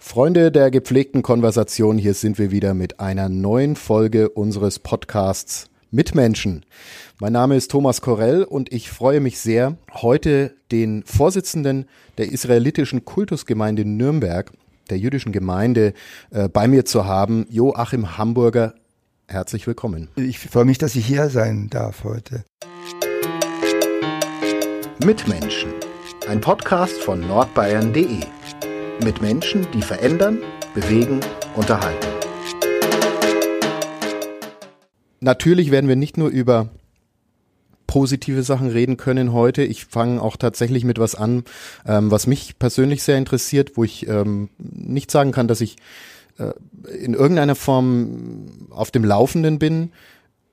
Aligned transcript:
Freunde 0.00 0.52
der 0.52 0.70
gepflegten 0.70 1.22
Konversation, 1.22 1.98
hier 1.98 2.14
sind 2.14 2.38
wir 2.38 2.52
wieder 2.52 2.72
mit 2.72 3.00
einer 3.00 3.28
neuen 3.28 3.74
Folge 3.74 4.28
unseres 4.28 4.78
Podcasts 4.78 5.68
Mitmenschen. 5.90 6.64
Mein 7.18 7.32
Name 7.32 7.56
ist 7.56 7.72
Thomas 7.72 8.00
Korell 8.00 8.44
und 8.44 8.72
ich 8.72 8.90
freue 8.90 9.20
mich 9.20 9.40
sehr, 9.40 9.76
heute 9.92 10.54
den 10.70 11.02
Vorsitzenden 11.04 11.86
der 12.16 12.30
israelitischen 12.30 13.04
Kultusgemeinde 13.04 13.84
Nürnberg, 13.84 14.52
der 14.88 14.98
jüdischen 14.98 15.32
Gemeinde, 15.32 15.94
äh, 16.30 16.48
bei 16.48 16.68
mir 16.68 16.84
zu 16.84 17.04
haben, 17.04 17.46
Joachim 17.50 18.16
Hamburger. 18.16 18.74
Herzlich 19.26 19.66
willkommen. 19.66 20.08
Ich 20.14 20.38
freue 20.38 20.64
mich, 20.64 20.78
dass 20.78 20.94
ich 20.94 21.06
hier 21.06 21.28
sein 21.28 21.70
darf 21.70 22.04
heute. 22.04 22.44
Mitmenschen, 25.04 25.72
ein 26.28 26.40
Podcast 26.40 27.02
von 27.02 27.20
nordbayern.de 27.20 28.37
mit 29.02 29.22
Menschen, 29.22 29.66
die 29.72 29.82
verändern, 29.82 30.38
bewegen, 30.74 31.20
unterhalten. 31.54 32.06
Natürlich 35.20 35.70
werden 35.70 35.88
wir 35.88 35.96
nicht 35.96 36.16
nur 36.16 36.28
über 36.28 36.68
positive 37.86 38.42
Sachen 38.42 38.68
reden 38.68 38.96
können 38.96 39.32
heute. 39.32 39.62
Ich 39.64 39.86
fange 39.86 40.22
auch 40.22 40.36
tatsächlich 40.36 40.84
mit 40.84 40.98
was 40.98 41.14
an, 41.14 41.44
ähm, 41.86 42.10
was 42.10 42.26
mich 42.26 42.58
persönlich 42.58 43.02
sehr 43.02 43.18
interessiert, 43.18 43.72
wo 43.76 43.84
ich 43.84 44.06
ähm, 44.08 44.50
nicht 44.58 45.10
sagen 45.10 45.32
kann, 45.32 45.48
dass 45.48 45.60
ich 45.60 45.76
äh, 46.38 46.52
in 46.96 47.14
irgendeiner 47.14 47.56
Form 47.56 48.68
auf 48.70 48.90
dem 48.90 49.04
Laufenden 49.04 49.58
bin. 49.58 49.92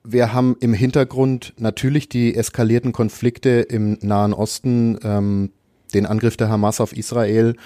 Wir 0.02 0.32
haben 0.32 0.56
im 0.60 0.72
Hintergrund 0.72 1.52
natürlich 1.58 2.08
die 2.08 2.34
eskalierten 2.34 2.92
Konflikte 2.92 3.60
im 3.60 3.98
Nahen 4.00 4.32
Osten, 4.32 4.98
ähm, 5.02 5.50
den 5.94 6.06
Angriff 6.06 6.36
der 6.36 6.48
Hamas 6.48 6.80
auf 6.80 6.96
Israel 6.96 7.56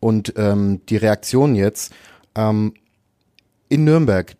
und 0.00 0.34
ähm, 0.36 0.80
die 0.88 0.96
Reaktion 0.96 1.54
jetzt. 1.54 1.92
Ähm, 2.34 2.74
in 3.68 3.84
Nürnberg, 3.84 4.36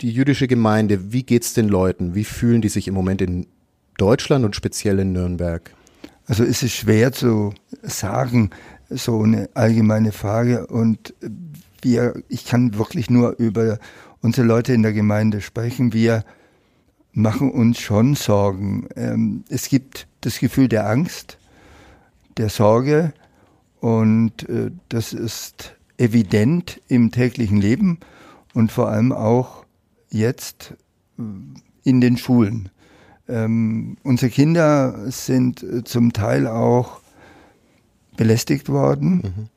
die 0.00 0.10
jüdische 0.10 0.46
Gemeinde, 0.46 1.12
wie 1.12 1.22
geht's 1.22 1.52
den 1.52 1.68
Leuten? 1.68 2.14
Wie 2.14 2.24
fühlen 2.24 2.62
die 2.62 2.68
sich 2.68 2.88
im 2.88 2.94
Moment 2.94 3.20
in 3.20 3.46
Deutschland 3.98 4.44
und 4.44 4.56
speziell 4.56 4.98
in 5.00 5.12
Nürnberg? 5.12 5.72
Also 6.26 6.44
es 6.44 6.62
ist 6.62 6.74
schwer 6.74 7.12
zu 7.12 7.52
sagen, 7.82 8.50
so 8.88 9.22
eine 9.22 9.50
allgemeine 9.54 10.12
Frage. 10.12 10.66
Und 10.66 11.14
wir, 11.82 12.22
ich 12.28 12.46
kann 12.46 12.78
wirklich 12.78 13.10
nur 13.10 13.36
über 13.38 13.78
unsere 14.20 14.46
Leute 14.46 14.72
in 14.72 14.82
der 14.82 14.92
Gemeinde 14.92 15.40
sprechen. 15.40 15.92
Wir 15.92 16.24
machen 17.12 17.50
uns 17.50 17.80
schon 17.80 18.14
Sorgen. 18.14 18.88
Ähm, 18.96 19.44
es 19.48 19.68
gibt 19.68 20.06
das 20.20 20.38
Gefühl 20.38 20.68
der 20.68 20.88
Angst 20.88 21.38
der 22.40 22.48
Sorge 22.48 23.12
und 23.80 24.48
äh, 24.48 24.70
das 24.88 25.12
ist 25.12 25.76
evident 25.98 26.80
im 26.88 27.10
täglichen 27.12 27.60
Leben 27.60 28.00
und 28.54 28.72
vor 28.72 28.88
allem 28.88 29.12
auch 29.12 29.64
jetzt 30.10 30.74
äh, 31.18 31.22
in 31.84 32.00
den 32.00 32.16
Schulen. 32.16 32.70
Ähm, 33.28 33.98
unsere 34.02 34.30
Kinder 34.30 35.10
sind 35.10 35.62
äh, 35.62 35.84
zum 35.84 36.12
Teil 36.14 36.46
auch 36.46 37.00
belästigt 38.16 38.70
worden. 38.70 39.16
Mhm. 39.16 39.48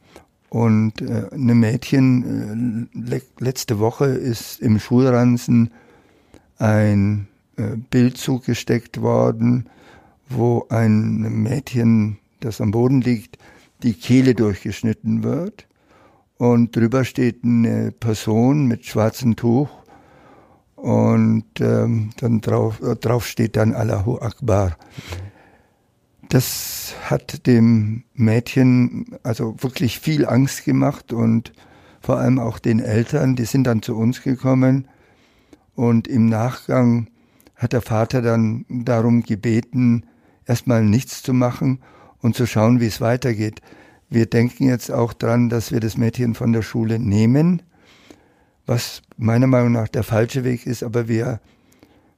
Und 0.49 1.01
äh, 1.01 1.29
eine 1.31 1.55
Mädchen, 1.55 2.89
äh, 2.93 3.09
le 3.13 3.21
letzte 3.39 3.79
Woche 3.79 4.05
ist 4.05 4.61
im 4.61 4.77
Schulranzen 4.79 5.71
ein 6.57 7.27
äh, 7.55 7.77
Bild 7.89 8.17
zugesteckt 8.17 9.01
worden, 9.01 9.67
wo 10.29 10.67
ein 10.69 11.21
Mädchen 11.41 12.19
das 12.43 12.61
am 12.61 12.71
Boden 12.71 13.01
liegt, 13.01 13.37
die 13.83 13.93
Kehle 13.93 14.35
durchgeschnitten 14.35 15.23
wird. 15.23 15.67
Und 16.37 16.75
drüber 16.75 17.05
steht 17.05 17.43
eine 17.43 17.91
Person 17.91 18.67
mit 18.67 18.85
schwarzem 18.85 19.35
Tuch. 19.35 19.69
Und 20.75 21.45
ähm, 21.61 22.09
dann 22.17 22.41
drauf, 22.41 22.81
äh, 22.81 22.95
drauf 22.95 23.25
steht 23.25 23.55
dann 23.55 23.73
Allahu 23.73 24.17
Akbar. 24.17 24.75
Das 26.27 26.95
hat 27.03 27.47
dem 27.47 28.03
Mädchen 28.13 29.17
also 29.23 29.55
wirklich 29.59 29.99
viel 29.99 30.25
Angst 30.25 30.65
gemacht 30.65 31.13
und 31.13 31.53
vor 32.01 32.17
allem 32.17 32.39
auch 32.39 32.59
den 32.59 32.79
Eltern, 32.79 33.35
die 33.35 33.45
sind 33.45 33.65
dann 33.65 33.81
zu 33.81 33.95
uns 33.95 34.23
gekommen. 34.23 34.87
Und 35.75 36.07
im 36.07 36.27
Nachgang 36.27 37.07
hat 37.55 37.71
der 37.71 37.81
Vater 37.81 38.21
dann 38.21 38.65
darum 38.67 39.23
gebeten, 39.23 40.05
erstmal 40.45 40.83
nichts 40.83 41.23
zu 41.23 41.33
machen 41.33 41.79
und 42.23 42.35
zu 42.35 42.47
schauen, 42.47 42.79
wie 42.79 42.87
es 42.87 43.01
weitergeht. 43.01 43.61
Wir 44.09 44.25
denken 44.25 44.67
jetzt 44.67 44.89
auch 44.91 45.13
dran, 45.13 45.49
dass 45.49 45.71
wir 45.71 45.79
das 45.79 45.97
Mädchen 45.97 46.33
von 46.33 46.53
der 46.53 46.63
Schule 46.63 46.97
nehmen, 46.97 47.61
was 48.65 49.01
meiner 49.17 49.47
Meinung 49.47 49.73
nach 49.73 49.89
der 49.89 50.03
falsche 50.03 50.43
Weg 50.43 50.65
ist, 50.65 50.83
aber 50.83 51.07
wir 51.07 51.39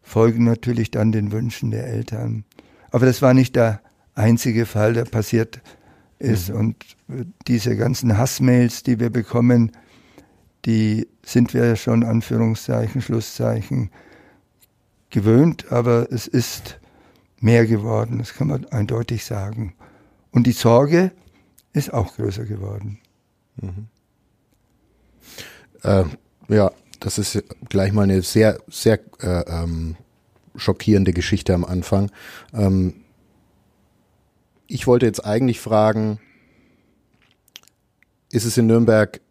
folgen 0.01 0.43
natürlich 0.45 0.91
dann 0.91 1.11
den 1.11 1.31
Wünschen 1.31 1.71
der 1.71 1.88
Eltern. 1.88 2.45
Aber 2.91 3.05
das 3.05 3.21
war 3.21 3.33
nicht 3.33 3.55
der 3.55 3.81
einzige 4.13 4.66
Fall, 4.66 4.93
der 4.93 5.05
passiert 5.05 5.61
ist. 6.19 6.49
Mhm. 6.49 6.55
Und 6.55 6.85
diese 7.47 7.75
ganzen 7.75 8.17
Hassmails, 8.17 8.83
die 8.83 8.99
wir 8.99 9.09
bekommen, 9.09 9.72
die 10.66 11.07
sind 11.23 11.53
wir 11.53 11.66
ja 11.66 11.75
schon, 11.75 12.03
Anführungszeichen, 12.03 13.01
Schlusszeichen, 13.01 13.89
gewöhnt, 15.09 15.72
aber 15.72 16.07
es 16.11 16.27
ist 16.27 16.79
mehr 17.39 17.66
geworden, 17.66 18.19
das 18.19 18.33
kann 18.33 18.47
man 18.47 18.66
eindeutig 18.66 19.25
sagen. 19.25 19.73
Und 20.35 20.47
die 20.47 20.51
Sorge 20.51 21.13
ist 21.72 21.94
auch 21.94 22.13
größer 22.13 22.44
geworden. 22.44 23.00
Mhm. 23.56 23.88
Äh, 25.81 26.03
ja, 26.50 26.72
das 27.00 27.18
ist 27.18 27.41
gleich 27.69 27.94
mal 27.94 28.01
eine 28.01 28.22
sehr, 28.22 28.59
sehr 28.68 29.00
äh, 29.22 29.44
ähm, 29.47 29.96
schockierende 30.57 31.13
Geschichte 31.13 31.53
am 31.53 31.63
Anfang. 31.63 32.12
Ähm, 32.53 32.96
ich 34.68 34.88
wollte 34.88 35.06
jetzt 35.06 35.23
eigentlich 35.23 35.62
fragen, 35.62 36.19
ist 38.29 38.44
es 38.44 38.57
in 38.57 38.67
Nürnberg 38.67 39.22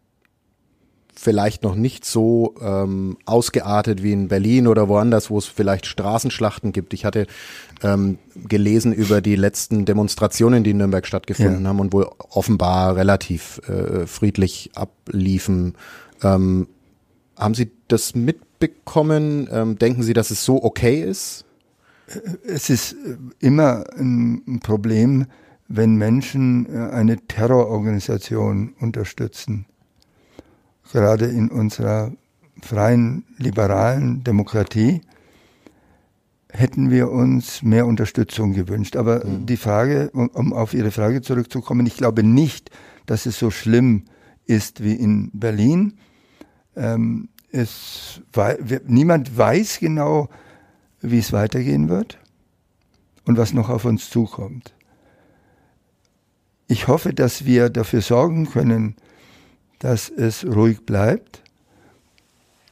vielleicht 1.15 1.63
noch 1.63 1.75
nicht 1.75 2.05
so 2.05 2.55
ähm, 2.61 3.17
ausgeartet 3.25 4.03
wie 4.03 4.11
in 4.11 4.27
Berlin 4.27 4.67
oder 4.67 4.87
woanders, 4.89 5.29
wo 5.29 5.37
es 5.37 5.45
vielleicht 5.45 5.85
Straßenschlachten 5.85 6.71
gibt. 6.71 6.93
Ich 6.93 7.05
hatte 7.05 7.27
ähm, 7.83 8.17
gelesen 8.35 8.93
über 8.93 9.21
die 9.21 9.35
letzten 9.35 9.85
Demonstrationen, 9.85 10.63
die 10.63 10.71
in 10.71 10.77
Nürnberg 10.77 11.05
stattgefunden 11.07 11.63
ja. 11.63 11.69
haben 11.69 11.79
und 11.79 11.93
wohl 11.93 12.09
offenbar 12.17 12.95
relativ 12.95 13.61
äh, 13.67 14.05
friedlich 14.07 14.71
abliefen. 14.75 15.75
Ähm, 16.21 16.67
haben 17.37 17.53
Sie 17.53 17.71
das 17.87 18.15
mitbekommen? 18.15 19.47
Ähm, 19.51 19.77
denken 19.77 20.03
Sie, 20.03 20.13
dass 20.13 20.31
es 20.31 20.43
so 20.43 20.63
okay 20.63 21.01
ist? 21.01 21.45
Es 22.45 22.69
ist 22.69 22.95
immer 23.39 23.85
ein 23.97 24.59
Problem, 24.61 25.25
wenn 25.67 25.95
Menschen 25.95 26.67
äh, 26.71 26.91
eine 26.91 27.17
Terrororganisation 27.17 28.73
unterstützen 28.79 29.65
gerade 30.91 31.25
in 31.25 31.49
unserer 31.49 32.11
freien, 32.61 33.25
liberalen 33.37 34.23
Demokratie, 34.23 35.01
hätten 36.49 36.89
wir 36.89 37.11
uns 37.11 37.63
mehr 37.63 37.85
Unterstützung 37.85 38.53
gewünscht. 38.53 38.95
Aber 38.95 39.25
mhm. 39.25 39.45
die 39.45 39.57
Frage, 39.57 40.09
um, 40.11 40.53
auf 40.53 40.73
Ihre 40.73 40.91
Frage 40.91 41.21
zurückzukommen, 41.21 41.85
ich 41.85 41.97
glaube 41.97 42.23
nicht, 42.23 42.71
dass 43.05 43.25
es 43.25 43.37
so 43.37 43.51
schlimm 43.51 44.05
ist 44.45 44.83
wie 44.83 44.93
in 44.93 45.31
Berlin. 45.33 45.97
Ähm, 46.75 47.29
es, 47.51 48.21
niemand 48.87 49.37
weiß 49.37 49.79
genau, 49.79 50.29
wie 51.01 51.19
es 51.19 51.31
weitergehen 51.31 51.89
wird 51.89 52.19
und 53.25 53.37
was 53.37 53.53
noch 53.53 53.69
auf 53.69 53.85
uns 53.85 54.09
zukommt. 54.09 54.73
Ich 56.67 56.87
hoffe, 56.87 57.13
dass 57.13 57.45
wir 57.45 57.69
dafür 57.69 58.01
sorgen 58.01 58.49
können, 58.49 58.95
dass 59.79 60.09
es 60.09 60.45
ruhig 60.45 60.85
bleibt. 60.85 61.43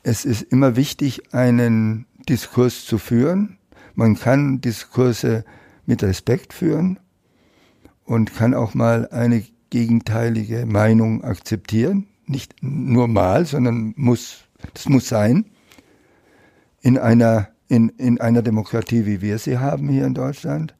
Es 0.03 0.25
ist 0.25 0.41
immer 0.43 0.75
wichtig, 0.75 1.33
einen 1.33 2.05
Diskurs 2.27 2.85
zu 2.85 2.97
führen. 2.97 3.57
Man 3.95 4.15
kann 4.15 4.61
Diskurse 4.61 5.45
mit 5.85 6.03
Respekt 6.03 6.53
führen 6.53 6.99
und 8.05 8.33
kann 8.35 8.53
auch 8.53 8.73
mal 8.73 9.07
eine 9.09 9.43
gegenteilige 9.69 10.65
Meinung 10.65 11.23
akzeptieren. 11.23 12.07
Nicht 12.25 12.55
nur 12.61 13.07
mal, 13.07 13.45
sondern 13.45 13.93
muss, 13.97 14.45
das 14.73 14.87
muss 14.87 15.07
sein. 15.07 15.45
In 16.81 16.97
einer, 16.97 17.49
in, 17.67 17.89
in 17.89 18.19
einer 18.19 18.41
Demokratie, 18.41 19.05
wie 19.05 19.21
wir 19.21 19.37
sie 19.39 19.57
haben 19.57 19.89
hier 19.89 20.05
in 20.05 20.13
Deutschland. 20.13 20.75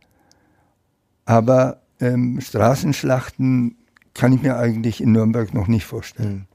Aber 1.25 1.81
ähm, 1.99 2.39
Straßenschlachten 2.41 3.77
kann 4.13 4.33
ich 4.33 4.41
mir 4.41 4.57
eigentlich 4.57 5.01
in 5.01 5.11
Nürnberg 5.11 5.53
noch 5.53 5.67
nicht 5.67 5.85
vorstellen. 5.85 6.47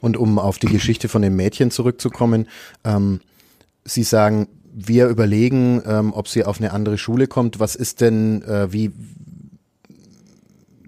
Und 0.00 0.16
um 0.16 0.38
auf 0.38 0.58
die 0.58 0.66
Geschichte 0.66 1.08
von 1.08 1.22
dem 1.22 1.36
Mädchen 1.36 1.70
zurückzukommen, 1.70 2.48
ähm, 2.84 3.20
Sie 3.84 4.02
sagen, 4.02 4.48
wir 4.72 5.08
überlegen, 5.08 5.82
ähm, 5.86 6.12
ob 6.14 6.28
sie 6.28 6.44
auf 6.44 6.60
eine 6.60 6.72
andere 6.72 6.98
Schule 6.98 7.26
kommt. 7.26 7.60
Was 7.60 7.74
ist 7.74 8.00
denn, 8.00 8.42
äh, 8.42 8.72
wie, 8.72 8.92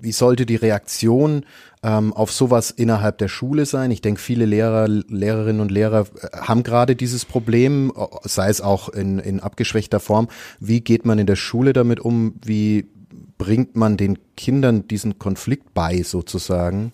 wie 0.01 0.13
sollte 0.13 0.47
die 0.47 0.57
Reaktion 0.57 1.45
ähm, 1.83 2.13
auf 2.13 2.31
sowas 2.31 2.71
innerhalb 2.71 3.19
der 3.19 3.29
Schule 3.29 3.67
sein? 3.67 3.91
Ich 3.91 4.01
denke, 4.01 4.21
viele 4.21 4.45
Lehrer, 4.45 4.87
Lehrerinnen 4.87 5.61
und 5.61 5.73
Lehrer 5.73 6.07
äh, 6.21 6.37
haben 6.37 6.63
gerade 6.63 6.95
dieses 6.95 7.25
Problem, 7.25 7.93
sei 8.23 8.49
es 8.49 8.61
auch 8.61 8.89
in, 8.89 9.19
in 9.19 9.41
abgeschwächter 9.41 9.99
Form. 9.99 10.29
Wie 10.61 10.81
geht 10.81 11.05
man 11.05 11.19
in 11.19 11.27
der 11.27 11.37
Schule 11.37 11.73
damit 11.73 11.99
um? 11.99 12.35
Wie 12.45 12.87
bringt 13.39 13.77
man 13.77 13.97
den 13.97 14.19
Kindern 14.37 14.87
diesen 14.89 15.19
Konflikt 15.19 15.75
bei, 15.75 16.03
sozusagen? 16.03 16.93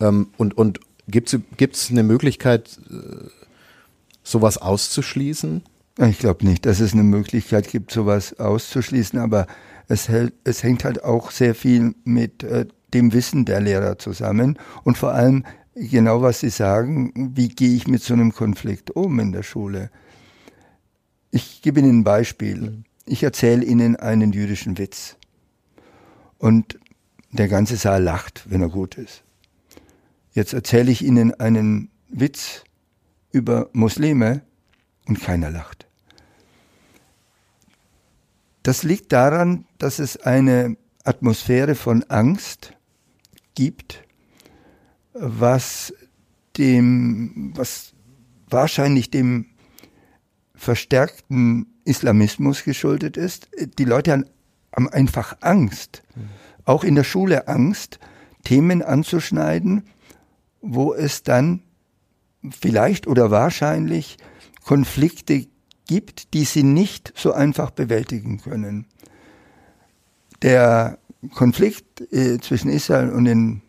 Ähm, 0.00 0.28
und 0.36 0.56
und 0.56 0.80
gibt 1.08 1.34
es 1.58 1.90
eine 1.90 2.02
Möglichkeit, 2.02 2.78
äh, 2.90 3.28
sowas 4.22 4.58
auszuschließen? 4.58 5.62
Ich 6.08 6.18
glaube 6.18 6.44
nicht, 6.44 6.66
dass 6.66 6.80
es 6.80 6.92
eine 6.92 7.04
Möglichkeit 7.04 7.68
gibt, 7.68 7.92
sowas 7.92 8.38
auszuschließen, 8.40 9.18
aber 9.18 9.46
es, 9.86 10.08
hält, 10.08 10.34
es 10.42 10.62
hängt 10.62 10.84
halt 10.84 11.04
auch 11.04 11.30
sehr 11.30 11.54
viel 11.54 11.94
mit 12.04 12.42
äh, 12.42 12.66
dem 12.92 13.12
Wissen 13.12 13.44
der 13.44 13.60
Lehrer 13.60 13.98
zusammen 13.98 14.58
und 14.82 14.98
vor 14.98 15.12
allem 15.12 15.44
genau, 15.74 16.22
was 16.22 16.40
Sie 16.40 16.50
sagen, 16.50 17.32
wie 17.36 17.48
gehe 17.48 17.76
ich 17.76 17.86
mit 17.86 18.02
so 18.02 18.14
einem 18.14 18.32
Konflikt 18.32 18.90
um 18.92 19.20
in 19.20 19.32
der 19.32 19.42
Schule. 19.42 19.90
Ich 21.30 21.62
gebe 21.62 21.80
Ihnen 21.80 22.00
ein 22.00 22.04
Beispiel. 22.04 22.60
Mhm. 22.60 22.84
Ich 23.06 23.22
erzähle 23.22 23.64
Ihnen 23.64 23.96
einen 23.96 24.32
jüdischen 24.32 24.78
Witz 24.78 25.16
und 26.38 26.78
der 27.30 27.48
ganze 27.48 27.76
Saal 27.76 28.02
lacht, 28.02 28.44
wenn 28.48 28.62
er 28.62 28.68
gut 28.68 28.96
ist. 28.96 29.24
Jetzt 30.32 30.52
erzähle 30.52 30.90
ich 30.90 31.02
Ihnen 31.02 31.34
einen 31.34 31.90
Witz 32.08 32.64
über 33.30 33.70
Muslime 33.72 34.42
und 35.06 35.20
keiner 35.20 35.50
lacht. 35.50 35.86
Das 38.62 38.82
liegt 38.82 39.12
daran, 39.12 39.66
dass 39.78 39.98
es 39.98 40.16
eine 40.16 40.76
Atmosphäre 41.04 41.74
von 41.74 42.02
Angst 42.04 42.72
gibt, 43.54 44.02
was 45.12 45.92
dem, 46.56 47.52
was 47.54 47.92
wahrscheinlich 48.48 49.10
dem 49.10 49.46
verstärkten 50.54 51.66
Islamismus 51.84 52.64
geschuldet 52.64 53.16
ist. 53.16 53.48
Die 53.78 53.84
Leute 53.84 54.24
haben 54.74 54.88
einfach 54.88 55.36
Angst, 55.40 56.02
auch 56.64 56.84
in 56.84 56.94
der 56.94 57.04
Schule 57.04 57.48
Angst, 57.48 57.98
Themen 58.44 58.82
anzuschneiden, 58.82 59.84
wo 60.60 60.94
es 60.94 61.22
dann 61.22 61.62
vielleicht 62.50 63.06
oder 63.06 63.30
wahrscheinlich 63.30 64.18
Konflikte 64.64 65.46
gibt, 65.86 66.34
die 66.34 66.44
sie 66.44 66.62
nicht 66.62 67.12
so 67.16 67.32
einfach 67.32 67.70
bewältigen 67.70 68.40
können. 68.40 68.86
Der 70.42 70.98
Konflikt 71.34 72.00
äh, 72.12 72.38
zwischen 72.38 72.70
Israel 72.70 73.10
und 73.10 73.24
den 73.24 73.62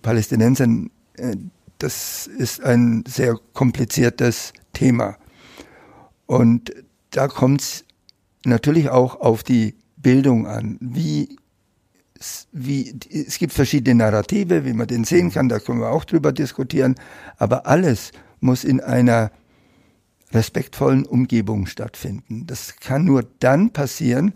Palästinensern, 0.00 0.90
äh, 1.14 1.36
das 1.78 2.26
ist 2.26 2.62
ein 2.62 3.04
sehr 3.06 3.38
kompliziertes 3.52 4.52
Thema. 4.72 5.16
Und 6.26 6.72
da 7.10 7.28
kommt 7.28 7.60
es 7.60 7.84
natürlich 8.44 8.88
auch 8.88 9.20
auf 9.20 9.42
die 9.42 9.74
Bildung 10.06 10.46
an. 10.46 10.78
Wie, 10.80 11.36
wie, 12.52 12.94
es 13.10 13.40
gibt 13.40 13.52
verschiedene 13.52 13.96
Narrative, 13.96 14.64
wie 14.64 14.72
man 14.72 14.86
den 14.86 15.02
sehen 15.02 15.32
kann, 15.32 15.48
da 15.48 15.58
können 15.58 15.80
wir 15.80 15.90
auch 15.90 16.04
drüber 16.04 16.30
diskutieren. 16.30 16.94
Aber 17.38 17.66
alles 17.66 18.12
muss 18.38 18.62
in 18.62 18.80
einer 18.80 19.32
respektvollen 20.30 21.06
Umgebung 21.06 21.66
stattfinden. 21.66 22.46
Das 22.46 22.76
kann 22.76 23.04
nur 23.04 23.24
dann 23.40 23.72
passieren, 23.72 24.34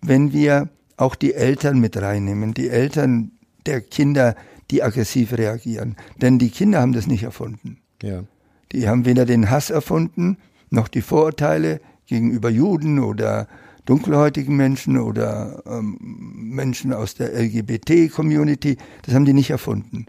wenn 0.00 0.32
wir 0.32 0.70
auch 0.96 1.14
die 1.14 1.34
Eltern 1.34 1.78
mit 1.78 1.96
reinnehmen, 1.96 2.52
die 2.52 2.68
Eltern 2.68 3.30
der 3.64 3.80
Kinder, 3.80 4.34
die 4.72 4.82
aggressiv 4.82 5.34
reagieren. 5.34 5.94
Denn 6.20 6.40
die 6.40 6.50
Kinder 6.50 6.80
haben 6.80 6.94
das 6.94 7.06
nicht 7.06 7.22
erfunden. 7.22 7.78
Ja. 8.02 8.24
Die 8.72 8.88
haben 8.88 9.04
weder 9.04 9.24
den 9.24 9.50
Hass 9.50 9.70
erfunden, 9.70 10.38
noch 10.68 10.88
die 10.88 11.00
Vorurteile 11.00 11.80
gegenüber 12.06 12.50
Juden 12.50 12.98
oder 12.98 13.46
dunkelhäutigen 13.84 14.56
Menschen 14.56 14.98
oder 14.98 15.62
ähm, 15.66 15.98
Menschen 16.00 16.92
aus 16.92 17.14
der 17.14 17.32
LGBT-Community. 17.34 18.76
Das 19.02 19.14
haben 19.14 19.24
die 19.24 19.32
nicht 19.32 19.50
erfunden. 19.50 20.06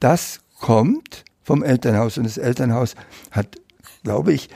Das 0.00 0.40
kommt 0.60 1.24
vom 1.42 1.62
Elternhaus 1.62 2.16
und 2.16 2.24
das 2.24 2.38
Elternhaus 2.38 2.94
hat 3.30 3.58
glaube 4.04 4.32
ich, 4.32 4.48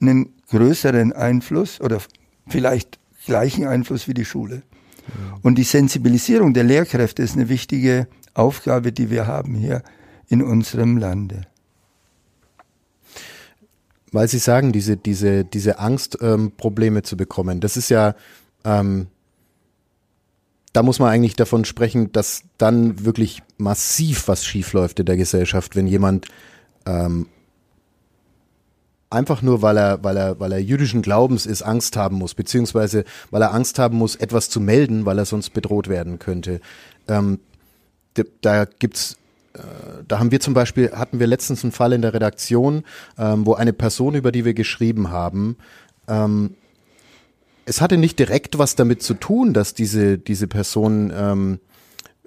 einen 0.00 0.34
größeren 0.50 1.14
Einfluss 1.14 1.80
oder 1.80 2.00
vielleicht 2.46 2.98
gleichen 3.24 3.66
Einfluss 3.66 4.06
wie 4.06 4.14
die 4.14 4.26
Schule. 4.26 4.62
Und 5.42 5.56
die 5.56 5.62
Sensibilisierung 5.62 6.52
der 6.52 6.64
Lehrkräfte 6.64 7.22
ist 7.22 7.36
eine 7.36 7.48
wichtige 7.48 8.08
Aufgabe, 8.34 8.92
die 8.92 9.08
wir 9.08 9.26
haben 9.26 9.54
hier 9.54 9.82
in 10.28 10.42
unserem 10.42 10.98
Lande. 10.98 11.46
Weil 14.16 14.28
Sie 14.28 14.38
sagen, 14.38 14.72
diese, 14.72 14.96
diese, 14.96 15.44
diese 15.44 15.78
Angst, 15.78 16.16
ähm, 16.22 16.52
Probleme 16.56 17.02
zu 17.02 17.18
bekommen, 17.18 17.60
das 17.60 17.76
ist 17.76 17.90
ja, 17.90 18.14
ähm, 18.64 19.08
da 20.72 20.82
muss 20.82 20.98
man 20.98 21.10
eigentlich 21.10 21.36
davon 21.36 21.66
sprechen, 21.66 22.12
dass 22.12 22.42
dann 22.56 23.04
wirklich 23.04 23.42
massiv 23.58 24.26
was 24.26 24.46
schiefläuft 24.46 25.00
in 25.00 25.04
der 25.04 25.18
Gesellschaft, 25.18 25.76
wenn 25.76 25.86
jemand 25.86 26.28
ähm, 26.86 27.26
einfach 29.10 29.42
nur, 29.42 29.60
weil 29.60 29.76
er, 29.76 30.02
weil 30.02 30.16
er, 30.16 30.40
weil 30.40 30.52
er 30.52 30.62
jüdischen 30.62 31.02
Glaubens 31.02 31.44
ist, 31.44 31.60
Angst 31.60 31.98
haben 31.98 32.16
muss, 32.16 32.32
beziehungsweise 32.32 33.04
weil 33.30 33.42
er 33.42 33.52
Angst 33.52 33.78
haben 33.78 33.98
muss, 33.98 34.16
etwas 34.16 34.48
zu 34.48 34.60
melden, 34.62 35.04
weil 35.04 35.18
er 35.18 35.26
sonst 35.26 35.50
bedroht 35.50 35.88
werden 35.88 36.18
könnte. 36.18 36.62
Ähm, 37.06 37.38
da 38.40 38.62
äh, 38.62 38.66
da 40.06 40.18
haben 40.18 40.30
wir 40.30 40.40
zum 40.40 40.54
Beispiel, 40.54 40.92
hatten 40.92 41.20
wir 41.20 41.26
letztens 41.26 41.62
einen 41.64 41.72
Fall 41.72 41.92
in 41.92 42.02
der 42.02 42.14
Redaktion, 42.14 42.84
ähm, 43.18 43.46
wo 43.46 43.54
eine 43.54 43.72
Person, 43.72 44.14
über 44.14 44.32
die 44.32 44.44
wir 44.44 44.54
geschrieben 44.54 45.10
haben, 45.10 45.56
ähm, 46.08 46.54
es 47.66 47.80
hatte 47.80 47.96
nicht 47.96 48.18
direkt 48.18 48.58
was 48.58 48.76
damit 48.76 49.02
zu 49.02 49.14
tun, 49.14 49.52
dass 49.52 49.74
diese, 49.74 50.18
diese 50.18 50.46
Person 50.46 51.12
ähm, 51.14 51.58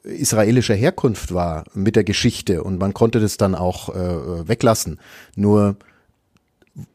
israelischer 0.04 0.76
Herkunft 0.76 1.34
war 1.34 1.64
mit 1.74 1.96
der 1.96 2.04
Geschichte 2.04 2.64
und 2.64 2.80
man 2.80 2.94
konnte 2.94 3.20
das 3.20 3.38
dann 3.38 3.56
auch 3.56 3.90
äh, 3.90 4.48
weglassen. 4.48 5.00
Nur 5.36 5.78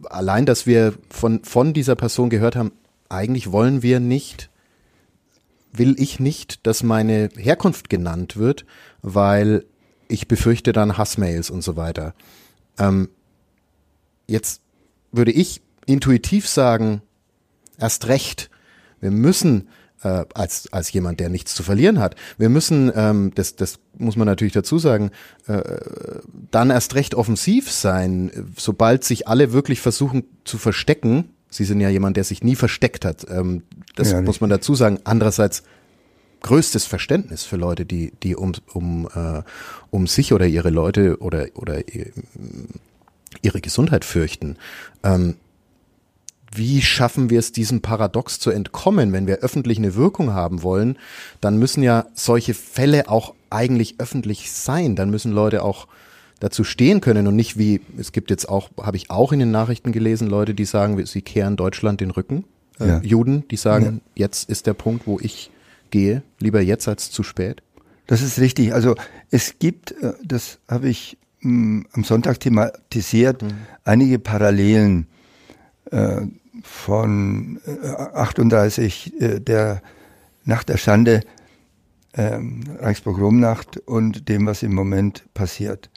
allein, 0.04 0.46
dass 0.46 0.66
wir 0.66 0.94
von, 1.10 1.42
von 1.44 1.72
dieser 1.72 1.96
Person 1.96 2.30
gehört 2.30 2.56
haben, 2.56 2.72
eigentlich 3.08 3.50
wollen 3.50 3.82
wir 3.82 4.00
nicht, 4.00 4.50
will 5.72 5.94
ich 5.98 6.20
nicht, 6.20 6.66
dass 6.66 6.82
meine 6.82 7.30
Herkunft 7.36 7.88
genannt 7.88 8.36
wird, 8.36 8.64
weil 9.02 9.64
ich 10.14 10.28
befürchte 10.28 10.72
dann 10.72 10.96
Hassmails 10.96 11.50
und 11.50 11.62
so 11.62 11.76
weiter. 11.76 12.14
Ähm, 12.78 13.08
jetzt 14.26 14.62
würde 15.12 15.32
ich 15.32 15.60
intuitiv 15.86 16.48
sagen, 16.48 17.02
erst 17.78 18.08
recht, 18.08 18.50
wir 19.00 19.10
müssen 19.10 19.68
äh, 20.02 20.24
als, 20.34 20.72
als 20.72 20.92
jemand, 20.92 21.20
der 21.20 21.28
nichts 21.28 21.54
zu 21.54 21.62
verlieren 21.62 21.98
hat. 21.98 22.14
Wir 22.38 22.48
müssen, 22.48 22.92
ähm, 22.94 23.32
das, 23.34 23.56
das 23.56 23.78
muss 23.98 24.16
man 24.16 24.26
natürlich 24.26 24.52
dazu 24.52 24.78
sagen, 24.78 25.10
äh, 25.46 25.60
dann 26.50 26.70
erst 26.70 26.94
recht 26.94 27.14
offensiv 27.14 27.70
sein, 27.70 28.30
sobald 28.56 29.04
sich 29.04 29.28
alle 29.28 29.52
wirklich 29.52 29.80
versuchen 29.80 30.24
zu 30.44 30.58
verstecken. 30.58 31.30
Sie 31.50 31.64
sind 31.64 31.80
ja 31.80 31.88
jemand, 31.88 32.16
der 32.16 32.24
sich 32.24 32.42
nie 32.42 32.56
versteckt 32.56 33.04
hat. 33.04 33.26
Ähm, 33.28 33.62
das 33.96 34.12
ja, 34.12 34.20
muss 34.20 34.40
man 34.40 34.50
dazu 34.50 34.74
sagen. 34.74 35.00
Andererseits 35.04 35.62
größtes 36.44 36.84
Verständnis 36.84 37.44
für 37.44 37.56
Leute, 37.56 37.86
die, 37.86 38.12
die 38.22 38.36
um, 38.36 38.52
um, 38.72 39.08
äh, 39.14 39.42
um 39.90 40.06
sich 40.06 40.32
oder 40.34 40.46
ihre 40.46 40.70
Leute 40.70 41.18
oder, 41.20 41.46
oder 41.54 41.80
ihre 43.42 43.60
Gesundheit 43.60 44.04
fürchten. 44.04 44.56
Ähm, 45.02 45.36
wie 46.54 46.82
schaffen 46.82 47.30
wir 47.30 47.38
es, 47.38 47.50
diesem 47.50 47.80
Paradox 47.80 48.38
zu 48.38 48.50
entkommen? 48.50 49.12
Wenn 49.12 49.26
wir 49.26 49.38
öffentlich 49.38 49.78
eine 49.78 49.96
Wirkung 49.96 50.34
haben 50.34 50.62
wollen, 50.62 50.98
dann 51.40 51.58
müssen 51.58 51.82
ja 51.82 52.06
solche 52.14 52.52
Fälle 52.52 53.08
auch 53.08 53.34
eigentlich 53.48 53.96
öffentlich 53.98 54.52
sein. 54.52 54.96
Dann 54.96 55.10
müssen 55.10 55.32
Leute 55.32 55.62
auch 55.62 55.88
dazu 56.40 56.62
stehen 56.62 57.00
können 57.00 57.26
und 57.26 57.36
nicht 57.36 57.58
wie, 57.58 57.80
es 57.96 58.12
gibt 58.12 58.28
jetzt 58.30 58.50
auch, 58.50 58.68
habe 58.80 58.98
ich 58.98 59.10
auch 59.10 59.32
in 59.32 59.38
den 59.38 59.50
Nachrichten 59.50 59.92
gelesen, 59.92 60.28
Leute, 60.28 60.52
die 60.52 60.66
sagen, 60.66 61.04
sie 61.06 61.22
kehren 61.22 61.56
Deutschland 61.56 62.02
den 62.02 62.10
Rücken. 62.10 62.44
Äh, 62.78 62.88
ja. 62.88 63.00
Juden, 63.02 63.48
die 63.48 63.56
sagen, 63.56 64.02
ja. 64.14 64.26
jetzt 64.26 64.50
ist 64.50 64.66
der 64.66 64.74
Punkt, 64.74 65.06
wo 65.06 65.18
ich 65.18 65.50
gehe, 65.94 66.24
lieber 66.40 66.60
jetzt 66.60 66.88
als 66.88 67.12
zu 67.12 67.22
spät. 67.22 67.62
Das 68.08 68.20
ist 68.20 68.40
richtig. 68.40 68.74
Also 68.74 68.96
es 69.30 69.60
gibt, 69.60 69.92
äh, 69.92 70.14
das 70.24 70.58
habe 70.68 70.88
ich 70.88 71.16
mh, 71.40 71.50
hm, 71.50 71.86
am 71.92 72.02
Sonntag 72.02 72.40
thematisiert, 72.40 73.42
mhm. 73.42 73.52
einige 73.84 74.18
Parallelen. 74.18 75.06
Äh, 75.92 76.22
von 76.62 77.60
38 78.14 79.20
äh, 79.20 79.40
der 79.40 79.82
Nacht 80.44 80.68
der 80.68 80.76
Schande, 80.76 81.20
ähm, 82.14 82.64
Reichsburg-Rom-Nacht 82.78 83.78
und 83.86 84.28
dem, 84.28 84.46
was 84.46 84.62
im 84.62 84.74
Moment 84.74 85.24
passiert. 85.34 85.90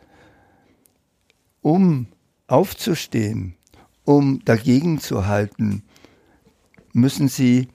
Um 1.62 2.08
aufzustehen, 2.48 3.56
um 4.04 4.44
dagegen 4.44 5.00
zu 5.00 5.28
halten, 5.28 5.84
müssen 6.94 7.28
sie 7.28 7.68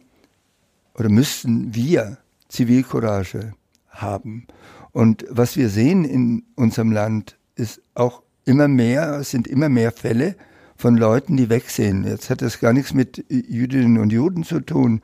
oder 0.94 1.08
müssten 1.08 1.74
wir 1.74 2.18
Zivilcourage 2.48 3.54
haben. 3.88 4.46
Und 4.92 5.24
was 5.30 5.56
wir 5.56 5.68
sehen 5.68 6.04
in 6.04 6.44
unserem 6.54 6.92
Land 6.92 7.38
ist 7.54 7.80
auch 7.94 8.22
immer 8.44 8.68
mehr, 8.68 9.18
es 9.20 9.30
sind 9.30 9.46
immer 9.46 9.68
mehr 9.68 9.92
Fälle 9.92 10.36
von 10.76 10.96
Leuten, 10.96 11.36
die 11.36 11.48
wegsehen. 11.48 12.04
Jetzt 12.04 12.28
hat 12.28 12.42
das 12.42 12.60
gar 12.60 12.72
nichts 12.72 12.92
mit 12.92 13.24
Jüdinnen 13.28 13.98
und 13.98 14.12
Juden 14.12 14.44
zu 14.44 14.60
tun. 14.60 15.00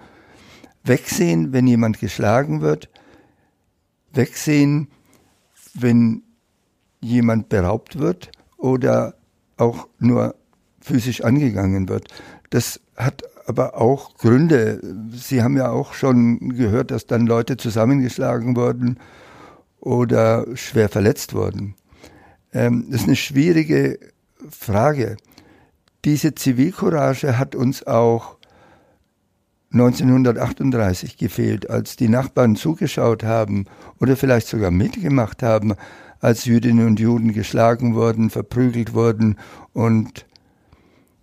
Wegsehen, 0.85 1.53
wenn 1.53 1.67
jemand 1.67 2.01
geschlagen 2.01 2.61
wird. 2.61 2.89
Wegsehen, 4.13 4.89
wenn 5.75 6.23
jemand 7.01 7.49
beraubt 7.49 7.99
wird 7.99 8.33
oder 8.57 9.15
auch 9.57 9.89
nur 9.99 10.35
physisch 10.81 11.23
angegangen 11.23 11.89
wird. 11.89 12.09
Das 12.51 12.81
hat 12.97 13.23
aber 13.49 13.81
auch 13.81 14.15
Gründe. 14.19 14.81
Sie 15.11 15.43
haben 15.43 15.57
ja 15.57 15.71
auch 15.71 15.95
schon 15.95 16.51
gehört, 16.51 16.91
dass 16.91 17.07
dann 17.07 17.27
Leute 17.27 17.57
zusammengeschlagen 17.57 18.57
wurden 18.57 18.99
oder 19.81 20.45
schwer 20.55 20.91
verletzt 20.91 21.33
wurden. 21.33 21.75
Ähm, 22.53 22.87
das 22.91 23.01
ist 23.03 23.07
eine 23.07 23.17
schwierige 23.17 23.99
Frage. 24.51 25.17
Diese 26.05 26.35
Zivilcourage 26.35 27.39
hat 27.39 27.55
uns 27.55 27.87
auch 27.87 28.37
1938 29.73 31.17
gefehlt, 31.17 31.71
als 31.71 31.97
die 31.97 32.09
Nachbarn 32.09 32.55
zugeschaut 32.55 33.25
haben 33.25 33.65
oder 33.99 34.17
vielleicht 34.17 34.47
sogar 34.47 34.71
mitgemacht 34.71 35.43
haben, 35.43 35.75
als 36.21 36.45
Jüdinnen 36.45 36.87
und 36.87 37.01
Juden 37.01 37.33
geschlagen 37.33 37.95
wurden, 37.95 38.29
verprügelt 38.29 38.93
wurden 38.93 39.37
und 39.73 40.27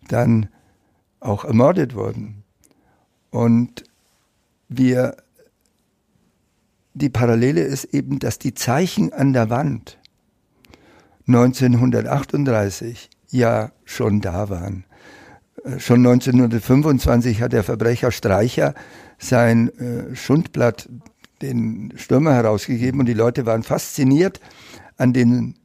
dann 0.08 0.50
auch 1.26 1.46
ermordet 1.46 1.96
wurden. 1.96 2.44
Und 3.30 3.84
wir, 4.70 5.18
die 6.94 7.10
Parallele 7.10 7.62
ist 7.62 7.86
eben, 7.86 8.20
dass 8.20 8.40
die 8.40 8.54
Zeichen 8.54 9.12
an 9.14 9.34
der 9.34 9.50
Wand 9.50 9.98
1938 11.28 13.10
ja 13.30 13.72
schon 13.84 14.22
da 14.22 14.50
waren. 14.50 14.86
Äh, 15.64 15.80
schon 15.80 16.06
1925 16.06 17.42
hat 17.42 17.54
der 17.54 17.64
Verbrecher 17.64 18.12
Streicher 18.12 18.76
sein 19.18 19.70
äh, 19.80 20.16
Schundblatt 20.16 20.90
den 21.42 21.94
Stürmer 21.98 22.34
herausgegeben 22.34 23.00
und 23.00 23.08
die 23.08 23.14
Leute 23.14 23.46
waren 23.46 23.64
fasziniert 23.64 24.40
an 24.98 25.12
den 25.12 25.56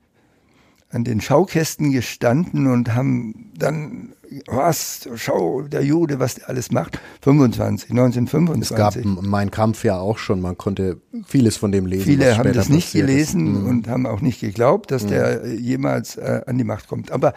an 0.90 1.04
den 1.04 1.20
Schaukästen 1.20 1.92
gestanden 1.92 2.66
und 2.66 2.94
haben 2.94 3.52
dann, 3.56 4.12
was, 4.46 5.08
schau, 5.14 5.62
der 5.62 5.84
Jude, 5.84 6.18
was 6.18 6.36
der 6.36 6.48
alles 6.48 6.72
macht. 6.72 6.98
25, 7.22 7.90
1925. 7.90 8.70
Es 8.70 8.76
gab 8.76 8.96
Mein 9.04 9.50
Kampf 9.50 9.84
ja 9.84 9.98
auch 9.98 10.18
schon, 10.18 10.40
man 10.40 10.58
konnte 10.58 11.00
vieles 11.26 11.56
von 11.56 11.70
dem 11.70 11.86
lesen. 11.86 12.04
Viele 12.04 12.36
haben 12.36 12.52
das 12.52 12.68
nicht 12.68 12.92
gelesen 12.92 13.62
mhm. 13.62 13.68
und 13.68 13.88
haben 13.88 14.06
auch 14.06 14.20
nicht 14.20 14.40
geglaubt, 14.40 14.90
dass 14.90 15.04
mhm. 15.04 15.08
der 15.08 15.54
jemals 15.54 16.16
äh, 16.16 16.42
an 16.46 16.58
die 16.58 16.64
Macht 16.64 16.88
kommt. 16.88 17.12
Aber 17.12 17.34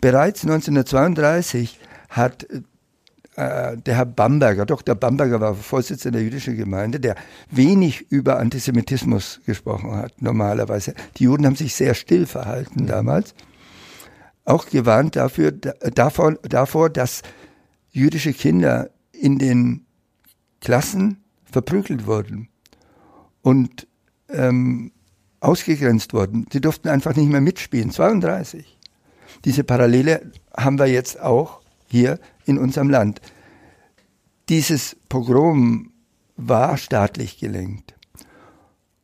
bereits 0.00 0.42
1932 0.42 1.78
hat 2.10 2.46
äh, 3.36 3.76
der 3.76 3.96
Herr 3.96 4.06
Bamberger, 4.06 4.66
Dr. 4.66 4.94
Bamberger 4.94 5.40
war 5.40 5.54
Vorsitzender 5.54 6.18
der 6.18 6.24
jüdischen 6.24 6.56
Gemeinde, 6.56 6.98
der 6.98 7.14
wenig 7.50 8.10
über 8.10 8.38
Antisemitismus 8.38 9.40
gesprochen 9.46 9.94
hat, 9.94 10.20
normalerweise. 10.20 10.94
Die 11.16 11.24
Juden 11.24 11.46
haben 11.46 11.56
sich 11.56 11.74
sehr 11.74 11.94
still 11.94 12.26
verhalten 12.26 12.82
mhm. 12.82 12.86
damals. 12.86 13.34
Auch 14.44 14.66
gewarnt 14.66 15.16
dafür, 15.16 15.52
davor, 15.52 16.34
davor, 16.42 16.90
dass 16.90 17.22
jüdische 17.90 18.32
Kinder 18.32 18.90
in 19.12 19.38
den 19.38 19.86
Klassen 20.60 21.22
verprügelt 21.44 22.06
wurden 22.06 22.48
und 23.42 23.86
ähm, 24.28 24.92
ausgegrenzt 25.40 26.12
wurden. 26.14 26.46
Sie 26.52 26.60
durften 26.60 26.88
einfach 26.88 27.16
nicht 27.16 27.28
mehr 27.28 27.40
mitspielen. 27.40 27.90
32. 27.90 28.78
Diese 29.44 29.64
Parallele 29.64 30.32
haben 30.56 30.78
wir 30.78 30.86
jetzt 30.86 31.20
auch 31.20 31.60
hier 31.86 32.18
in 32.50 32.58
unserem 32.58 32.90
Land. 32.90 33.20
Dieses 34.48 34.96
Pogrom 35.08 35.92
war 36.36 36.76
staatlich 36.76 37.38
gelenkt. 37.38 37.94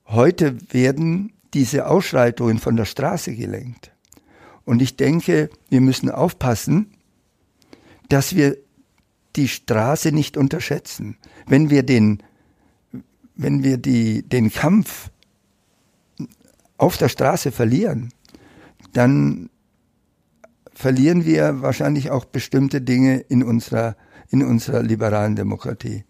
Heute 0.07 0.59
werden 0.73 1.33
diese 1.55 1.87
Ausschreitungen 1.87 2.59
von 2.59 2.77
der 2.77 2.85
Straße 2.85 3.35
gelenkt. 3.35 3.93
Und 4.65 4.83
ich 4.83 4.97
denke, 4.97 5.49
wir 5.69 5.81
müssen 5.81 6.11
aufpassen, 6.11 6.93
dass 8.09 8.35
wir 8.35 8.57
die 9.37 9.49
Straße 9.49 10.13
nicht 10.13 10.37
unterschätzen. 10.37 11.17
Wenn 11.47 11.71
wir 11.71 11.83
den, 11.83 12.23
wenn 13.35 13.63
wir 13.63 13.79
die, 13.79 14.23
den 14.23 14.53
Kampf 14.53 15.11
auf 16.79 16.97
der 16.97 17.09
Straße 17.09 17.53
verlieren, 17.53 18.13
dann 18.93 19.51
verlieren 20.77 21.25
wir 21.25 21.63
wahrscheinlich 21.63 22.11
auch 22.11 22.27
bestimmte 22.27 22.83
Dinge 22.83 23.17
in 23.17 23.43
unserer, 23.43 23.97
in 24.29 24.45
unserer 24.45 24.83
liberalen 24.83 25.35
Demokratie. 25.35 26.05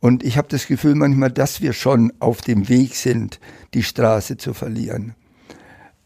Und 0.00 0.22
ich 0.22 0.36
habe 0.36 0.48
das 0.48 0.66
Gefühl 0.66 0.94
manchmal, 0.94 1.30
dass 1.32 1.62
wir 1.62 1.72
schon 1.72 2.12
auf 2.18 2.42
dem 2.42 2.68
Weg 2.68 2.94
sind, 2.94 3.40
die 3.72 3.82
Straße 3.82 4.36
zu 4.36 4.52
verlieren. 4.52 5.14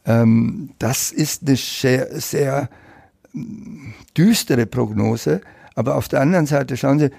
Ähm, 0.06 0.70
das 0.78 1.10
ist 1.10 1.42
eine 1.46 1.56
sehr, 1.56 2.20
sehr 2.20 2.70
mm, 3.32 3.90
düstere 4.16 4.66
Prognose. 4.66 5.40
Aber 5.74 5.96
auf 5.96 6.06
der 6.06 6.20
anderen 6.20 6.46
Seite, 6.46 6.76
schauen 6.76 7.00
Sie, 7.00 7.10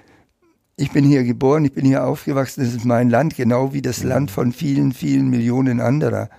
ich 0.76 0.90
bin 0.90 1.04
hier 1.04 1.22
geboren, 1.24 1.66
ich 1.66 1.74
bin 1.74 1.84
hier 1.84 2.06
aufgewachsen, 2.06 2.64
das 2.64 2.72
ist 2.72 2.86
mein 2.86 3.10
Land, 3.10 3.36
genau 3.36 3.74
wie 3.74 3.82
das 3.82 4.02
Land 4.02 4.30
von 4.30 4.52
vielen, 4.52 4.92
vielen 4.92 5.28
Millionen 5.28 5.80
anderer. 5.80 6.30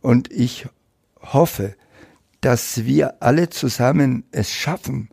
Und 0.00 0.32
ich 0.32 0.66
hoffe, 1.20 1.76
dass 2.44 2.84
wir 2.84 3.22
alle 3.22 3.48
zusammen 3.48 4.24
es 4.30 4.52
schaffen, 4.52 5.08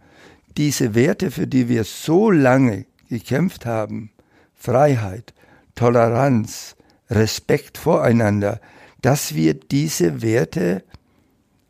diese 0.57 0.95
Werte, 0.95 1.31
für 1.31 1.47
die 1.47 1.69
wir 1.69 1.85
so 1.85 2.29
lange 2.29 2.85
gekämpft 3.07 3.65
haben, 3.65 4.11
Freiheit, 4.53 5.33
Toleranz, 5.73 6.75
Respekt 7.09 7.77
voreinander, 7.77 8.59
dass 9.01 9.33
wir 9.33 9.53
diese 9.53 10.21
Werte, 10.21 10.83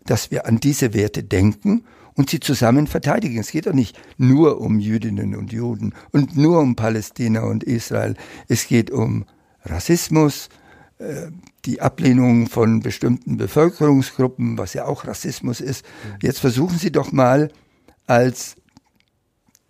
dass 0.03 0.31
wir 0.31 0.47
an 0.47 0.59
diese 0.59 0.95
Werte 0.95 1.23
denken 1.23 1.83
und 2.15 2.31
sie 2.31 2.39
zusammen 2.39 2.87
verteidigen. 2.87 3.37
Es 3.39 3.51
geht 3.51 3.67
doch 3.67 3.73
nicht 3.73 3.95
nur 4.17 4.59
um 4.61 4.79
Jüdinnen 4.79 5.35
und 5.35 5.53
Juden 5.53 5.93
und 6.11 6.35
nur 6.35 6.59
um 6.59 6.75
Palästina 6.75 7.41
und 7.41 7.63
Israel. 7.63 8.15
Es 8.47 8.67
geht 8.67 8.89
um 8.89 9.25
Rassismus, 9.63 10.49
die 11.65 11.81
Ablehnung 11.81 12.47
von 12.47 12.81
bestimmten 12.81 13.37
Bevölkerungsgruppen, 13.37 14.57
was 14.57 14.73
ja 14.73 14.85
auch 14.85 15.05
Rassismus 15.05 15.61
ist. 15.61 15.85
Mhm. 15.85 16.17
Jetzt 16.21 16.39
versuchen 16.39 16.77
Sie 16.77 16.91
doch 16.91 17.11
mal 17.11 17.51
als 18.07 18.55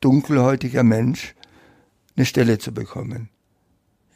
dunkelhäutiger 0.02 0.84
Mensch 0.84 1.36
eine 2.16 2.26
Stelle 2.26 2.58
zu 2.58 2.74
bekommen. 2.74 3.30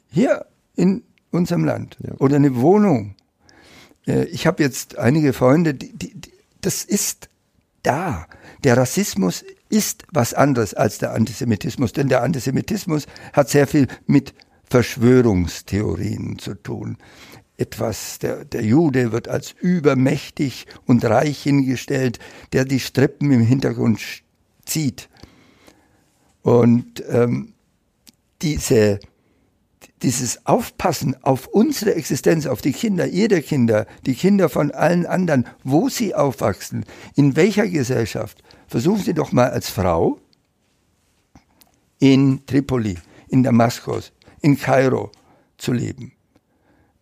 Hier 0.10 0.46
in 0.76 1.04
unserem 1.32 1.64
Land 1.64 1.98
ja. 2.02 2.14
oder 2.16 2.36
eine 2.38 2.56
Wohnung. 2.56 3.16
Äh, 4.08 4.26
ich 4.26 4.48
habe 4.48 4.64
jetzt 4.64 4.98
einige 4.98 5.34
Freunde, 5.34 5.74
die, 5.74 5.94
die, 5.94 6.14
die, 6.14 6.34
das 6.62 6.84
ist 6.84 7.30
da. 7.84 8.28
Der 8.64 8.78
Rassismus 8.78 9.44
ist 9.70 10.06
was 10.12 10.34
anderes 10.34 10.74
als 10.74 10.98
der 10.98 11.14
Antisemitismus, 11.14 11.94
denn 11.94 12.08
der 12.08 12.24
Antisemitismus 12.24 13.08
hat 13.34 13.50
sehr 13.50 13.68
viel 13.68 13.88
mit 14.08 14.34
Verschwörungstheorien 14.76 16.38
zu 16.38 16.54
tun. 16.54 16.98
Etwas, 17.56 18.20
der, 18.20 18.44
der 18.44 18.62
Jude 18.62 19.14
wird 19.14 19.30
als 19.30 19.56
übermächtig 19.58 20.66
und 20.86 21.06
reich 21.06 21.44
hingestellt, 21.44 22.20
der 22.52 22.66
die 22.66 22.82
Strippen 22.82 23.32
im 23.32 23.40
Hintergrund 23.40 24.02
zieht. 24.66 25.08
Und 26.42 27.02
ähm, 27.08 27.54
diese, 28.42 29.00
dieses 30.02 30.46
Aufpassen 30.46 31.16
auf 31.24 31.48
unsere 31.48 31.96
Existenz, 31.96 32.46
auf 32.46 32.62
die 32.62 32.74
Kinder, 32.74 33.06
jeder 33.06 33.40
Kinder, 33.40 33.88
die 34.06 34.16
Kinder 34.16 34.50
von 34.50 34.72
allen 34.72 35.06
anderen, 35.06 35.48
wo 35.64 35.88
sie 35.88 36.14
aufwachsen, 36.14 36.84
in 37.16 37.38
welcher 37.38 37.70
Gesellschaft, 37.70 38.44
versuchen 38.68 39.04
Sie 39.04 39.14
doch 39.14 39.32
mal 39.32 39.52
als 39.52 39.70
Frau 39.70 40.20
in 41.98 42.46
Tripoli, 42.46 42.98
in 43.30 43.42
Damaskus, 43.42 44.12
in 44.46 44.60
Kairo 44.60 45.12
zu 45.58 45.74
leben. 45.74 46.12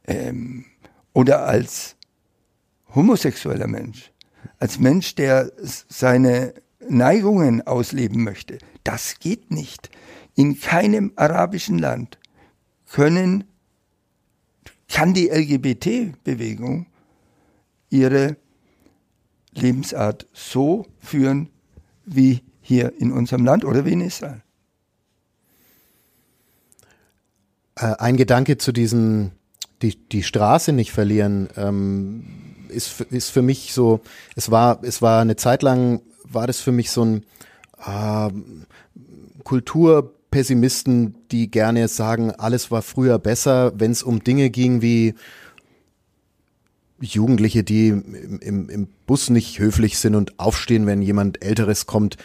Ähm, 0.05 0.63
oder 1.11 1.45
als 1.45 1.97
homosexueller 2.95 3.67
Mensch, 3.67 4.13
als 4.59 4.79
Mensch, 4.79 5.15
der 5.15 5.51
seine 5.57 6.53
Neigungen 6.87 7.61
ausleben 7.67 8.23
möchte. 8.23 8.59
Das 8.85 9.19
geht 9.19 9.51
nicht. 9.51 9.89
In 10.35 10.57
keinem 10.57 11.11
arabischen 11.17 11.79
Land 11.79 12.17
können, 12.89 13.43
kann 14.87 15.13
die 15.13 15.27
LGBT-Bewegung 15.27 16.87
ihre 17.89 18.37
Lebensart 19.51 20.27
so 20.31 20.85
führen 20.99 21.49
wie 22.05 22.41
hier 22.61 22.93
in 23.01 23.11
unserem 23.11 23.43
Land 23.43 23.65
oder 23.65 23.83
wie 23.83 23.91
in 23.93 24.01
Israel. 24.01 24.43
Äh, 27.75 27.95
ein 27.99 28.17
Gedanke 28.17 28.57
zu 28.57 28.71
diesen 28.71 29.31
die, 29.83 29.95
die 29.95 30.23
Straße 30.23 30.71
nicht 30.71 30.91
verlieren, 30.91 31.49
ähm, 31.57 32.23
ist, 32.69 33.01
ist 33.01 33.29
für 33.29 33.41
mich 33.43 33.73
so, 33.73 33.99
es 34.35 34.49
war, 34.49 34.79
es 34.83 35.01
war 35.01 35.21
eine 35.21 35.35
Zeit 35.35 35.61
lang, 35.61 36.01
war 36.23 36.47
das 36.47 36.61
für 36.61 36.71
mich 36.71 36.89
so 36.89 37.03
ein 37.03 37.25
äh, 37.85 38.29
Kulturpessimisten, 39.43 41.15
die 41.31 41.51
gerne 41.51 41.87
sagen, 41.89 42.31
alles 42.31 42.71
war 42.71 42.81
früher 42.81 43.19
besser, 43.19 43.73
wenn 43.75 43.91
es 43.91 44.01
um 44.01 44.23
Dinge 44.23 44.49
ging 44.49 44.81
wie 44.81 45.13
Jugendliche, 46.99 47.65
die 47.65 47.89
im, 47.89 48.39
im, 48.39 48.69
im 48.69 48.87
Bus 49.05 49.29
nicht 49.29 49.59
höflich 49.59 49.99
sind 49.99 50.15
und 50.15 50.39
aufstehen, 50.39 50.85
wenn 50.87 51.01
jemand 51.01 51.43
Älteres 51.43 51.85
kommt. 51.85 52.15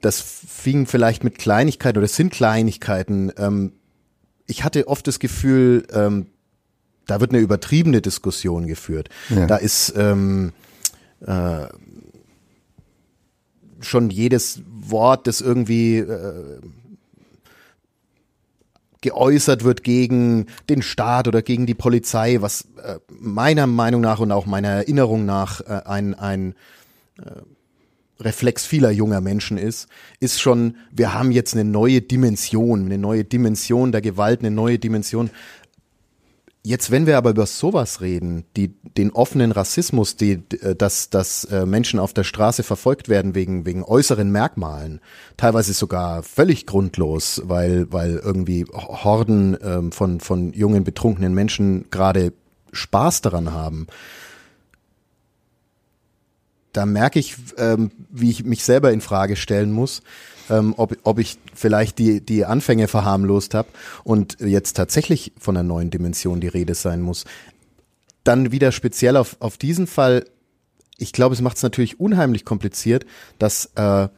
Das 0.00 0.22
fing 0.22 0.86
vielleicht 0.86 1.22
mit 1.22 1.38
Kleinigkeiten 1.38 1.98
oder 1.98 2.08
sind 2.08 2.32
Kleinigkeiten. 2.32 3.30
Ähm, 3.36 3.72
ich 4.52 4.64
hatte 4.64 4.86
oft 4.86 5.06
das 5.06 5.18
Gefühl, 5.18 5.86
ähm, 5.94 6.26
da 7.06 7.20
wird 7.20 7.30
eine 7.30 7.40
übertriebene 7.40 8.02
Diskussion 8.02 8.66
geführt. 8.66 9.08
Ja. 9.30 9.46
Da 9.46 9.56
ist 9.56 9.94
ähm, 9.96 10.52
äh, 11.20 11.68
schon 13.80 14.10
jedes 14.10 14.60
Wort, 14.68 15.26
das 15.26 15.40
irgendwie 15.40 15.96
äh, 15.96 16.60
geäußert 19.00 19.64
wird 19.64 19.84
gegen 19.84 20.46
den 20.68 20.82
Staat 20.82 21.28
oder 21.28 21.40
gegen 21.40 21.64
die 21.64 21.74
Polizei, 21.74 22.36
was 22.40 22.68
äh, 22.84 22.98
meiner 23.08 23.66
Meinung 23.66 24.02
nach 24.02 24.20
und 24.20 24.32
auch 24.32 24.44
meiner 24.44 24.68
Erinnerung 24.68 25.24
nach 25.24 25.62
äh, 25.62 25.80
ein, 25.86 26.14
ein 26.14 26.54
äh, 27.18 27.40
Reflex 28.24 28.66
vieler 28.66 28.90
junger 28.90 29.20
Menschen 29.20 29.58
ist, 29.58 29.88
ist 30.20 30.40
schon, 30.40 30.76
wir 30.90 31.14
haben 31.14 31.30
jetzt 31.30 31.54
eine 31.54 31.64
neue 31.64 32.00
Dimension, 32.00 32.86
eine 32.86 32.98
neue 32.98 33.24
Dimension 33.24 33.92
der 33.92 34.00
Gewalt, 34.00 34.40
eine 34.40 34.50
neue 34.50 34.78
Dimension. 34.78 35.30
Jetzt, 36.64 36.92
wenn 36.92 37.06
wir 37.06 37.16
aber 37.16 37.30
über 37.30 37.46
sowas 37.46 38.00
reden, 38.00 38.44
die, 38.56 38.68
den 38.68 39.10
offenen 39.10 39.50
Rassismus, 39.50 40.14
die, 40.14 40.42
äh, 40.60 40.76
dass, 40.76 41.10
dass 41.10 41.44
äh, 41.46 41.66
Menschen 41.66 41.98
auf 41.98 42.12
der 42.12 42.22
Straße 42.22 42.62
verfolgt 42.62 43.08
werden 43.08 43.34
wegen, 43.34 43.66
wegen 43.66 43.82
äußeren 43.82 44.30
Merkmalen, 44.30 45.00
teilweise 45.36 45.72
sogar 45.72 46.22
völlig 46.22 46.66
grundlos, 46.66 47.42
weil, 47.44 47.92
weil 47.92 48.20
irgendwie 48.22 48.64
Horden 48.72 49.56
ähm, 49.60 49.90
von, 49.90 50.20
von 50.20 50.52
jungen, 50.52 50.84
betrunkenen 50.84 51.34
Menschen 51.34 51.86
gerade 51.90 52.32
Spaß 52.72 53.22
daran 53.22 53.52
haben, 53.52 53.88
da 56.72 56.86
merke 56.86 57.18
ich, 57.18 57.36
ähm, 57.58 57.90
wie 58.10 58.30
ich 58.30 58.44
mich 58.44 58.64
selber 58.64 58.92
in 58.92 59.00
Frage 59.00 59.36
stellen 59.36 59.72
muss 59.72 60.02
ähm, 60.50 60.74
ob, 60.76 60.96
ob 61.04 61.18
ich 61.18 61.38
vielleicht 61.54 61.98
die, 61.98 62.20
die 62.20 62.44
Anfänge 62.44 62.88
verharmlost 62.88 63.54
habe 63.54 63.68
und 64.04 64.38
jetzt 64.40 64.76
tatsächlich 64.76 65.32
von 65.38 65.56
einer 65.56 65.66
neuen 65.66 65.90
Dimension 65.90 66.40
die 66.40 66.48
Rede 66.48 66.74
sein 66.74 67.00
muss. 67.00 67.24
Dann 68.24 68.52
wieder 68.52 68.72
speziell 68.72 69.16
auf, 69.16 69.36
auf 69.40 69.56
diesen 69.56 69.86
Fall, 69.86 70.24
ich 70.98 71.12
glaube, 71.12 71.34
es 71.34 71.40
macht 71.40 71.56
es 71.56 71.62
natürlich 71.62 72.00
unheimlich 72.00 72.44
kompliziert, 72.44 73.06
dass 73.38 73.66
äh, 73.74 74.08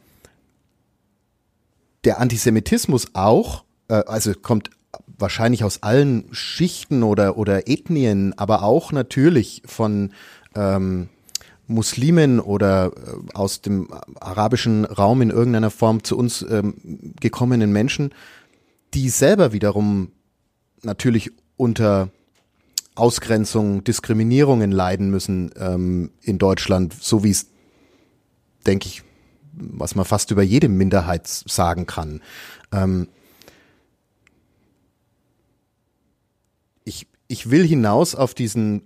der 2.03 2.19
Antisemitismus 2.19 3.07
auch, 3.13 3.63
äh, 3.87 3.93
also 3.93 4.33
kommt 4.33 4.69
wahrscheinlich 5.17 5.63
aus 5.63 5.81
allen 5.83 6.27
Schichten 6.31 7.01
oder, 7.03 7.37
oder 7.37 7.67
Ethnien, 7.67 8.37
aber 8.37 8.63
auch 8.63 8.91
natürlich 8.91 9.63
von 9.65 10.11
ähm, 10.55 11.09
Muslimen 11.67 12.39
oder 12.39 12.91
äh, 12.95 13.33
aus 13.33 13.61
dem 13.61 13.89
arabischen 14.19 14.85
Raum 14.85 15.21
in 15.21 15.29
irgendeiner 15.29 15.71
Form 15.71 16.03
zu 16.03 16.17
uns 16.17 16.45
ähm, 16.47 17.13
gekommenen 17.19 17.71
Menschen, 17.71 18.13
die 18.93 19.09
selber 19.09 19.51
wiederum 19.51 20.11
natürlich 20.83 21.31
unter 21.57 22.09
Ausgrenzung, 22.95 23.83
Diskriminierungen 23.83 24.71
leiden 24.71 25.09
müssen 25.09 25.51
ähm, 25.57 26.11
in 26.21 26.37
Deutschland, 26.37 26.93
so 26.93 27.23
wie 27.23 27.31
es, 27.31 27.47
denke 28.65 28.87
ich, 28.87 29.03
was 29.51 29.95
man 29.95 30.05
fast 30.05 30.31
über 30.31 30.43
jede 30.43 30.69
Minderheit 30.69 31.27
sagen 31.27 31.85
kann. 31.85 32.21
Ähm, 32.71 33.07
ich, 36.85 37.07
ich 37.27 37.49
will 37.49 37.65
hinaus 37.65 38.15
auf 38.15 38.33
diesen 38.33 38.83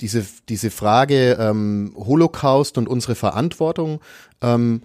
diese, 0.00 0.24
diese 0.48 0.70
Frage 0.70 1.32
ähm, 1.40 1.92
Holocaust 1.96 2.78
und 2.78 2.88
unsere 2.88 3.14
Verantwortung, 3.14 4.00
ähm, 4.40 4.82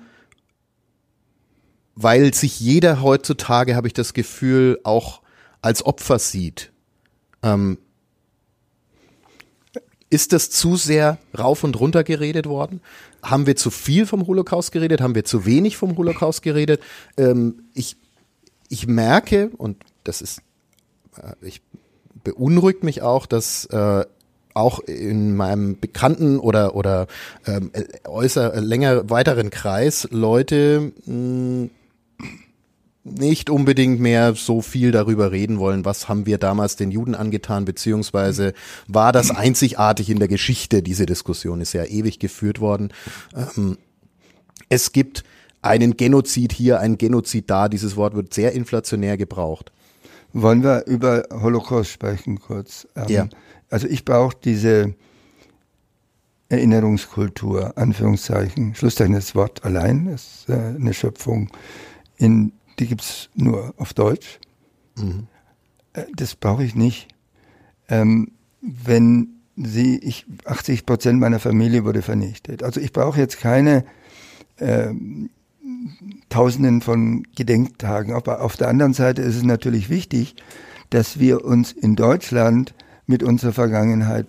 weil 1.96 2.34
sich 2.34 2.60
jeder 2.60 3.02
heutzutage, 3.02 3.76
habe 3.76 3.88
ich 3.88 3.94
das 3.94 4.14
Gefühl, 4.14 4.80
auch 4.84 5.22
als 5.62 5.86
Opfer 5.86 6.20
sieht. 6.20 6.72
Ähm, 7.44 7.78
ist 10.10 10.34
das 10.34 10.50
zu 10.50 10.76
sehr 10.76 11.18
rauf 11.38 11.64
und 11.64 11.80
runter 11.80 12.04
geredet 12.04 12.46
worden? 12.46 12.82
Haben 13.24 13.48
wir 13.48 13.56
zu 13.56 13.72
viel 13.72 14.06
vom 14.06 14.28
Holocaust 14.28 14.72
geredet? 14.72 15.00
Haben 15.00 15.16
wir 15.16 15.24
zu 15.24 15.46
wenig 15.46 15.78
vom 15.78 15.96
Holocaust 15.96 16.42
geredet? 16.42 16.82
Ähm, 17.18 17.64
ich, 17.74 17.96
ich 18.68 18.88
merke, 18.88 19.52
und 19.58 19.78
das 20.04 20.22
ist, 20.22 20.42
äh, 21.16 21.34
ich 21.42 21.62
beunruhigt 22.24 22.84
mich 22.84 23.02
auch, 23.02 23.26
dass 23.26 23.66
äh, 23.66 24.06
auch 24.54 24.80
in 24.80 25.36
meinem 25.36 25.80
bekannten 25.80 26.40
oder 26.40 26.76
oder 26.76 27.08
ähm, 27.46 27.72
äußer 28.06 28.60
länger 28.62 29.10
weiteren 29.10 29.50
Kreis 29.50 30.08
Leute 30.12 30.92
mh, 31.06 31.14
hm, 31.14 31.70
nicht 33.04 33.50
unbedingt 33.50 34.00
mehr 34.00 34.36
so 34.36 34.62
viel 34.62 34.92
darüber 34.92 35.32
reden 35.32 35.58
wollen, 35.58 35.86
was 35.86 36.08
haben 36.08 36.26
wir 36.26 36.38
damals 36.38 36.76
den 36.76 36.92
Juden 36.92 37.16
angetan, 37.16 37.66
beziehungsweise 37.66 38.54
war 38.88 39.12
das 39.12 39.32
einzigartig 39.32 40.10
in 40.10 40.20
der 40.20 40.28
Geschichte. 40.28 40.84
Diese 40.84 41.06
Diskussion 41.06 41.62
ist 41.62 41.74
ja 41.74 41.84
ewig 41.84 42.20
geführt 42.20 42.60
worden. 42.60 42.94
Ähm, 43.36 43.78
es 44.70 44.92
gibt 44.92 45.24
einen 45.62 45.98
Genozid 45.98 46.54
hier, 46.54 46.80
einen 46.80 46.98
Genozid 46.98 47.50
da. 47.50 47.70
Dieses 47.70 47.96
Wort 47.96 48.16
wird 48.16 48.34
sehr 48.34 48.52
inflationär 48.54 49.18
gebraucht. 49.18 49.72
Wollen 50.34 50.64
wir 50.64 50.86
über 50.86 51.24
Holocaust 51.32 51.90
sprechen 51.90 52.40
kurz? 52.40 52.88
Ähm, 52.96 53.06
ja. 53.10 53.28
Also 53.72 53.88
ich 53.88 54.06
brauche 54.06 54.36
diese 54.44 54.94
Erinnerungskultur, 56.50 57.78
Anführungszeichen, 57.78 58.76
Schlusszeichen, 58.76 59.16
das 59.16 59.34
Wort 59.34 59.64
allein 59.64 60.08
ist 60.08 60.50
äh, 60.50 60.54
eine 60.54 60.94
Schöpfung, 60.94 61.50
in, 62.18 62.52
die 62.78 62.88
gibt 62.88 63.02
es 63.02 63.30
nur 63.34 63.74
auf 63.78 63.94
Deutsch. 63.94 64.40
Mhm. 64.98 65.28
Äh, 65.94 66.04
das 66.14 66.36
brauche 66.36 66.64
ich 66.64 66.76
nicht. 66.76 67.08
Ähm, 67.88 68.34
wenn 68.62 69.30
sie, 69.56 69.98
ich, 70.00 70.26
80 70.46 70.86
Prozent 70.86 71.20
meiner 71.20 71.40
Familie 71.40 71.86
wurde 71.86 72.02
vernichtet. 72.02 72.64
Also 72.64 72.82
ich 72.82 72.92
brauche 72.92 73.20
jetzt 73.20 73.40
keine 73.40 73.86
äh, 74.58 74.94
Tausenden 76.30 76.82
von 76.82 77.24
Gedenktagen. 77.36 78.14
Aber 78.14 78.42
auf 78.42 78.58
der 78.58 78.68
anderen 78.68 78.94
Seite 78.94 79.22
ist 79.22 79.38
es 79.38 79.44
natürlich 79.44 79.90
wichtig, 79.90 80.36
dass 80.90 81.20
wir 81.20 81.46
uns 81.46 81.72
in 81.72 81.96
Deutschland 81.96 82.74
mit 83.12 83.22
unserer 83.22 83.52
Vergangenheit 83.52 84.26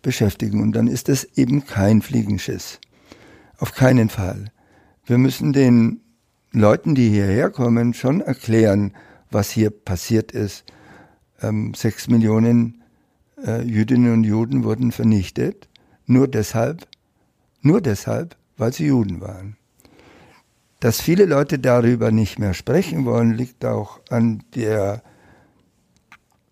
beschäftigen. 0.00 0.62
Und 0.62 0.72
dann 0.72 0.86
ist 0.86 1.08
es 1.08 1.24
eben 1.36 1.66
kein 1.66 2.00
Fliegenschiss. 2.00 2.78
Auf 3.58 3.74
keinen 3.74 4.08
Fall. 4.08 4.52
Wir 5.04 5.18
müssen 5.18 5.52
den 5.52 6.00
Leuten, 6.52 6.94
die 6.94 7.10
hierher 7.10 7.50
kommen, 7.50 7.92
schon 7.92 8.20
erklären, 8.20 8.92
was 9.30 9.50
hier 9.50 9.70
passiert 9.70 10.32
ist. 10.32 10.64
Ähm, 11.42 11.74
sechs 11.74 12.08
Millionen 12.08 12.82
äh, 13.44 13.62
Jüdinnen 13.62 14.12
und 14.12 14.24
Juden 14.24 14.64
wurden 14.64 14.92
vernichtet, 14.92 15.68
nur 16.06 16.28
deshalb, 16.28 16.86
nur 17.60 17.80
deshalb, 17.80 18.36
weil 18.56 18.72
sie 18.72 18.86
Juden 18.86 19.20
waren. 19.20 19.56
Dass 20.80 21.00
viele 21.00 21.24
Leute 21.24 21.58
darüber 21.58 22.12
nicht 22.12 22.38
mehr 22.38 22.54
sprechen 22.54 23.04
wollen, 23.04 23.34
liegt 23.34 23.64
auch 23.64 24.00
an 24.08 24.44
der 24.54 25.02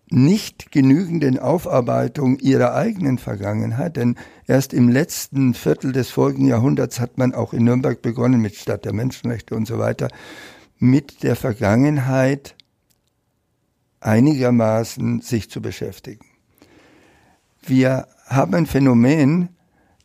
nicht 0.09 0.71
genügenden 0.71 1.37
Aufarbeitung 1.37 2.39
ihrer 2.39 2.73
eigenen 2.73 3.17
Vergangenheit, 3.17 3.97
denn 3.97 4.15
erst 4.47 4.73
im 4.73 4.89
letzten 4.89 5.53
Viertel 5.53 5.91
des 5.91 6.09
vorigen 6.09 6.47
Jahrhunderts 6.47 6.99
hat 6.99 7.17
man 7.17 7.33
auch 7.33 7.53
in 7.53 7.65
Nürnberg 7.65 8.01
begonnen 8.01 8.41
mit 8.41 8.55
Stadt 8.55 8.85
der 8.85 8.93
Menschenrechte 8.93 9.55
und 9.55 9.67
so 9.67 9.79
weiter, 9.79 10.07
mit 10.79 11.23
der 11.23 11.35
Vergangenheit 11.35 12.55
einigermaßen 13.99 15.21
sich 15.21 15.49
zu 15.49 15.61
beschäftigen. 15.61 16.25
Wir 17.61 18.07
haben 18.27 18.53
ein 18.53 18.65
Phänomen, 18.65 19.49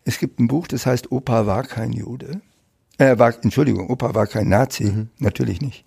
es 0.05 0.19
gibt 0.19 0.41
ein 0.41 0.49
Buch, 0.49 0.67
das 0.67 0.87
heißt 0.87 1.13
Opa 1.13 1.47
war 1.47 1.63
kein 1.63 1.93
Jude. 1.93 2.41
Äh, 2.99 3.19
war, 3.19 3.35
Entschuldigung, 3.43 3.89
Opa 3.89 4.15
war 4.15 4.27
kein 4.27 4.49
Nazi, 4.49 4.85
mhm. 4.85 5.11
natürlich 5.19 5.61
nicht. 5.61 5.85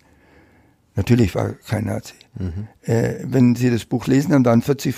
Natürlich 0.95 1.35
war 1.35 1.53
kein 1.53 1.85
Nazi. 1.85 2.13
Mhm. 2.39 2.67
Äh, 2.81 3.15
wenn 3.23 3.55
Sie 3.55 3.69
das 3.69 3.85
Buch 3.85 4.07
lesen, 4.07 4.31
dann 4.31 4.45
waren 4.45 4.61
40 4.61 4.95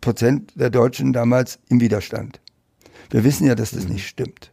Prozent 0.00 0.52
der 0.54 0.70
Deutschen 0.70 1.12
damals 1.12 1.58
im 1.68 1.80
Widerstand. 1.80 2.40
Wir 3.10 3.24
wissen 3.24 3.46
ja, 3.46 3.54
dass 3.54 3.72
das 3.72 3.84
mhm. 3.84 3.94
nicht 3.94 4.06
stimmt. 4.06 4.52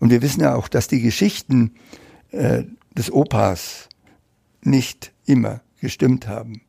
Und 0.00 0.10
wir 0.10 0.22
wissen 0.22 0.42
ja 0.42 0.54
auch, 0.54 0.68
dass 0.68 0.88
die 0.88 1.00
Geschichten 1.00 1.74
äh, 2.30 2.64
des 2.96 3.10
Opas 3.10 3.88
nicht 4.62 5.12
immer 5.26 5.60
gestimmt 5.80 6.28
haben. 6.28 6.62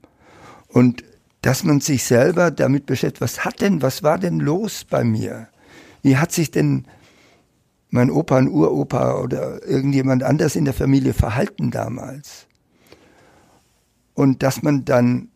Und 0.67 1.03
dass 1.41 1.63
man 1.63 1.79
sich 1.79 2.03
selber 2.03 2.51
damit 2.51 2.85
beschäftigt, 2.85 3.21
was 3.21 3.45
hat 3.45 3.61
denn, 3.61 3.81
was 3.81 4.03
war 4.03 4.17
denn 4.17 4.39
los 4.39 4.83
bei 4.83 5.03
mir? 5.03 5.47
Wie 6.01 6.17
hat 6.17 6.31
sich 6.31 6.51
denn 6.51 6.85
mein 7.89 8.09
Opa, 8.09 8.37
ein 8.37 8.49
Uropa 8.49 9.21
oder 9.21 9.65
irgendjemand 9.65 10.23
anders 10.23 10.55
in 10.55 10.65
der 10.65 10.73
Familie 10.73 11.13
verhalten 11.13 11.71
damals? 11.71 12.47
Und 14.15 14.41
dass 14.41 14.63
man 14.63 14.85
dann 14.85 15.29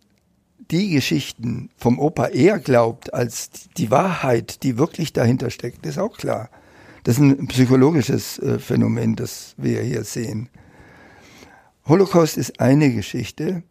die 0.72 0.89
Geschichten 0.89 1.70
vom 1.78 2.00
Opa 2.00 2.28
eher 2.28 2.60
glaubt 2.60 3.13
als 3.13 3.50
die 3.78 3.92
Wahrheit, 3.92 4.63
die 4.63 4.78
wirklich 4.78 5.13
dahinter 5.13 5.50
steckt, 5.50 5.86
ist 5.86 6.00
auch 6.00 6.18
klar. 6.18 6.50
Das 7.04 7.15
ist 7.15 7.22
ein 7.22 7.48
psychologisches 7.48 8.39
äh, 8.39 8.60
Phänomen, 8.60 9.15
das 9.15 9.56
wir 9.58 9.82
hier 9.82 10.04
sehen. 10.04 10.50
Holocaust 11.88 12.38
ist 12.38 12.60
eine 12.60 12.94
Geschichte, 12.94 13.63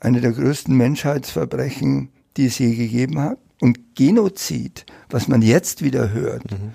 eine 0.00 0.20
der 0.20 0.32
größten 0.32 0.74
Menschheitsverbrechen, 0.74 2.10
die 2.36 2.46
es 2.46 2.58
je 2.58 2.74
gegeben 2.74 3.20
hat. 3.20 3.38
Und 3.60 3.94
Genozid, 3.94 4.86
was 5.10 5.28
man 5.28 5.42
jetzt 5.42 5.82
wieder 5.82 6.10
hört, 6.12 6.50
mhm. 6.50 6.72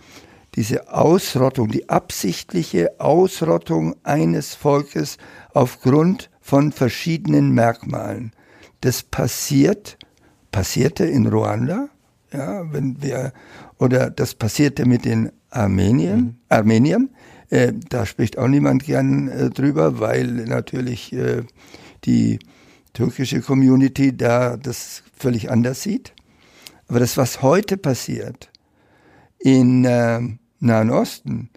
diese 0.55 0.93
Ausrottung, 0.93 1.69
die 1.69 1.89
absichtliche 1.89 2.99
Ausrottung 2.99 3.95
eines 4.03 4.53
Volkes 4.53 5.17
aufgrund 5.53 6.29
von 6.47 6.71
verschiedenen 6.71 7.51
Merkmalen. 7.51 8.31
Das 8.79 9.03
passiert, 9.03 9.97
passierte 10.49 11.05
in 11.05 11.27
Ruanda, 11.27 11.89
ja, 12.31 12.71
wenn 12.71 13.01
wir, 13.01 13.33
oder 13.79 14.09
das 14.09 14.33
passierte 14.33 14.85
mit 14.85 15.03
den 15.03 15.33
Armenien, 15.49 16.19
mhm. 16.19 16.35
Armeniern. 16.47 17.09
Äh, 17.49 17.73
da 17.89 18.05
spricht 18.05 18.37
auch 18.37 18.47
niemand 18.47 18.85
gern 18.85 19.27
äh, 19.27 19.49
drüber, 19.49 19.99
weil 19.99 20.27
natürlich 20.27 21.11
äh, 21.11 21.43
die 22.05 22.39
türkische 22.93 23.41
Community 23.41 24.15
da 24.15 24.55
das 24.55 25.03
völlig 25.17 25.51
anders 25.51 25.83
sieht. 25.83 26.13
Aber 26.87 27.01
das, 27.01 27.17
was 27.17 27.41
heute 27.41 27.75
passiert 27.75 28.49
in 29.37 29.83
äh, 29.83 30.21
Nahen 30.61 30.91
Osten, 30.91 31.49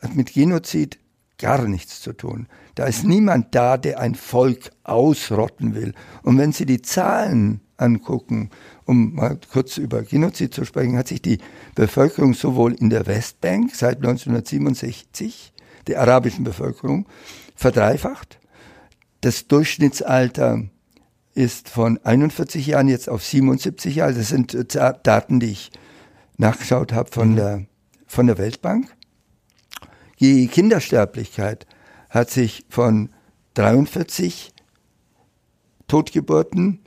hat 0.00 0.16
mit 0.16 0.32
Genozid 0.32 0.98
gar 1.38 1.66
nichts 1.66 2.00
zu 2.00 2.12
tun. 2.12 2.48
Da 2.74 2.86
ist 2.86 3.04
niemand 3.04 3.54
da, 3.54 3.76
der 3.76 4.00
ein 4.00 4.14
Volk 4.14 4.70
ausrotten 4.84 5.74
will. 5.74 5.94
Und 6.22 6.38
wenn 6.38 6.52
Sie 6.52 6.66
die 6.66 6.82
Zahlen 6.82 7.60
angucken, 7.76 8.50
um 8.84 9.14
mal 9.14 9.38
kurz 9.52 9.78
über 9.78 10.02
Genozid 10.02 10.52
zu 10.52 10.64
sprechen, 10.64 10.96
hat 10.96 11.08
sich 11.08 11.22
die 11.22 11.38
Bevölkerung 11.74 12.34
sowohl 12.34 12.74
in 12.74 12.90
der 12.90 13.06
Westbank 13.06 13.74
seit 13.74 13.98
1967, 13.98 15.52
der 15.86 16.00
arabischen 16.00 16.44
Bevölkerung, 16.44 17.06
verdreifacht. 17.54 18.38
Das 19.20 19.46
Durchschnittsalter 19.48 20.64
ist 21.34 21.68
von 21.68 21.98
41 22.02 22.66
Jahren 22.66 22.88
jetzt 22.88 23.08
auf 23.08 23.24
77 23.24 23.94
Jahre. 23.94 24.14
Das 24.14 24.28
sind 24.28 24.54
äh, 24.54 24.64
Daten, 25.02 25.40
die 25.40 25.52
ich 25.52 25.70
nachgeschaut 26.36 26.92
habe 26.92 27.10
von, 27.10 27.30
mhm. 27.30 27.36
der, 27.36 27.66
von 28.06 28.26
der 28.26 28.38
Weltbank. 28.38 28.92
Die 30.20 30.48
Kindersterblichkeit 30.48 31.66
hat 32.10 32.30
sich 32.30 32.64
von 32.68 33.10
43 33.54 34.52
Totgeburten 35.86 36.80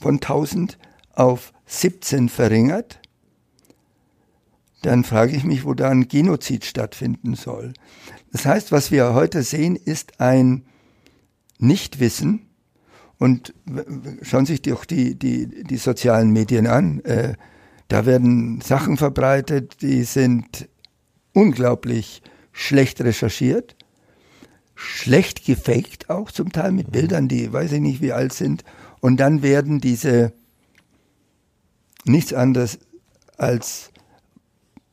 von 0.00 0.14
1000 0.14 0.78
auf 1.12 1.52
17 1.66 2.28
verringert. 2.28 3.00
Dann 4.82 5.04
frage 5.04 5.36
ich 5.36 5.44
mich, 5.44 5.64
wo 5.64 5.74
da 5.74 5.88
ein 5.88 6.08
Genozid 6.08 6.64
stattfinden 6.64 7.34
soll. 7.34 7.72
Das 8.32 8.44
heißt, 8.44 8.70
was 8.72 8.90
wir 8.90 9.14
heute 9.14 9.42
sehen, 9.42 9.76
ist 9.76 10.20
ein 10.20 10.66
Nichtwissen 11.58 12.46
und 13.18 13.54
schauen 14.22 14.44
sich 14.44 14.60
doch 14.60 14.84
die, 14.84 15.18
die, 15.18 15.64
die 15.64 15.76
sozialen 15.76 16.30
Medien 16.30 16.66
an. 16.66 17.00
Äh, 17.00 17.34
da 17.88 18.04
werden 18.04 18.60
Sachen 18.60 18.96
verbreitet, 18.96 19.80
die 19.80 20.02
sind 20.04 20.68
unglaublich 21.32 22.22
schlecht 22.54 23.02
recherchiert, 23.02 23.76
schlecht 24.74 25.44
gefaked 25.44 26.08
auch 26.08 26.30
zum 26.30 26.52
Teil 26.52 26.72
mit 26.72 26.90
Bildern, 26.90 27.28
die 27.28 27.52
weiß 27.52 27.72
ich 27.72 27.80
nicht 27.80 28.00
wie 28.00 28.12
alt 28.12 28.32
sind. 28.32 28.64
Und 29.00 29.18
dann 29.18 29.42
werden 29.42 29.80
diese 29.80 30.32
nichts 32.04 32.32
anderes 32.32 32.78
als 33.36 33.90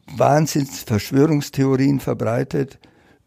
Wahnsinnsverschwörungstheorien 0.07 1.99
verbreitet 1.99 2.79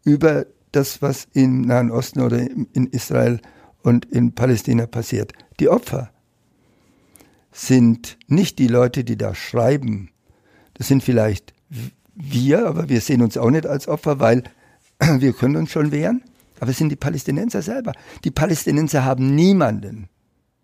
über 0.03 0.45
das, 0.71 1.01
was 1.01 1.27
im 1.33 1.61
Nahen 1.61 1.89
Osten 1.89 2.21
oder 2.21 2.39
in 2.39 2.87
Israel 2.91 3.39
und 3.81 4.05
in 4.05 4.35
Palästina 4.35 4.85
passiert. 4.85 5.31
Die 5.59 5.69
Opfer 5.69 6.11
sind 7.51 8.17
nicht 8.27 8.59
die 8.59 8.67
Leute, 8.67 9.05
die 9.05 9.17
da 9.17 9.33
schreiben. 9.33 10.09
Das 10.73 10.89
sind 10.89 11.03
vielleicht 11.03 11.53
wir, 12.15 12.67
aber 12.67 12.89
wir 12.89 13.01
sehen 13.01 13.21
uns 13.21 13.37
auch 13.37 13.51
nicht 13.51 13.67
als 13.67 13.87
Opfer, 13.87 14.19
weil 14.19 14.43
wir 14.99 15.33
können 15.33 15.57
uns 15.57 15.71
schon 15.71 15.91
wehren. 15.91 16.23
Aber 16.59 16.71
es 16.71 16.77
sind 16.77 16.89
die 16.89 16.95
Palästinenser 16.95 17.61
selber. 17.61 17.93
Die 18.23 18.31
Palästinenser 18.31 19.03
haben 19.03 19.35
niemanden, 19.35 20.07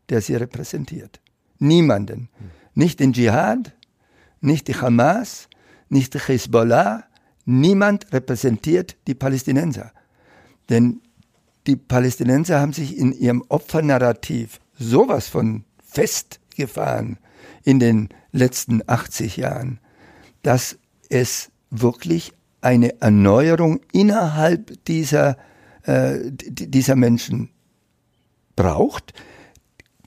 der 0.09 0.21
sie 0.21 0.35
repräsentiert. 0.35 1.19
Niemanden. 1.59 2.29
Nicht 2.73 3.01
den 3.01 3.11
Dschihad, 3.11 3.73
nicht 4.39 4.69
die 4.69 4.75
Hamas, 4.75 5.49
nicht 5.89 6.13
die 6.13 6.19
Hezbollah. 6.19 7.03
Niemand 7.45 8.11
repräsentiert 8.13 8.95
die 9.07 9.15
Palästinenser. 9.15 9.91
Denn 10.69 11.01
die 11.67 11.75
Palästinenser 11.75 12.59
haben 12.59 12.73
sich 12.73 12.97
in 12.97 13.11
ihrem 13.11 13.43
Opfernarrativ 13.49 14.59
sowas 14.79 15.27
von 15.27 15.65
festgefahren 15.83 17.17
in 17.63 17.79
den 17.79 18.09
letzten 18.31 18.81
80 18.87 19.37
Jahren, 19.37 19.79
dass 20.41 20.77
es 21.11 21.51
wirklich 21.69 22.33
eine 22.61 23.01
Erneuerung 23.01 23.81
innerhalb 23.91 24.83
dieser, 24.85 25.37
äh, 25.83 26.19
dieser 26.31 26.95
Menschen 26.95 27.49
braucht. 28.55 29.13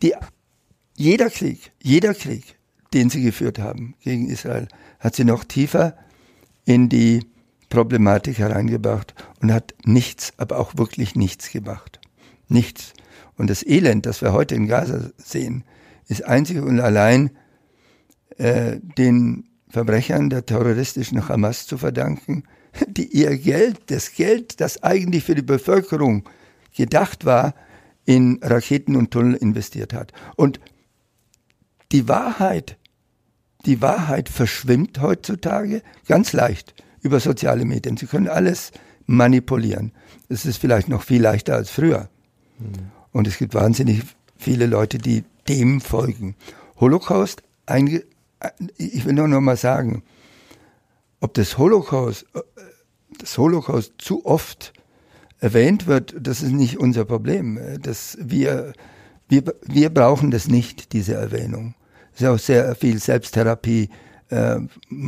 Die, 0.03 0.15
jeder 0.97 1.31
Krieg, 1.31 1.73
jeder 1.83 2.15
Krieg, 2.15 2.59
den 2.93 3.11
sie 3.11 3.23
geführt 3.23 3.59
haben 3.59 3.95
gegen 4.01 4.29
Israel, 4.29 4.69
hat 5.01 5.17
sie 5.17 5.25
noch 5.25 5.45
tiefer 5.45 5.97
in 6.65 6.89
die 6.89 7.27
Problematik 7.69 8.39
hereingebracht 8.39 9.15
und 9.41 9.53
hat 9.53 9.75
nichts, 9.85 10.33
aber 10.37 10.59
auch 10.59 10.77
wirklich 10.77 11.17
nichts 11.17 11.51
gemacht. 11.51 12.01
Nichts. 12.49 12.93
Und 13.37 13.51
das 13.51 13.67
Elend, 13.67 14.07
das 14.07 14.23
wir 14.23 14.33
heute 14.33 14.55
in 14.55 14.69
Gaza 14.69 15.11
sehen, 15.17 15.65
ist 16.07 16.25
einzig 16.25 16.59
und 16.59 16.79
allein 16.81 17.31
äh, 18.37 18.79
den 18.81 19.49
Verbrechern 19.75 20.31
der 20.31 20.47
terroristischen 20.47 21.29
Hamas 21.29 21.67
zu 21.67 21.79
verdanken, 21.79 22.45
die 22.87 23.09
ihr 23.09 23.37
Geld, 23.37 23.91
das 23.91 24.13
Geld, 24.13 24.61
das 24.61 24.83
eigentlich 24.85 25.25
für 25.25 25.35
die 25.35 25.43
Bevölkerung 25.43 26.29
gedacht 26.77 27.25
war, 27.25 27.55
in 28.05 28.39
Raketen 28.41 28.95
und 28.95 29.11
Tunnel 29.11 29.35
investiert 29.35 29.93
hat. 29.93 30.13
Und 30.37 30.61
die 31.91 32.07
Wahrheit, 32.09 32.77
die 33.67 33.83
Wahrheit 33.83 34.29
verschwimmt 34.29 35.01
heutzutage 35.01 35.83
ganz 36.07 36.33
leicht 36.33 36.75
über 37.03 37.19
soziale 37.19 37.65
Medien. 37.65 37.97
Sie 37.97 38.07
können 38.07 38.29
alles 38.29 38.71
manipulieren. 39.07 39.91
Es 40.29 40.47
ist 40.47 40.59
vielleicht 40.59 40.89
noch 40.89 41.03
viel 41.03 41.21
leichter 41.21 41.57
als 41.57 41.71
früher. 41.71 42.09
Mhm. 42.61 42.93
Und 43.11 43.27
es 43.27 43.39
gibt 43.39 43.55
wahnsinnig 43.55 44.03
viele 44.37 44.67
Leute, 44.67 44.99
die 44.99 45.25
dem 45.49 45.81
folgen. 45.81 46.37
Holocaust, 46.79 47.43
ich 48.77 49.05
will 49.05 49.15
nur 49.15 49.29
noch 49.29 49.41
mal 49.41 49.57
sagen, 49.57 50.03
ob 51.21 51.35
das 51.35 51.59
Holocaust, 51.59 52.27
äh, 52.35 52.41
das 53.19 53.39
Holocaust 53.39 53.95
zu 53.99 54.25
oft 54.27 54.73
erwähnt 55.39 55.87
wird, 55.87 56.15
das 56.19 56.43
ist 56.43 56.53
nicht 56.53 56.79
unser 56.79 57.05
Problem. 57.05 57.59
Das 57.81 58.17
wir, 58.21 58.73
wir, 59.29 59.43
wir 59.63 59.91
brauchen 59.91 60.31
das 60.31 60.49
nicht, 60.49 60.93
diese 60.93 61.15
Erwähnung. 61.15 61.75
Es 62.15 62.23
ist 62.23 62.27
auch 62.29 62.39
sehr 62.39 62.75
viel 62.75 62.99
Selbsttherapie 62.99 63.91
äh, 64.31 64.57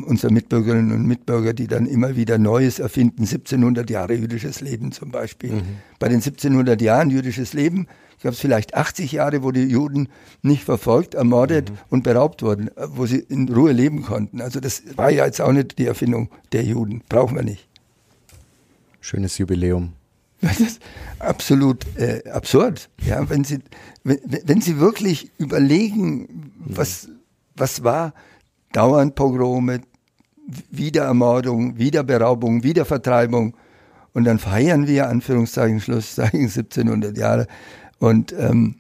unserer 0.07 0.33
Mitbürgerinnen 0.33 0.93
und 0.93 1.07
Mitbürger, 1.07 1.53
die 1.53 1.67
dann 1.67 1.87
immer 1.87 2.17
wieder 2.17 2.39
Neues 2.39 2.79
erfinden, 2.79 3.23
1700 3.23 3.89
Jahre 3.91 4.15
jüdisches 4.15 4.61
Leben 4.61 4.93
zum 4.93 5.11
Beispiel. 5.11 5.53
Mhm. 5.53 5.63
Bei 5.99 6.09
den 6.09 6.17
1700 6.17 6.81
Jahren 6.81 7.11
jüdisches 7.11 7.53
Leben 7.53 7.87
gab 8.23 8.33
es 8.33 8.41
vielleicht 8.41 8.75
80 8.75 9.13
Jahre, 9.13 9.43
wo 9.43 9.53
die 9.53 9.65
Juden 9.65 10.09
nicht 10.43 10.65
verfolgt, 10.65 11.15
ermordet 11.15 11.71
mhm. 11.71 11.79
und 11.91 12.03
beraubt 12.03 12.43
wurden, 12.43 12.71
wo 12.77 13.07
sie 13.07 13.19
in 13.19 13.49
Ruhe 13.49 13.73
leben 13.73 14.03
konnten. 14.03 14.41
Also 14.41 14.61
das 14.61 14.83
war 14.97 15.11
ja 15.11 15.25
jetzt 15.25 15.41
auch 15.41 15.53
nicht 15.53 15.79
die 15.79 15.87
Erfindung 15.87 16.31
der 16.53 16.65
Juden. 16.65 17.03
Brauchen 17.09 17.37
wir 17.37 17.43
nicht. 17.45 17.69
Schönes 19.01 19.39
Jubiläum. 19.39 19.93
Das 20.43 20.61
ist 20.61 20.83
absolut 21.19 21.87
äh, 21.97 22.29
absurd. 22.29 22.91
Ja, 23.07 23.29
wenn 23.31 23.43
Sie, 23.43 23.61
wenn, 24.05 24.19
wenn 24.45 24.61
Sie 24.61 24.79
wirklich 24.79 25.31
überlegen, 25.39 26.53
was, 26.59 27.09
was 27.55 27.85
war, 27.85 28.13
dauernd 28.73 29.15
Pogrome, 29.15 29.81
Wiederermordung, 30.71 31.79
Wiederberaubung, 31.79 32.63
Wiedervertreibung. 32.63 33.57
Und 34.13 34.25
dann 34.25 34.39
feiern 34.39 34.87
wir, 34.87 35.09
Anführungszeichen, 35.09 35.81
Schlusszeichen, 35.81 36.41
1700 36.49 37.17
Jahre. 37.17 37.47
Und 37.99 38.33
ähm, 38.33 38.77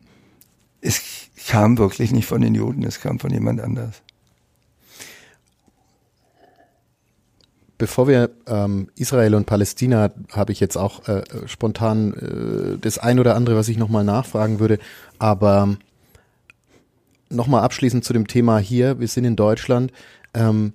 es 0.81 1.03
kam 1.49 1.79
wirklich 1.79 2.12
nicht 2.12 2.27
von 2.27 2.40
den 2.40 2.55
Juden, 2.55 2.83
es 2.85 3.01
kam 3.01 3.18
von 3.18 3.31
jemand 3.31 3.61
anders. 3.61 4.03
Bevor 7.79 8.09
wir 8.09 8.31
ähm, 8.46 8.88
Israel 8.96 9.35
und 9.35 9.44
Palästina, 9.44 10.11
habe 10.33 10.53
ich 10.53 10.61
jetzt 10.61 10.79
auch 10.79 11.07
äh, 11.09 11.22
spontan 11.46 12.14
äh, 12.14 12.79
das 12.79 12.96
ein 12.99 13.18
oder 13.18 13.35
andere, 13.35 13.57
was 13.57 13.68
ich 13.68 13.77
nochmal 13.77 14.05
nachfragen 14.05 14.61
würde. 14.61 14.79
Aber 15.18 15.77
nochmal 17.29 17.62
abschließend 17.62 18.05
zu 18.05 18.12
dem 18.12 18.27
Thema 18.27 18.59
hier, 18.59 19.01
wir 19.01 19.09
sind 19.09 19.25
in 19.25 19.37
Deutschland. 19.37 19.93
Ähm, 20.35 20.73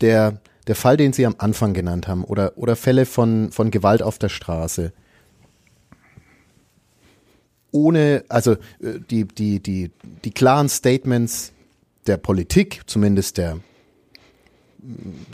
der, 0.00 0.40
der 0.66 0.74
Fall, 0.74 0.96
den 0.96 1.12
Sie 1.12 1.26
am 1.26 1.34
Anfang 1.38 1.74
genannt 1.74 2.08
haben, 2.08 2.24
oder, 2.24 2.56
oder 2.56 2.76
Fälle 2.76 3.06
von, 3.06 3.50
von 3.50 3.70
Gewalt 3.70 4.02
auf 4.02 4.18
der 4.18 4.28
Straße, 4.28 4.92
ohne, 7.70 8.24
also 8.28 8.52
äh, 8.52 9.00
die, 9.10 9.24
die, 9.26 9.60
die, 9.60 9.90
die 10.24 10.30
klaren 10.30 10.68
Statements 10.68 11.52
der 12.06 12.16
Politik, 12.16 12.82
zumindest 12.86 13.38
der, 13.38 13.58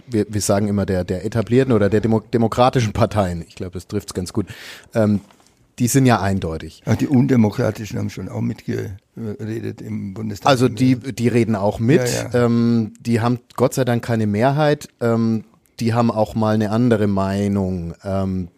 wir, 0.07 0.27
wir 0.29 0.41
sagen 0.41 0.69
immer 0.69 0.87
der, 0.87 1.05
der 1.05 1.25
etablierten 1.25 1.73
oder 1.73 1.89
der 1.89 2.01
Demo 2.01 2.21
demokratischen 2.21 2.93
Parteien, 2.93 3.45
ich 3.47 3.55
glaube, 3.55 3.73
das 3.73 3.87
trifft 3.87 4.11
es 4.11 4.15
ganz 4.15 4.33
gut, 4.33 4.47
ähm, 4.95 5.21
die 5.79 5.89
sind 5.89 6.07
ja 6.07 6.21
eindeutig. 6.21 6.83
Ach, 6.87 6.97
die 6.97 7.09
Undemokratischen 7.09 7.99
haben 7.99 8.11
schon 8.11 8.29
auch 8.29 8.41
mitgeredet 8.41 9.81
im 9.81 10.15
Bundestag. 10.15 10.49
Also 10.49 10.69
die, 10.69 10.97
die 10.97 11.29
reden 11.29 11.57
auch 11.57 11.79
mit. 11.79 12.03
Ja, 12.09 12.31
ja. 12.33 12.45
Ähm, 12.47 12.93
die 13.01 13.21
haben 13.21 13.41
Gott 13.57 13.75
sei 13.75 13.85
Dank 13.85 14.05
keine 14.05 14.27
Mehrheit. 14.27 14.89
Ähm, 15.01 15.45
die 15.81 15.93
haben 15.93 16.11
auch 16.11 16.35
mal 16.35 16.55
eine 16.55 16.71
andere 16.71 17.07
Meinung. 17.07 17.95
Ähm, 18.05 18.49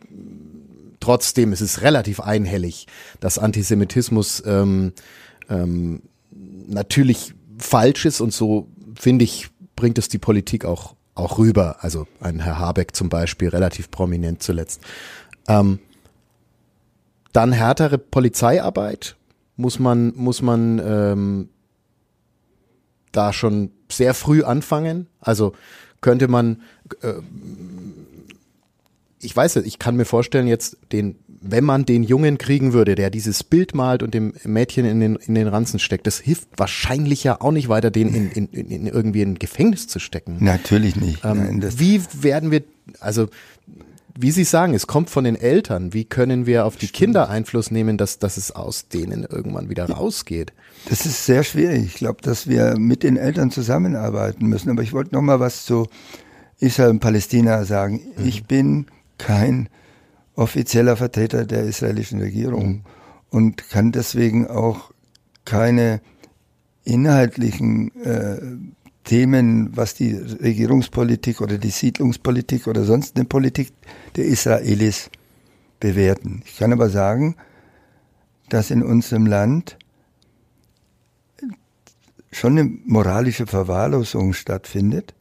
trotzdem 1.00 1.52
ist 1.52 1.62
es 1.62 1.82
relativ 1.82 2.20
einhellig, 2.20 2.86
dass 3.20 3.38
Antisemitismus 3.38 4.42
ähm, 4.46 4.92
ähm, 5.48 6.02
natürlich 6.68 7.34
falsch 7.58 8.04
ist 8.04 8.20
und 8.20 8.32
so 8.32 8.68
finde 8.98 9.24
ich 9.24 9.48
bringt 9.76 9.98
es 9.98 10.08
die 10.08 10.18
Politik 10.18 10.64
auch 10.64 10.94
auch 11.14 11.38
rüber. 11.38 11.78
Also 11.80 12.06
ein 12.20 12.40
Herr 12.40 12.58
Habeck 12.58 12.94
zum 12.94 13.08
Beispiel 13.08 13.48
relativ 13.48 13.90
prominent 13.90 14.42
zuletzt. 14.42 14.82
Ähm, 15.48 15.78
dann 17.32 17.52
härtere 17.52 17.98
Polizeiarbeit 17.98 19.16
muss 19.56 19.78
man 19.78 20.12
muss 20.16 20.42
man 20.42 20.80
ähm, 20.84 21.48
da 23.12 23.32
schon 23.32 23.70
sehr 23.90 24.14
früh 24.14 24.42
anfangen. 24.42 25.06
Also 25.20 25.54
könnte 26.00 26.28
man 26.28 26.62
äh, 27.02 27.14
ich 29.26 29.34
weiß 29.34 29.56
nicht, 29.56 29.66
ich 29.66 29.78
kann 29.78 29.96
mir 29.96 30.04
vorstellen, 30.04 30.46
jetzt 30.46 30.76
den, 30.92 31.16
wenn 31.26 31.64
man 31.64 31.84
den 31.84 32.04
Jungen 32.04 32.38
kriegen 32.38 32.72
würde, 32.72 32.94
der 32.94 33.10
dieses 33.10 33.42
Bild 33.42 33.74
malt 33.74 34.02
und 34.02 34.14
dem 34.14 34.34
Mädchen 34.44 34.84
in 34.84 35.00
den, 35.00 35.16
in 35.16 35.34
den 35.34 35.48
Ranzen 35.48 35.78
steckt, 35.78 36.06
das 36.06 36.18
hilft 36.18 36.48
wahrscheinlich 36.56 37.24
ja 37.24 37.40
auch 37.40 37.50
nicht 37.50 37.68
weiter, 37.68 37.90
den 37.90 38.14
in, 38.14 38.30
in, 38.30 38.46
in 38.48 38.86
irgendwie 38.86 39.22
in 39.22 39.32
ein 39.32 39.38
Gefängnis 39.38 39.88
zu 39.88 39.98
stecken. 39.98 40.36
Natürlich 40.40 40.96
nicht. 40.96 41.24
Ähm, 41.24 41.58
Nein, 41.58 41.72
wie 41.76 42.00
werden 42.20 42.50
wir, 42.50 42.62
also 43.00 43.28
wie 44.18 44.30
Sie 44.30 44.44
sagen, 44.44 44.74
es 44.74 44.86
kommt 44.86 45.10
von 45.10 45.24
den 45.24 45.36
Eltern. 45.36 45.92
Wie 45.92 46.04
können 46.04 46.46
wir 46.46 46.64
auf 46.64 46.76
die 46.76 46.86
Stimmt. 46.86 46.98
Kinder 46.98 47.28
Einfluss 47.28 47.70
nehmen, 47.70 47.98
dass, 47.98 48.18
dass 48.18 48.36
es 48.36 48.50
aus 48.50 48.88
denen 48.88 49.24
irgendwann 49.24 49.68
wieder 49.68 49.88
rausgeht? 49.88 50.52
Das 50.88 51.06
ist 51.06 51.26
sehr 51.26 51.42
schwierig. 51.42 51.84
Ich 51.84 51.94
glaube, 51.94 52.22
dass 52.22 52.46
wir 52.46 52.78
mit 52.78 53.02
den 53.02 53.16
Eltern 53.16 53.50
zusammenarbeiten 53.50 54.46
müssen. 54.46 54.70
Aber 54.70 54.82
ich 54.82 54.92
wollte 54.92 55.14
noch 55.14 55.22
mal 55.22 55.40
was 55.40 55.64
zu 55.64 55.86
Israel 56.58 56.90
und 56.90 57.00
Palästina 57.00 57.64
sagen. 57.64 58.00
Mhm. 58.16 58.26
Ich 58.26 58.44
bin 58.44 58.86
kein 59.18 59.68
offizieller 60.34 60.96
Vertreter 60.96 61.44
der 61.44 61.64
israelischen 61.64 62.20
Regierung 62.20 62.68
mhm. 62.68 62.82
und 63.30 63.68
kann 63.68 63.92
deswegen 63.92 64.46
auch 64.46 64.92
keine 65.44 66.00
inhaltlichen 66.84 67.94
äh, 68.02 68.38
Themen, 69.06 69.74
was 69.76 69.94
die 69.94 70.12
Regierungspolitik 70.14 71.40
oder 71.40 71.58
die 71.58 71.70
Siedlungspolitik 71.70 72.66
oder 72.66 72.84
sonst 72.84 73.16
eine 73.16 73.24
Politik 73.24 73.72
der 74.16 74.26
Israelis 74.26 75.10
bewerten. 75.80 76.42
Ich 76.44 76.58
kann 76.58 76.72
aber 76.72 76.90
sagen, 76.90 77.36
dass 78.48 78.70
in 78.70 78.82
unserem 78.82 79.24
Land 79.26 79.78
schon 82.32 82.58
eine 82.58 82.68
moralische 82.84 83.46
Verwahrlosung 83.46 84.32
stattfindet. 84.32 85.14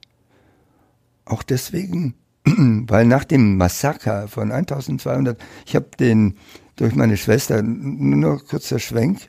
Auch 1.24 1.44
deswegen, 1.44 2.16
weil 2.46 3.06
nach 3.06 3.24
dem 3.24 3.56
Massaker 3.56 4.28
von 4.28 4.52
1200, 4.52 5.40
ich 5.66 5.76
habe 5.76 5.88
den 6.00 6.38
durch 6.76 6.96
meine 6.96 7.18
Schwester, 7.18 7.62
nur 7.62 8.44
kurzer 8.44 8.80
Schwenk, 8.80 9.22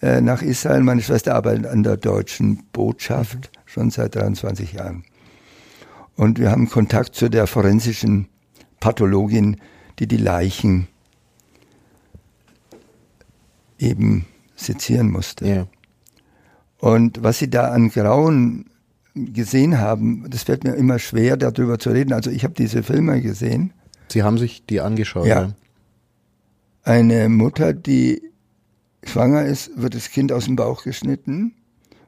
äh, 0.00 0.20
nach 0.20 0.40
Israel, 0.40 0.82
meine 0.82 1.02
Schwester 1.02 1.34
arbeitet 1.34 1.66
an 1.66 1.82
der 1.82 1.96
deutschen 1.96 2.64
Botschaft. 2.72 3.50
Schon 3.74 3.90
seit 3.90 4.14
23 4.14 4.74
Jahren. 4.74 5.04
Und 6.16 6.38
wir 6.38 6.50
haben 6.50 6.70
Kontakt 6.70 7.16
zu 7.16 7.28
der 7.28 7.48
forensischen 7.48 8.28
Pathologin, 8.78 9.60
die 9.98 10.06
die 10.06 10.16
Leichen 10.16 10.86
eben 13.78 14.26
sezieren 14.54 15.10
musste. 15.10 15.44
Yeah. 15.44 15.68
Und 16.78 17.22
was 17.22 17.40
sie 17.40 17.50
da 17.50 17.72
an 17.72 17.90
Grauen 17.90 18.70
gesehen 19.14 19.78
haben, 19.78 20.30
das 20.30 20.44
fällt 20.44 20.62
mir 20.62 20.74
immer 20.74 21.00
schwer, 21.00 21.36
darüber 21.36 21.78
zu 21.80 21.90
reden. 21.90 22.12
Also 22.12 22.30
ich 22.30 22.44
habe 22.44 22.54
diese 22.54 22.84
Filme 22.84 23.20
gesehen. 23.20 23.72
Sie 24.08 24.22
haben 24.22 24.38
sich 24.38 24.64
die 24.66 24.80
angeschaut, 24.80 25.26
ja. 25.26 25.42
ja. 25.42 25.52
Eine 26.84 27.28
Mutter, 27.28 27.72
die 27.72 28.22
schwanger 29.02 29.44
ist, 29.44 29.70
wird 29.74 29.94
das 29.94 30.10
Kind 30.10 30.30
aus 30.30 30.44
dem 30.44 30.54
Bauch 30.54 30.84
geschnitten. 30.84 31.54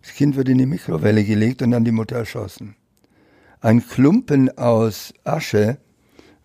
Das 0.07 0.15
Kind 0.15 0.37
wird 0.37 0.49
in 0.49 0.59
die 0.59 0.67
Mikrowelle 0.67 1.25
gelegt 1.25 1.63
und 1.63 1.73
dann 1.73 1.85
die 1.85 1.91
Mutter 1.91 2.15
erschossen. 2.15 2.77
Ein 3.61 3.85
Klumpen 3.85 4.57
aus 4.57 5.13
Asche 5.25 5.79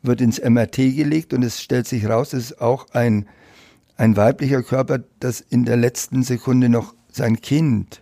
wird 0.02 0.20
ins 0.20 0.42
MRT 0.42 0.78
gelegt 0.78 1.32
und 1.32 1.44
es 1.44 1.62
stellt 1.62 1.86
sich 1.86 2.08
raus, 2.08 2.34
es 2.34 2.46
ist 2.46 2.62
auch 2.62 2.90
ein, 2.94 3.28
ein 3.98 4.18
weiblicher 4.18 4.64
Körper, 4.64 5.04
das 5.20 5.42
in 5.42 5.64
der 5.64 5.78
letzten 5.78 6.24
Sekunde 6.24 6.70
noch 6.70 6.96
sein 7.12 7.40
Kind 7.40 8.02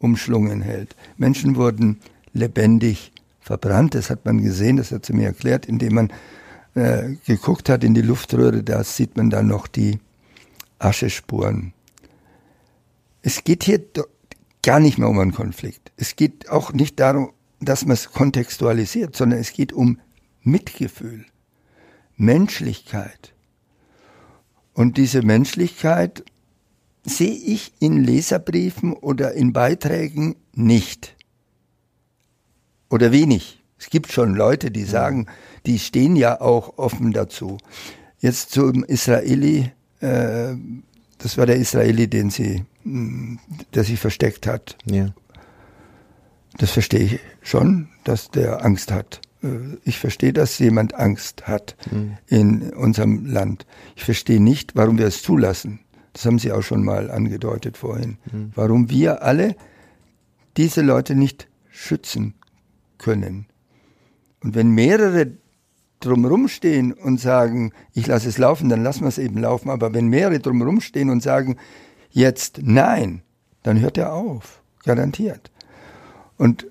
umschlungen 0.00 0.60
hält. 0.60 0.96
Menschen 1.16 1.54
wurden 1.54 2.00
lebendig 2.32 3.12
verbrannt, 3.38 3.94
das 3.94 4.10
hat 4.10 4.24
man 4.24 4.42
gesehen, 4.42 4.78
das 4.78 4.90
hat 4.90 5.06
sie 5.06 5.12
mir 5.12 5.26
erklärt, 5.26 5.66
indem 5.66 5.94
man 5.94 6.12
äh, 6.74 7.14
geguckt 7.24 7.68
hat 7.68 7.84
in 7.84 7.94
die 7.94 8.02
Luftröhre, 8.02 8.64
da 8.64 8.82
sieht 8.82 9.16
man 9.16 9.30
dann 9.30 9.46
noch 9.46 9.68
die 9.68 10.00
Aschespuren. 10.80 11.74
Es 13.22 13.44
geht 13.44 13.62
hier 13.62 13.80
gar 14.64 14.80
nicht 14.80 14.98
mehr 14.98 15.08
um 15.08 15.18
einen 15.18 15.32
Konflikt. 15.32 15.92
Es 15.96 16.16
geht 16.16 16.48
auch 16.48 16.72
nicht 16.72 16.98
darum, 16.98 17.32
dass 17.60 17.84
man 17.84 17.94
es 17.94 18.10
kontextualisiert, 18.10 19.14
sondern 19.14 19.38
es 19.38 19.52
geht 19.52 19.72
um 19.72 20.00
Mitgefühl, 20.42 21.26
Menschlichkeit. 22.16 23.34
Und 24.72 24.96
diese 24.96 25.22
Menschlichkeit 25.22 26.24
sehe 27.04 27.34
ich 27.34 27.74
in 27.78 28.02
Leserbriefen 28.02 28.92
oder 28.92 29.34
in 29.34 29.52
Beiträgen 29.52 30.36
nicht. 30.54 31.14
Oder 32.90 33.12
wenig. 33.12 33.62
Es 33.78 33.90
gibt 33.90 34.12
schon 34.12 34.34
Leute, 34.34 34.70
die 34.70 34.84
sagen, 34.84 35.26
die 35.66 35.78
stehen 35.78 36.16
ja 36.16 36.40
auch 36.40 36.78
offen 36.78 37.12
dazu. 37.12 37.58
Jetzt 38.18 38.50
zum 38.50 38.84
Israeli, 38.84 39.70
äh, 40.00 40.54
das 41.18 41.36
war 41.36 41.46
der 41.46 41.56
Israeli, 41.56 42.08
den 42.08 42.30
sie, 42.30 42.64
der 42.84 43.84
sich 43.84 43.98
versteckt 43.98 44.46
hat. 44.46 44.76
Ja. 44.84 45.14
Das 46.58 46.70
verstehe 46.70 47.00
ich 47.00 47.20
schon, 47.42 47.88
dass 48.04 48.30
der 48.30 48.64
Angst 48.64 48.92
hat. 48.92 49.20
Äh, 49.42 49.76
ich 49.84 49.98
verstehe, 49.98 50.32
dass 50.32 50.58
jemand 50.58 50.94
Angst 50.94 51.46
hat 51.46 51.76
mhm. 51.90 52.16
in 52.26 52.72
unserem 52.72 53.26
Land. 53.26 53.66
Ich 53.96 54.04
verstehe 54.04 54.40
nicht, 54.40 54.76
warum 54.76 54.98
wir 54.98 55.06
es 55.06 55.22
zulassen. 55.22 55.80
Das 56.12 56.26
haben 56.26 56.38
Sie 56.38 56.52
auch 56.52 56.62
schon 56.62 56.84
mal 56.84 57.10
angedeutet 57.10 57.76
vorhin. 57.76 58.18
Mhm. 58.30 58.52
Warum 58.54 58.90
wir 58.90 59.22
alle 59.22 59.56
diese 60.56 60.82
Leute 60.82 61.16
nicht 61.16 61.48
schützen 61.70 62.34
können. 62.98 63.46
Und 64.42 64.54
wenn 64.54 64.70
mehrere 64.70 65.32
drumherum 65.98 66.48
stehen 66.48 66.92
und 66.92 67.18
sagen, 67.18 67.72
ich 67.94 68.06
lasse 68.06 68.28
es 68.28 68.38
laufen, 68.38 68.68
dann 68.68 68.84
lassen 68.84 69.00
wir 69.00 69.08
es 69.08 69.18
eben 69.18 69.38
laufen. 69.38 69.70
Aber 69.70 69.92
wenn 69.94 70.06
mehrere 70.06 70.38
drumherum 70.38 70.80
stehen 70.80 71.10
und 71.10 71.22
sagen, 71.22 71.56
jetzt 72.14 72.60
nein, 72.62 73.22
dann 73.62 73.80
hört 73.80 73.98
er 73.98 74.14
auf. 74.14 74.62
Garantiert. 74.84 75.50
Und 76.38 76.66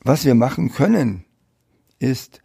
was 0.00 0.24
wir 0.24 0.34
machen 0.34 0.70
können, 0.72 1.24
ist, 1.98 2.40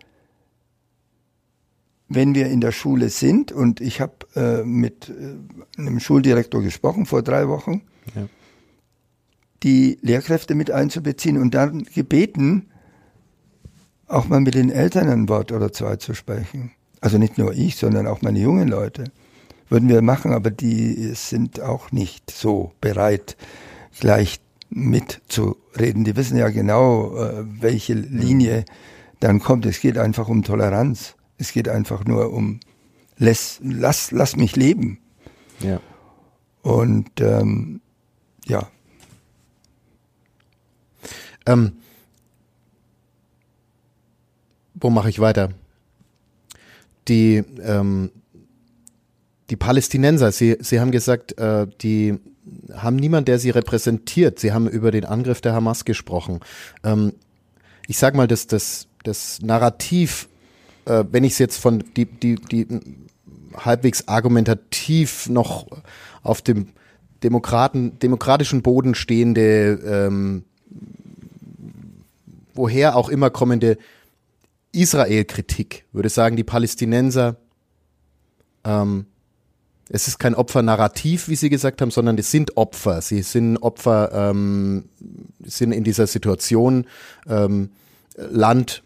wenn 2.07 2.35
wir 2.35 2.47
in 2.47 2.61
der 2.61 2.71
Schule 2.71 3.09
sind, 3.09 3.51
und 3.51 3.81
ich 3.81 4.01
habe 4.01 4.13
äh, 4.35 4.63
mit 4.63 5.09
äh, 5.09 5.79
einem 5.79 5.99
Schuldirektor 5.99 6.61
gesprochen 6.61 7.05
vor 7.05 7.21
drei 7.21 7.47
Wochen, 7.47 7.81
ja. 8.15 8.27
die 9.63 9.97
Lehrkräfte 10.01 10.55
mit 10.55 10.71
einzubeziehen 10.71 11.37
und 11.37 11.53
dann 11.53 11.83
gebeten, 11.83 12.69
auch 14.07 14.27
mal 14.27 14.41
mit 14.41 14.55
den 14.55 14.69
Eltern 14.69 15.09
ein 15.09 15.29
Wort 15.29 15.51
oder 15.51 15.71
zwei 15.71 15.95
zu 15.95 16.13
sprechen. 16.13 16.71
Also 16.99 17.17
nicht 17.17 17.37
nur 17.37 17.53
ich, 17.53 17.77
sondern 17.77 18.07
auch 18.07 18.21
meine 18.21 18.39
jungen 18.39 18.67
Leute. 18.67 19.05
Würden 19.71 19.87
wir 19.87 20.01
machen, 20.01 20.33
aber 20.33 20.51
die 20.51 21.13
sind 21.15 21.61
auch 21.61 21.93
nicht 21.93 22.29
so 22.29 22.73
bereit, 22.81 23.37
gleich 23.99 24.41
mitzureden. 24.69 26.03
Die 26.03 26.15
wissen 26.17 26.37
ja 26.37 26.49
genau, 26.49 27.15
äh, 27.17 27.45
welche 27.61 27.93
Linie 27.93 28.65
dann 29.21 29.39
kommt. 29.39 29.65
Es 29.65 29.79
geht 29.79 29.97
einfach 29.97 30.27
um 30.27 30.43
Toleranz. 30.43 31.15
Es 31.37 31.53
geht 31.53 31.69
einfach 31.69 32.03
nur 32.03 32.33
um 32.33 32.59
lass, 33.17 33.61
lass, 33.63 34.11
lass 34.11 34.35
mich 34.35 34.57
leben. 34.57 34.99
Ja. 35.61 35.79
Und 36.63 37.21
ähm, 37.21 37.79
ja. 38.45 38.67
Ähm, 41.45 41.77
wo 44.73 44.89
mache 44.89 45.09
ich 45.09 45.19
weiter? 45.19 45.49
Die, 47.07 47.37
ähm, 47.61 48.11
die 49.51 49.57
Palästinenser, 49.57 50.31
Sie, 50.31 50.57
Sie 50.61 50.79
haben 50.79 50.91
gesagt, 50.91 51.37
äh, 51.37 51.67
die 51.81 52.17
haben 52.73 52.95
niemand, 52.95 53.27
der 53.27 53.37
sie 53.37 53.49
repräsentiert. 53.49 54.39
Sie 54.39 54.51
haben 54.51 54.67
über 54.67 54.91
den 54.91 55.05
Angriff 55.05 55.41
der 55.41 55.53
Hamas 55.53 55.85
gesprochen. 55.85 56.39
Ähm, 56.83 57.13
ich 57.87 57.97
sage 57.97 58.17
mal, 58.17 58.27
dass 58.27 58.47
das, 58.47 58.87
das 59.03 59.41
Narrativ, 59.41 60.29
äh, 60.85 61.03
wenn 61.11 61.23
ich 61.23 61.33
es 61.33 61.39
jetzt 61.39 61.57
von 61.57 61.83
die, 61.95 62.05
die, 62.05 62.35
die 62.35 62.67
halbwegs 63.55 64.07
argumentativ 64.07 65.29
noch 65.29 65.67
auf 66.23 66.41
dem 66.41 66.69
Demokraten, 67.21 67.99
demokratischen 67.99 68.61
Boden 68.61 68.95
stehende, 68.95 69.79
ähm, 69.85 70.45
woher 72.53 72.95
auch 72.95 73.09
immer 73.09 73.29
kommende 73.29 73.77
Israel-Kritik, 74.71 75.85
würde 75.91 76.09
sagen, 76.09 76.37
die 76.37 76.43
Palästinenser, 76.43 77.35
ähm, 78.63 79.05
es 79.93 80.07
ist 80.07 80.19
kein 80.19 80.35
Opfernarrativ, 80.35 81.27
wie 81.27 81.35
Sie 81.35 81.49
gesagt 81.49 81.81
haben, 81.81 81.91
sondern 81.91 82.17
es 82.17 82.31
sind 82.31 82.55
Opfer. 82.55 83.01
Sie 83.01 83.21
sind 83.23 83.57
Opfer, 83.57 84.11
ähm, 84.13 84.85
sind 85.43 85.73
in 85.73 85.83
dieser 85.83 86.07
Situation, 86.07 86.85
ähm, 87.27 87.71
Land 88.15 88.83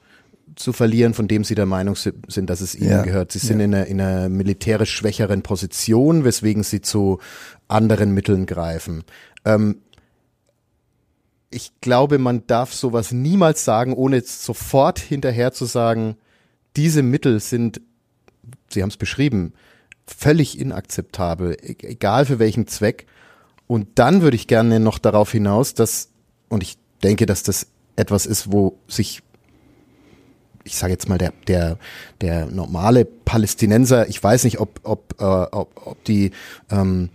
zu 0.55 0.73
verlieren, 0.73 1.13
von 1.13 1.27
dem 1.27 1.43
sie 1.43 1.55
der 1.55 1.65
Meinung 1.65 1.95
sind, 1.95 2.49
dass 2.49 2.61
es 2.61 2.75
ihnen 2.75 2.89
ja. 2.89 3.01
gehört. 3.01 3.31
Sie 3.31 3.39
sind 3.39 3.59
ja. 3.59 3.65
in, 3.65 3.75
einer, 3.75 3.85
in 3.87 4.01
einer 4.01 4.29
militärisch 4.29 4.91
schwächeren 4.91 5.41
Position, 5.41 6.23
weswegen 6.23 6.63
sie 6.63 6.81
zu 6.81 7.19
anderen 7.67 8.13
Mitteln 8.13 8.45
greifen. 8.45 9.03
Ähm, 9.43 9.81
ich 11.49 11.71
glaube, 11.81 12.17
man 12.17 12.47
darf 12.47 12.73
sowas 12.73 13.11
niemals 13.11 13.63
sagen, 13.63 13.93
ohne 13.93 14.21
sofort 14.21 14.99
hinterher 14.99 15.51
zu 15.51 15.65
sagen, 15.65 16.15
diese 16.75 17.03
Mittel 17.03 17.39
sind, 17.39 17.81
Sie 18.69 18.81
haben 18.81 18.89
es 18.89 18.97
beschrieben, 18.97 19.53
völlig 20.07 20.59
inakzeptabel, 20.59 21.57
e-, 21.61 21.75
egal 21.81 22.25
für 22.25 22.39
welchen 22.39 22.67
Zweck. 22.67 23.05
Und 23.67 23.87
dann 23.95 24.21
würde 24.21 24.35
ich 24.35 24.47
gerne 24.47 24.79
noch 24.79 24.99
darauf 24.99 25.31
hinaus, 25.31 25.73
dass, 25.73 26.09
und 26.49 26.63
ich 26.63 26.77
denke, 27.03 27.25
dass 27.25 27.43
das 27.43 27.67
etwas 27.95 28.25
ist, 28.25 28.51
wo 28.51 28.77
sich 28.87 29.21
ich 30.65 30.77
sage 30.77 30.93
jetzt 30.93 31.07
mal, 31.07 31.19
der, 31.19 31.31
der, 31.47 31.77
der 32.21 32.47
normale 32.47 33.05
Palästinenser, 33.05 34.09
ich 34.09 34.21
weiß 34.21 34.43
nicht, 34.45 34.59
ob, 34.59 34.79
ob, 34.83 35.13
äh, 35.21 35.23
ob, 35.23 35.69
ob 35.85 36.03
die 36.05 36.31
ähm, 36.71 37.09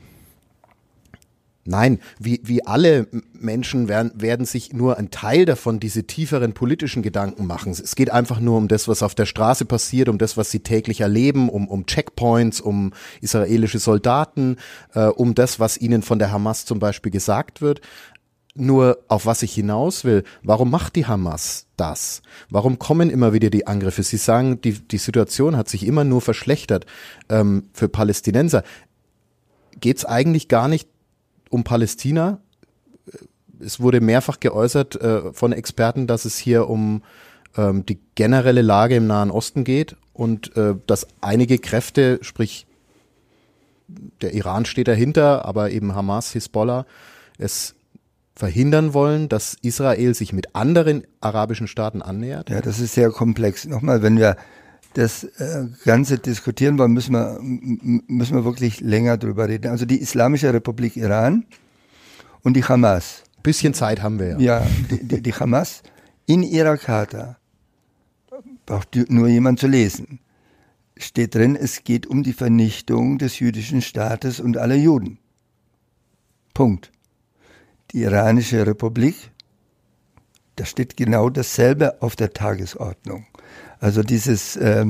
Nein, 1.70 2.00
wie, 2.18 2.40
wie 2.42 2.66
alle 2.66 3.06
Menschen 3.32 3.86
werden, 3.86 4.10
werden 4.16 4.44
sich 4.44 4.72
nur 4.72 4.98
ein 4.98 5.12
Teil 5.12 5.44
davon 5.44 5.78
diese 5.78 6.02
tieferen 6.02 6.52
politischen 6.52 7.00
Gedanken 7.00 7.46
machen. 7.46 7.70
Es 7.70 7.94
geht 7.94 8.10
einfach 8.10 8.40
nur 8.40 8.58
um 8.58 8.66
das, 8.66 8.88
was 8.88 9.04
auf 9.04 9.14
der 9.14 9.24
Straße 9.24 9.66
passiert, 9.66 10.08
um 10.08 10.18
das, 10.18 10.36
was 10.36 10.50
sie 10.50 10.60
täglich 10.60 11.00
erleben, 11.00 11.48
um, 11.48 11.68
um 11.68 11.86
Checkpoints, 11.86 12.60
um 12.60 12.92
israelische 13.20 13.78
Soldaten, 13.78 14.56
äh, 14.94 15.06
um 15.06 15.36
das, 15.36 15.60
was 15.60 15.78
ihnen 15.78 16.02
von 16.02 16.18
der 16.18 16.32
Hamas 16.32 16.64
zum 16.64 16.80
Beispiel 16.80 17.12
gesagt 17.12 17.60
wird. 17.60 17.80
Nur 18.56 18.98
auf 19.06 19.26
was 19.26 19.44
ich 19.44 19.54
hinaus 19.54 20.02
will, 20.02 20.24
warum 20.42 20.72
macht 20.72 20.96
die 20.96 21.06
Hamas 21.06 21.66
das? 21.76 22.20
Warum 22.50 22.80
kommen 22.80 23.10
immer 23.10 23.32
wieder 23.32 23.48
die 23.48 23.68
Angriffe? 23.68 24.02
Sie 24.02 24.16
sagen, 24.16 24.60
die, 24.60 24.72
die 24.72 24.98
Situation 24.98 25.56
hat 25.56 25.68
sich 25.68 25.86
immer 25.86 26.02
nur 26.02 26.20
verschlechtert 26.20 26.84
ähm, 27.28 27.68
für 27.72 27.88
Palästinenser. 27.88 28.64
Geht 29.78 29.98
es 29.98 30.04
eigentlich 30.04 30.48
gar 30.48 30.66
nicht 30.66 30.88
um 31.50 31.64
Palästina? 31.64 32.40
Es 33.60 33.80
wurde 33.80 34.00
mehrfach 34.00 34.40
geäußert 34.40 34.96
äh, 35.00 35.32
von 35.34 35.52
Experten, 35.52 36.06
dass 36.06 36.24
es 36.24 36.38
hier 36.38 36.70
um 36.70 37.02
ähm, 37.56 37.84
die 37.84 37.98
generelle 38.14 38.62
Lage 38.62 38.96
im 38.96 39.06
Nahen 39.06 39.30
Osten 39.30 39.64
geht 39.64 39.96
und 40.14 40.56
äh, 40.56 40.74
dass 40.86 41.06
einige 41.20 41.58
Kräfte, 41.58 42.18
sprich 42.22 42.66
der 44.22 44.32
Iran 44.34 44.64
steht 44.64 44.88
dahinter, 44.88 45.44
aber 45.44 45.70
eben 45.70 45.94
Hamas, 45.94 46.32
Hisbollah, 46.32 46.86
es 47.38 47.74
verhindern 48.34 48.94
wollen, 48.94 49.28
dass 49.28 49.56
Israel 49.62 50.14
sich 50.14 50.32
mit 50.32 50.54
anderen 50.54 51.04
arabischen 51.20 51.66
Staaten 51.66 52.00
annähert? 52.00 52.48
Ja, 52.48 52.60
das 52.60 52.78
ist 52.80 52.94
sehr 52.94 53.10
komplex. 53.10 53.66
Nochmal, 53.66 54.02
wenn 54.02 54.16
wir 54.16 54.36
das 54.94 55.24
äh, 55.24 55.66
Ganze 55.84 56.18
diskutieren 56.18 56.78
wollen, 56.78 56.92
müssen 56.92 57.12
wir, 57.12 57.38
müssen 57.40 58.34
wir 58.34 58.44
wirklich 58.44 58.80
länger 58.80 59.16
drüber 59.16 59.48
reden. 59.48 59.70
Also 59.70 59.86
die 59.86 60.00
Islamische 60.00 60.52
Republik 60.52 60.96
Iran 60.96 61.44
und 62.42 62.54
die 62.54 62.64
Hamas. 62.64 63.22
Bisschen 63.42 63.72
Zeit 63.72 64.02
haben 64.02 64.18
wir 64.18 64.28
ja. 64.28 64.38
Ja, 64.38 64.66
die, 64.90 65.02
die, 65.06 65.22
die 65.22 65.32
Hamas 65.32 65.82
in 66.26 66.42
ihrer 66.42 66.76
Charta, 66.76 67.38
braucht 68.66 68.96
nur 69.08 69.28
jemand 69.28 69.58
zu 69.58 69.66
lesen, 69.66 70.20
steht 70.96 71.34
drin, 71.34 71.56
es 71.56 71.84
geht 71.84 72.06
um 72.06 72.22
die 72.22 72.34
Vernichtung 72.34 73.18
des 73.18 73.38
jüdischen 73.38 73.82
Staates 73.82 74.40
und 74.40 74.58
aller 74.58 74.76
Juden. 74.76 75.18
Punkt 76.52 76.92
die 77.92 78.02
iranische 78.02 78.66
Republik, 78.66 79.30
da 80.56 80.64
steht 80.64 80.96
genau 80.96 81.30
dasselbe 81.30 82.00
auf 82.02 82.16
der 82.16 82.32
Tagesordnung. 82.32 83.26
Also 83.80 84.02
dieses 84.02 84.56
äh, 84.56 84.86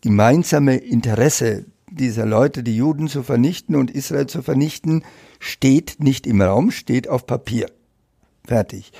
gemeinsame 0.00 0.76
Interesse 0.76 1.66
dieser 1.90 2.24
Leute, 2.24 2.62
die 2.62 2.76
Juden 2.76 3.08
zu 3.08 3.24
vernichten 3.24 3.74
und 3.74 3.90
Israel 3.90 4.26
zu 4.26 4.42
vernichten, 4.42 5.04
steht 5.40 5.96
nicht 5.98 6.26
im 6.26 6.40
Raum, 6.40 6.70
steht 6.70 7.08
auf 7.08 7.26
Papier. 7.26 7.66
Fertig. 8.46 8.92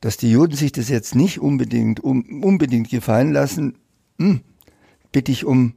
Dass 0.00 0.16
die 0.16 0.30
Juden 0.30 0.56
sich 0.56 0.72
das 0.72 0.88
jetzt 0.88 1.14
nicht 1.14 1.40
unbedingt, 1.40 2.00
um, 2.00 2.42
unbedingt 2.42 2.90
gefallen 2.90 3.32
lassen, 3.32 3.78
hm, 4.18 4.40
bitte 5.12 5.30
ich 5.30 5.44
um, 5.44 5.74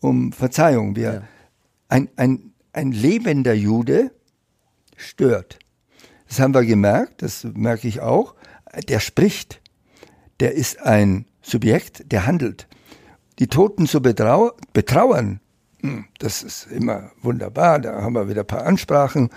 um 0.00 0.32
Verzeihung. 0.32 0.96
Wir, 0.96 1.12
ja. 1.12 1.22
ein, 1.88 2.10
ein, 2.16 2.52
ein 2.72 2.90
lebender 2.90 3.54
Jude 3.54 4.10
stört. 4.96 5.60
Das 6.28 6.40
haben 6.40 6.52
wir 6.52 6.64
gemerkt, 6.64 7.22
das 7.22 7.44
merke 7.44 7.86
ich 7.86 8.00
auch. 8.00 8.34
Der 8.88 8.98
spricht. 8.98 9.60
Der 10.40 10.52
ist 10.54 10.80
ein 10.80 11.26
Subjekt, 11.44 12.10
der 12.10 12.26
handelt. 12.26 12.66
Die 13.38 13.48
Toten 13.48 13.86
zu 13.86 14.00
betrau 14.00 14.52
betrauern, 14.72 15.40
hm, 15.82 16.06
das 16.18 16.42
ist 16.42 16.66
immer 16.70 17.10
wunderbar. 17.20 17.78
Da 17.78 18.00
haben 18.00 18.14
wir 18.14 18.26
wieder 18.26 18.40
ein 18.40 18.46
paar 18.46 18.64
Ansprachen. 18.64 19.28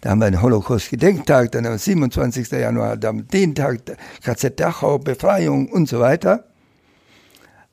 Da 0.00 0.10
haben 0.10 0.20
wir 0.20 0.26
einen 0.26 0.40
Holocaust-Gedenktag, 0.40 1.50
dann 1.50 1.66
am 1.66 1.76
27. 1.76 2.52
Januar, 2.52 2.96
dann 2.96 3.26
den 3.26 3.56
Tag, 3.56 3.80
KZ 4.22 4.60
Dachau, 4.60 4.98
Befreiung 4.98 5.68
und 5.68 5.88
so 5.88 5.98
weiter. 5.98 6.44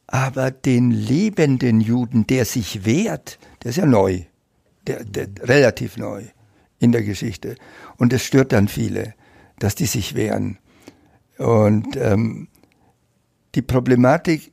Aber 0.07 0.49
den 0.49 0.89
lebenden 0.89 1.81
Juden, 1.81 2.25
der 2.25 2.45
sich 2.45 2.83
wehrt, 2.83 3.37
der 3.63 3.69
ist 3.69 3.77
ja 3.77 3.85
neu, 3.85 4.21
der, 4.87 5.03
der 5.03 5.27
relativ 5.41 5.97
neu 5.97 6.23
in 6.79 6.91
der 6.91 7.03
Geschichte. 7.03 7.55
Und 7.97 8.11
es 8.11 8.23
stört 8.23 8.53
dann 8.53 8.67
viele, 8.67 9.13
dass 9.59 9.75
die 9.75 9.85
sich 9.85 10.15
wehren. 10.15 10.57
Und 11.37 11.95
ähm, 11.97 12.47
die 13.55 13.61
Problematik 13.61 14.51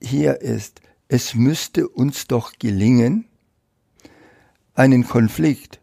hier 0.00 0.40
ist, 0.40 0.80
es 1.08 1.34
müsste 1.34 1.88
uns 1.88 2.26
doch 2.26 2.52
gelingen, 2.58 3.26
einen 4.74 5.06
Konflikt, 5.06 5.80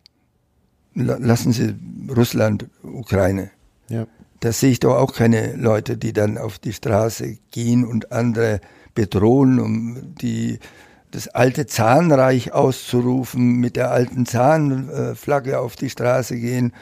lassen 0.93 1.53
Sie 1.53 1.76
Russland, 2.09 2.69
Ukraine, 2.84 3.51
ja. 3.88 4.05
da 4.41 4.51
sehe 4.51 4.72
ich 4.72 4.80
doch 4.80 4.95
auch 4.95 5.13
keine 5.13 5.55
Leute, 5.55 5.97
die 5.97 6.13
dann 6.13 6.38
auf 6.38 6.59
die 6.59 6.74
Straße 6.74 7.38
gehen 7.51 7.86
und 7.86 8.11
andere 8.11 8.61
bedrohen, 8.93 9.59
um 9.59 10.15
die 10.15 10.59
das 11.11 11.28
alte 11.28 11.65
Zahnreich 11.65 12.53
auszurufen, 12.53 13.57
mit 13.57 13.76
der 13.76 13.91
alten 13.91 14.26
Zahnflagge 14.26 15.59
auf 15.59 15.76
die 15.76 15.89
Straße 15.89 16.38
gehen 16.38 16.74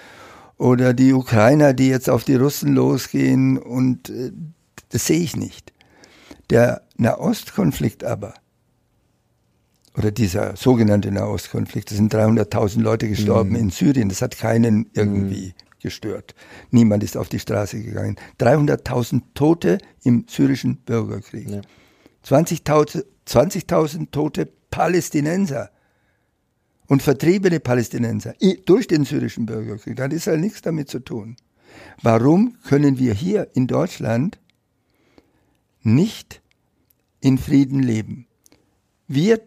oder 0.58 0.94
die 0.94 1.14
Ukrainer, 1.14 1.74
die 1.74 1.88
jetzt 1.88 2.10
auf 2.10 2.24
die 2.24 2.36
Russen 2.36 2.76
losgehen 2.76 3.58
und 3.58 4.10
äh, 4.10 4.32
das 4.90 5.06
sehe 5.06 5.20
ich 5.20 5.36
nicht. 5.36 5.74
Der 6.50 6.82
Nahostkonflikt 6.98 8.04
aber, 8.04 8.34
oder 9.96 10.12
dieser 10.12 10.56
sogenannte 10.56 11.12
Nahostkonflikt, 11.12 11.92
es 11.92 11.98
sind 11.98 12.14
300.000 12.14 12.82
Leute 12.82 13.08
gestorben 13.08 13.52
mhm. 13.52 13.56
in 13.56 13.70
Syrien, 13.70 14.10
das 14.10 14.22
hat 14.22 14.38
keinen 14.38 14.90
irgendwie 14.94 15.48
mhm. 15.48 15.80
gestört. 15.82 16.36
Niemand 16.72 17.04
ist 17.04 17.18
auf 17.18 17.30
die 17.30 17.40
Straße 17.40 17.82
gegangen. 17.82 18.16
300.000 18.40 19.22
Tote 19.34 19.78
im 20.04 20.26
syrischen 20.28 20.78
Bürgerkrieg. 20.78 21.50
Ja. 21.50 21.62
20.000 22.26 23.04
20 23.30 23.68
Tote 24.12 24.48
Palästinenser 24.72 25.70
und 26.88 27.04
vertriebene 27.04 27.60
Palästinenser 27.60 28.34
durch 28.66 28.88
den 28.88 29.06
syrischen 29.06 29.46
Bürgerkrieg. 29.46 29.96
Da 29.98 30.06
hat 30.06 30.14
Israel 30.14 30.40
nichts 30.40 30.64
damit 30.64 30.90
zu 30.90 31.00
tun. 31.00 31.36
Warum 32.02 32.58
können 32.64 32.98
wir 32.98 33.14
hier 33.14 33.50
in 33.54 33.68
Deutschland 33.68 34.40
nicht 35.82 36.42
in 37.22 37.38
Frieden 37.38 37.82
leben? 37.82 38.28
Wir, 39.08 39.42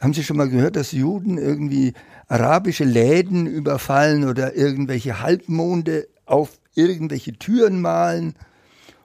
haben 0.00 0.14
Sie 0.14 0.24
schon 0.24 0.36
mal 0.36 0.48
gehört, 0.48 0.76
dass 0.76 0.92
Juden 0.92 1.38
irgendwie 1.38 1.94
arabische 2.28 2.84
Läden 2.84 3.46
überfallen 3.46 4.28
oder 4.28 4.56
irgendwelche 4.56 5.22
Halbmonde 5.22 6.08
auf 6.26 6.58
irgendwelche 6.74 7.32
Türen 7.32 7.80
malen 7.80 8.34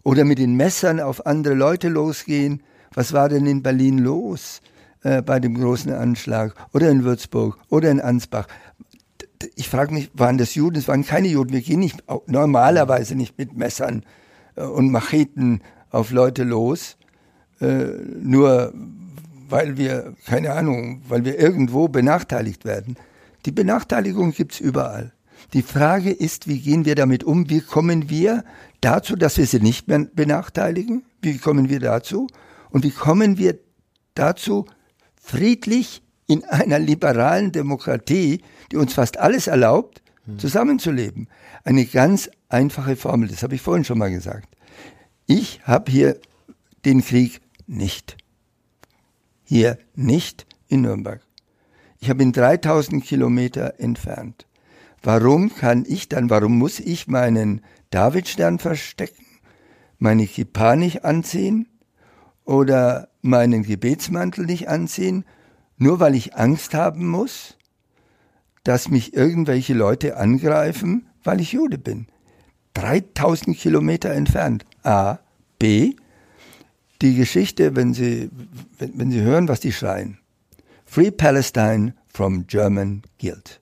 oder 0.04 0.24
mit 0.26 0.40
den 0.40 0.56
Messern 0.56 1.00
auf 1.00 1.26
andere 1.26 1.56
Leute 1.56 1.90
losgehen? 1.90 2.62
Was 2.94 3.14
war 3.14 3.30
denn 3.30 3.46
in 3.46 3.64
Berlin 3.64 3.98
los? 3.98 4.62
Äh, 5.06 5.22
bei 5.22 5.40
dem 5.40 5.54
großen 5.54 5.94
Anschlag 5.94 6.56
oder 6.74 6.90
in 6.90 7.04
Würzburg 7.04 7.60
oder 7.70 7.92
in 7.92 8.02
Ansbach. 8.02 8.48
Ich 9.54 9.70
frage 9.70 9.94
mich, 9.94 10.10
waren 10.16 10.40
das 10.40 10.56
Juden? 10.56 10.80
Es 10.80 10.88
waren 10.88 11.06
keine 11.06 11.28
Juden. 11.28 11.54
Wir 11.54 11.62
gehen 11.62 11.80
nicht 11.80 12.04
normalerweise 12.26 13.14
nicht 13.14 13.38
mit 13.38 13.56
Messern 13.56 14.04
äh, 14.56 14.64
und 14.64 14.90
Macheten 14.90 15.62
auf 15.96 16.12
Leute 16.12 16.44
los, 16.44 16.98
äh, 17.62 17.86
nur 18.22 18.74
weil 19.48 19.78
wir, 19.78 20.14
keine 20.26 20.52
Ahnung, 20.52 21.02
weil 21.08 21.24
wir 21.24 21.40
irgendwo 21.40 21.88
benachteiligt 21.88 22.66
werden. 22.66 22.98
Die 23.46 23.52
Benachteiligung 23.52 24.32
gibt's 24.32 24.60
überall. 24.60 25.14
Die 25.54 25.62
Frage 25.62 26.12
ist, 26.12 26.48
wie 26.48 26.60
gehen 26.60 26.86
wir 26.86 26.96
damit 26.96 27.24
um? 27.24 27.50
Wie 27.50 27.62
kommen 27.62 28.10
wir 28.10 28.44
dazu, 28.82 29.16
dass 29.16 29.38
wir 29.38 29.46
sie 29.46 29.60
nicht 29.60 29.88
mehr 29.88 30.00
benachteiligen? 30.00 31.04
Wie 31.22 31.38
kommen 31.38 31.70
wir 31.70 31.80
dazu? 31.80 32.28
Und 32.72 32.84
wie 32.84 32.92
kommen 32.92 33.38
wir 33.38 33.60
dazu, 34.16 34.66
friedlich 35.22 36.02
in 36.28 36.44
einer 36.46 36.80
liberalen 36.80 37.52
Demokratie, 37.52 38.42
die 38.72 38.78
uns 38.78 38.94
fast 38.94 39.18
alles 39.18 39.48
erlaubt, 39.48 40.02
hm. 40.26 40.40
zusammenzuleben. 40.40 41.28
Eine 41.64 41.86
ganz 41.86 42.30
einfache 42.50 42.96
Formel, 42.96 43.30
das 43.30 43.44
habe 43.44 43.56
ich 43.56 43.62
vorhin 43.62 43.86
schon 43.86 44.00
mal 44.00 44.12
gesagt. 44.12 44.55
Ich 45.28 45.62
habe 45.64 45.92
hier 45.92 46.20
den 46.86 47.04
Krieg 47.04 47.42
nicht. 47.66 48.16
Hier 49.44 49.80
nicht 49.96 50.46
in 50.68 50.82
Nürnberg. 50.82 51.22
Ich 52.00 52.12
habe 52.12 52.22
ihn 52.22 52.32
3000 52.32 53.04
Kilometer 53.04 53.80
entfernt. 53.80 54.46
Warum 55.02 55.54
kann 55.54 55.84
ich 55.88 56.10
dann, 56.10 56.30
warum 56.30 56.60
muss 56.60 56.80
ich 56.80 57.08
meinen 57.08 57.62
Davidstern 57.90 58.60
verstecken, 58.60 59.26
meine 59.98 60.28
Kippa 60.28 60.76
nicht 60.76 61.04
anziehen 61.06 61.68
oder 62.44 63.10
meinen 63.22 63.64
Gebetsmantel 63.64 64.46
nicht 64.46 64.70
anziehen, 64.70 65.26
nur 65.78 66.00
weil 66.00 66.14
ich 66.14 66.36
Angst 66.36 66.76
haben 66.76 67.08
muss, 67.08 67.58
dass 68.64 68.90
mich 68.90 69.16
irgendwelche 69.16 69.74
Leute 69.74 70.18
angreifen, 70.18 71.08
weil 71.24 71.42
ich 71.42 71.54
Jude 71.54 71.80
bin. 71.80 72.08
3000 72.76 73.58
Kilometer 73.58 74.12
entfernt. 74.12 74.66
A. 74.86 75.20
B. 75.60 75.96
Die 77.02 77.16
Geschichte, 77.16 77.76
wenn 77.76 77.94
Sie, 77.94 78.30
wenn, 78.78 79.00
wenn 79.00 79.12
Sie 79.12 79.22
hören, 79.22 79.48
was 79.48 79.60
die 79.60 79.74
schreien. 79.74 80.18
Free 80.86 81.12
Palestine 81.12 81.94
from 82.08 82.48
German 82.48 83.04
guilt. 83.20 83.60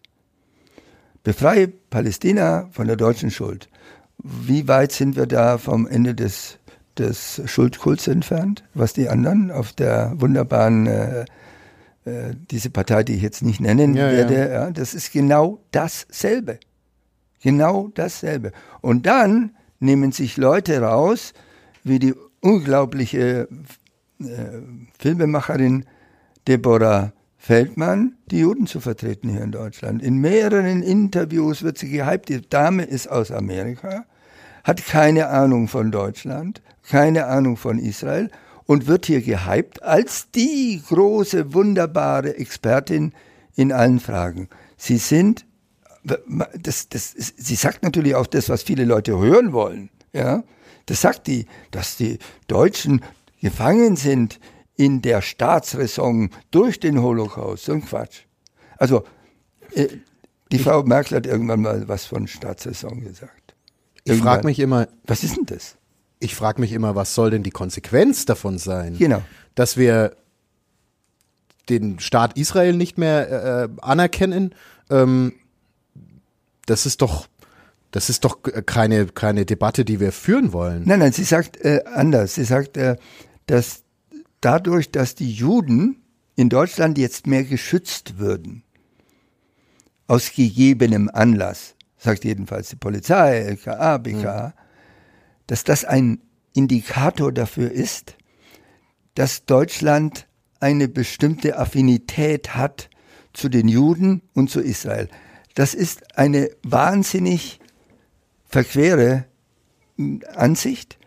Befreie 1.24 1.68
Palästina 1.68 2.70
von 2.72 2.88
der 2.88 2.98
deutschen 2.98 3.32
Schuld. 3.32 3.70
Wie 4.18 4.68
weit 4.68 4.92
sind 4.92 5.16
wir 5.16 5.26
da 5.26 5.58
vom 5.58 5.88
Ende 5.88 6.14
des 6.14 6.60
des 6.98 7.42
Schuldkults 7.46 8.08
entfernt, 8.08 8.64
was 8.74 8.94
die 8.94 9.10
anderen 9.10 9.52
auf 9.52 9.74
der 9.74 10.14
wunderbaren, 10.16 10.88
äh, 10.88 11.26
äh, 12.06 12.36
diese 12.52 12.70
Partei, 12.70 13.04
die 13.04 13.16
ich 13.16 13.22
jetzt 13.22 13.42
nicht 13.42 13.60
nennen 13.60 13.96
ja, 13.96 14.12
werde, 14.12 14.36
ja. 14.36 14.48
ja. 14.48 14.72
das 14.72 14.94
ist 14.94 15.12
genau 15.12 15.60
dasselbe. 15.72 16.60
Genau 17.42 17.90
dasselbe. 17.94 18.52
Und 18.82 19.06
dann 19.06 19.56
nehmen 19.84 20.12
sich 20.12 20.38
Leute 20.38 20.82
raus, 20.82 21.34
wie 21.84 22.00
die 22.00 22.16
unglaubliche 22.42 23.48
äh, 24.20 24.26
Filmemacherin 24.98 25.86
Deborah 26.48 27.14
Feldmann, 27.38 28.16
die 28.28 28.40
Juden 28.40 28.68
zu 28.68 28.80
vertreten 28.80 29.30
hier 29.30 29.42
in 29.42 29.52
Deutschland. 29.52 30.02
In 30.02 30.20
mehreren 30.20 30.82
Interviews 30.82 31.62
wird 31.62 31.78
sie 31.78 31.90
gehypt. 31.90 32.30
Die 32.30 32.42
Dame 32.42 32.84
ist 32.84 33.08
aus 33.08 33.32
Amerika, 33.32 34.06
hat 34.64 34.86
keine 34.86 35.28
Ahnung 35.28 35.68
von 35.68 35.92
Deutschland, 35.92 36.62
keine 36.84 37.26
Ahnung 37.26 37.58
von 37.58 37.80
Israel 37.80 38.30
und 38.66 38.88
wird 38.88 39.06
hier 39.06 39.22
gehypt 39.22 39.84
als 39.84 40.32
die 40.32 40.82
große, 40.88 41.54
wunderbare 41.54 42.38
Expertin 42.38 43.12
in 43.56 43.74
allen 43.74 44.00
Fragen. 44.00 44.48
Sie 44.78 44.98
sind, 44.98 45.46
das, 46.04 46.90
das, 46.90 47.12
sie 47.12 47.56
sagt 47.56 47.84
natürlich 47.84 48.16
auch 48.16 48.28
das, 48.28 48.50
was 48.50 48.64
viele 48.64 48.86
Leute 48.86 49.18
hören 49.18 49.54
wollen. 49.54 49.90
Ja, 50.12 50.44
das 50.86 51.02
sagt 51.02 51.28
die, 51.28 51.48
dass 51.72 51.98
die 51.98 52.20
Deutschen 52.48 53.02
gefangen 53.42 53.96
sind 53.96 54.40
in 54.76 55.02
der 55.02 55.22
Staatsräson 55.22 56.30
durch 56.52 56.80
den 56.80 57.02
Holocaust. 57.02 57.66
So 57.66 57.74
ein 57.74 57.86
Quatsch. 57.86 58.22
Also, 58.78 59.04
äh, 59.74 59.88
die 60.52 60.58
ich, 60.58 60.64
Frau 60.64 60.84
Merkel 60.84 61.18
hat 61.18 61.26
irgendwann 61.26 61.62
mal 61.62 61.88
was 61.88 62.06
von 62.06 62.28
Staatsräson 62.28 63.02
gesagt. 63.02 63.56
Irgendwann. 64.04 64.16
Ich 64.18 64.22
frage 64.22 64.48
mich 64.48 64.60
immer, 64.60 64.88
was 65.06 65.24
ist 65.24 65.38
denn 65.38 65.46
das? 65.46 65.78
ich 66.24 66.36
frage 66.36 66.62
mich 66.62 66.72
immer, 66.72 66.96
was 66.96 67.14
soll 67.14 67.32
denn 67.32 67.44
die 67.44 67.52
Konsequenz 67.52 68.26
davon 68.26 68.58
sein? 68.58 68.98
Genau. 68.98 69.22
Dass 69.56 69.78
wir 69.78 70.16
den 71.70 72.00
Staat 72.00 72.38
Israel 72.38 72.74
nicht 72.74 72.98
mehr 72.98 73.70
äh, 73.70 73.70
anerkennen, 73.82 74.56
ähm, 74.90 75.34
das 76.66 76.86
ist 76.86 77.02
doch 77.02 77.28
das 77.92 78.10
ist 78.10 78.26
doch 78.26 78.40
keine, 78.66 79.06
keine 79.06 79.46
Debatte, 79.46 79.86
die 79.86 80.00
wir 80.00 80.12
führen 80.12 80.52
wollen. 80.52 80.82
Nein, 80.86 80.98
nein, 80.98 81.12
sie 81.12 81.24
sagt 81.24 81.58
äh, 81.58 81.84
anders. 81.86 82.34
Sie 82.34 82.44
sagt, 82.44 82.76
äh, 82.76 82.96
dass 83.46 83.84
dadurch, 84.42 84.90
dass 84.90 85.14
die 85.14 85.32
Juden 85.32 86.02
in 86.36 86.50
Deutschland 86.50 86.98
jetzt 86.98 87.28
mehr 87.28 87.44
geschützt 87.44 88.18
würden, 88.18 88.64
aus 90.08 90.32
gegebenem 90.34 91.08
Anlass, 91.14 91.76
sagt 92.00 92.26
jedenfalls 92.26 92.70
die 92.70 92.78
Polizei, 92.78 93.38
LKA, 93.42 94.00
BKA, 94.00 94.48
hm 94.48 94.54
dass 95.48 95.64
das 95.64 95.86
ein 95.86 96.20
Indikator 96.54 97.32
dafür 97.32 97.72
ist, 97.72 98.16
dass 99.16 99.46
Deutschland 99.46 100.28
eine 100.60 100.88
bestimmte 100.88 101.58
Affinität 101.58 102.56
hat 102.56 102.90
zu 103.34 103.50
den 103.50 103.68
Juden 103.68 104.22
und 104.34 104.50
zu 104.50 104.62
Israel. 104.62 105.10
Das 105.54 105.74
ist 105.74 106.18
eine 106.18 106.50
wahnsinnig 106.64 107.60
verquere 108.48 109.26
Ansicht. 110.36 110.98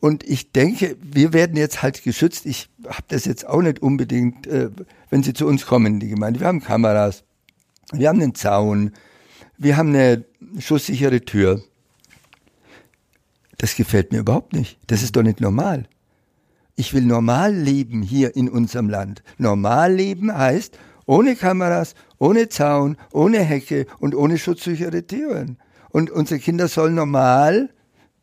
Und 0.00 0.24
ich 0.24 0.50
denke, 0.52 0.96
wir 1.00 1.32
werden 1.32 1.56
jetzt 1.56 1.82
halt 1.82 2.02
geschützt. 2.02 2.46
Ich 2.46 2.68
habe 2.86 3.04
das 3.08 3.24
jetzt 3.24 3.46
auch 3.46 3.62
nicht 3.62 3.80
unbedingt, 3.80 4.46
äh, 4.48 4.70
wenn 5.10 5.22
Sie 5.22 5.32
zu 5.32 5.46
uns 5.46 5.64
kommen, 5.64 6.00
die 6.00 6.08
Gemeinde. 6.08 6.40
Wir 6.40 6.48
haben 6.48 6.60
Kameras, 6.60 7.22
wir 7.92 8.08
haben 8.08 8.20
einen 8.20 8.34
Zaun, 8.34 8.92
wir 9.58 9.76
haben 9.76 9.90
eine 9.90 10.24
schusssichere 10.58 11.20
Tür. 11.24 11.62
Das 13.58 13.76
gefällt 13.76 14.10
mir 14.10 14.18
überhaupt 14.18 14.54
nicht. 14.54 14.76
Das 14.88 15.04
ist 15.04 15.14
doch 15.14 15.22
nicht 15.22 15.40
normal. 15.40 15.88
Ich 16.74 16.94
will 16.94 17.02
normal 17.02 17.54
leben 17.54 18.02
hier 18.02 18.34
in 18.34 18.48
unserem 18.48 18.88
Land. 18.88 19.22
Normal 19.38 19.94
leben 19.94 20.36
heißt 20.36 20.76
ohne 21.06 21.36
Kameras, 21.36 21.94
ohne 22.22 22.48
Zaun, 22.48 22.96
ohne 23.12 23.40
Hecke 23.40 23.86
und 23.98 24.14
ohne 24.14 24.38
schutzsichere 24.38 25.04
Türen. 25.04 25.58
Und 25.90 26.08
unsere 26.08 26.38
Kinder 26.38 26.68
sollen 26.68 26.94
normal 26.94 27.70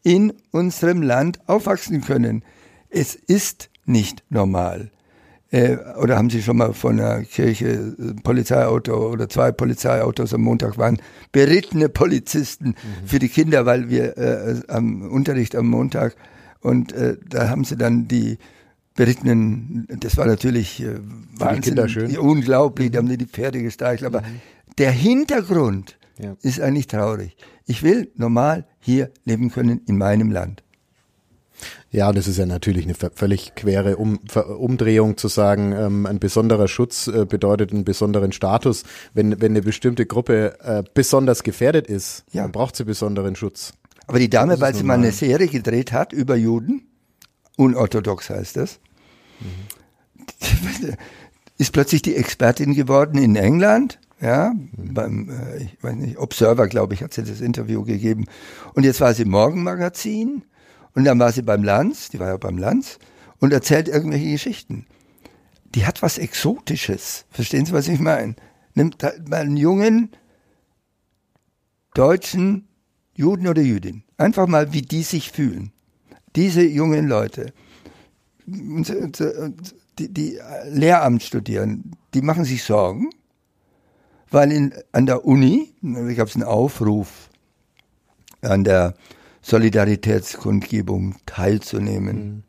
in 0.03 0.31
unserem 0.51 1.01
Land 1.01 1.41
aufwachsen 1.47 1.99
können. 2.01 2.43
Es 2.89 3.13
ist 3.13 3.69
nicht 3.85 4.23
normal. 4.29 4.91
Äh, 5.51 5.75
oder 6.01 6.15
haben 6.15 6.29
Sie 6.29 6.41
schon 6.41 6.57
mal 6.57 6.73
von 6.73 6.97
einer 6.97 7.23
Kirche 7.23 7.93
ein 7.99 8.17
äh, 8.17 8.21
Polizeiauto 8.21 9.11
oder 9.11 9.27
zwei 9.27 9.51
Polizeiautos 9.51 10.33
am 10.33 10.41
Montag 10.41 10.77
waren 10.77 11.01
berittene 11.33 11.89
Polizisten 11.89 12.69
mhm. 12.69 13.07
für 13.07 13.19
die 13.19 13.29
Kinder, 13.29 13.65
weil 13.65 13.89
wir 13.89 14.17
äh, 14.17 14.61
am 14.69 15.01
Unterricht 15.11 15.55
am 15.55 15.67
Montag 15.67 16.15
und 16.61 16.93
äh, 16.93 17.17
da 17.27 17.49
haben 17.49 17.65
sie 17.65 17.75
dann 17.75 18.07
die 18.07 18.37
berittenen, 18.99 19.87
das 20.01 20.17
war 20.17 20.25
natürlich 20.25 20.83
äh, 20.83 20.99
wahnsinnig, 21.37 22.19
unglaublich, 22.19 22.91
da 22.91 22.97
haben 22.97 23.07
die 23.07 23.17
die 23.17 23.27
Pferde 23.27 23.63
gestreichelt, 23.63 24.13
aber 24.13 24.27
mhm. 24.27 24.41
der 24.77 24.91
Hintergrund 24.91 25.97
ja. 26.17 26.35
ist 26.41 26.59
eigentlich 26.59 26.87
traurig. 26.87 27.37
Ich 27.65 27.81
will 27.81 28.11
normal 28.15 28.65
hier 28.81 29.09
leben 29.23 29.51
können 29.51 29.79
in 29.87 29.97
meinem 29.97 30.31
Land. 30.31 30.63
Ja, 31.91 32.11
das 32.11 32.27
ist 32.27 32.39
ja 32.39 32.45
natürlich 32.45 32.83
eine 32.83 32.95
völlig 33.15 33.55
quere 33.55 33.95
um 33.95 34.19
Umdrehung 34.35 35.15
zu 35.15 35.29
sagen, 35.29 35.71
ähm, 35.71 36.05
ein 36.05 36.19
besonderer 36.19 36.67
Schutz 36.67 37.07
äh, 37.07 37.25
bedeutet 37.25 37.71
einen 37.71 37.85
besonderen 37.85 38.33
Status. 38.33 38.83
Wenn, 39.13 39.39
wenn 39.39 39.53
eine 39.53 39.61
bestimmte 39.61 40.07
Gruppe 40.07 40.59
äh, 40.59 40.83
besonders 40.93 41.43
gefährdet 41.43 41.87
ist, 41.87 42.25
ja. 42.33 42.41
dann 42.41 42.51
braucht 42.51 42.75
sie 42.75 42.83
besonderen 42.83 43.37
Schutz. 43.37 43.71
Aber 44.07 44.19
die 44.19 44.29
Dame, 44.29 44.59
weil 44.59 44.75
sie 44.75 44.83
mal 44.83 44.95
eine 44.95 45.13
Serie 45.13 45.47
gedreht 45.47 45.93
hat 45.93 46.11
über 46.11 46.35
Juden, 46.35 46.81
unorthodox 47.55 48.29
heißt 48.29 48.57
das, 48.57 48.79
mhm. 49.39 50.95
ist 51.57 51.73
plötzlich 51.73 52.01
die 52.01 52.15
Expertin 52.15 52.73
geworden 52.73 53.17
in 53.17 53.35
England. 53.35 53.99
Ja, 54.21 54.53
beim, 54.75 55.29
äh, 55.29 55.63
ich 55.63 55.77
weiß 55.81 55.95
nicht, 55.95 56.17
Observer, 56.17 56.67
glaube 56.67 56.93
ich, 56.93 57.03
hat 57.03 57.13
sie 57.13 57.23
das 57.23 57.39
Interview 57.39 57.83
gegeben. 57.83 58.25
Und 58.73 58.83
jetzt 58.83 58.99
war 58.99 59.13
sie 59.13 59.23
im 59.23 59.29
Morgenmagazin 59.29 60.43
und 60.93 61.05
dann 61.05 61.19
war 61.19 61.31
sie 61.31 61.41
beim 61.41 61.63
Lanz, 61.63 62.09
die 62.09 62.19
war 62.19 62.27
ja 62.27 62.37
beim 62.37 62.57
Lanz, 62.57 62.99
und 63.39 63.53
erzählt 63.53 63.87
irgendwelche 63.87 64.31
Geschichten. 64.31 64.85
Die 65.75 65.85
hat 65.85 66.01
was 66.01 66.17
Exotisches. 66.17 67.25
Verstehen 67.29 67.65
Sie, 67.65 67.73
was 67.73 67.87
ich 67.87 67.99
meine? 67.99 68.35
Nimmt 68.73 69.01
halt 69.03 69.29
mal 69.29 69.41
einen 69.41 69.55
jungen 69.55 70.09
deutschen 71.93 72.67
Juden 73.13 73.47
oder 73.47 73.61
Jüdin. 73.61 74.03
Einfach 74.17 74.47
mal, 74.47 74.73
wie 74.73 74.81
die 74.81 75.03
sich 75.03 75.31
fühlen. 75.31 75.71
Diese 76.35 76.63
jungen 76.63 77.07
Leute, 77.07 77.53
die, 79.99 80.13
die 80.13 80.39
Lehramt 80.69 81.23
studieren, 81.23 81.95
die 82.13 82.21
machen 82.21 82.45
sich 82.45 82.63
Sorgen, 82.63 83.09
weil 84.31 84.51
in, 84.51 84.73
an 84.91 85.05
der 85.05 85.25
Uni, 85.25 85.73
da 85.81 86.13
gab 86.13 86.27
es 86.27 86.35
einen 86.35 86.43
Aufruf, 86.43 87.29
an 88.41 88.63
der 88.63 88.93
Solidaritätskundgebung 89.41 91.15
teilzunehmen. 91.25 92.17
Mhm. 92.17 92.43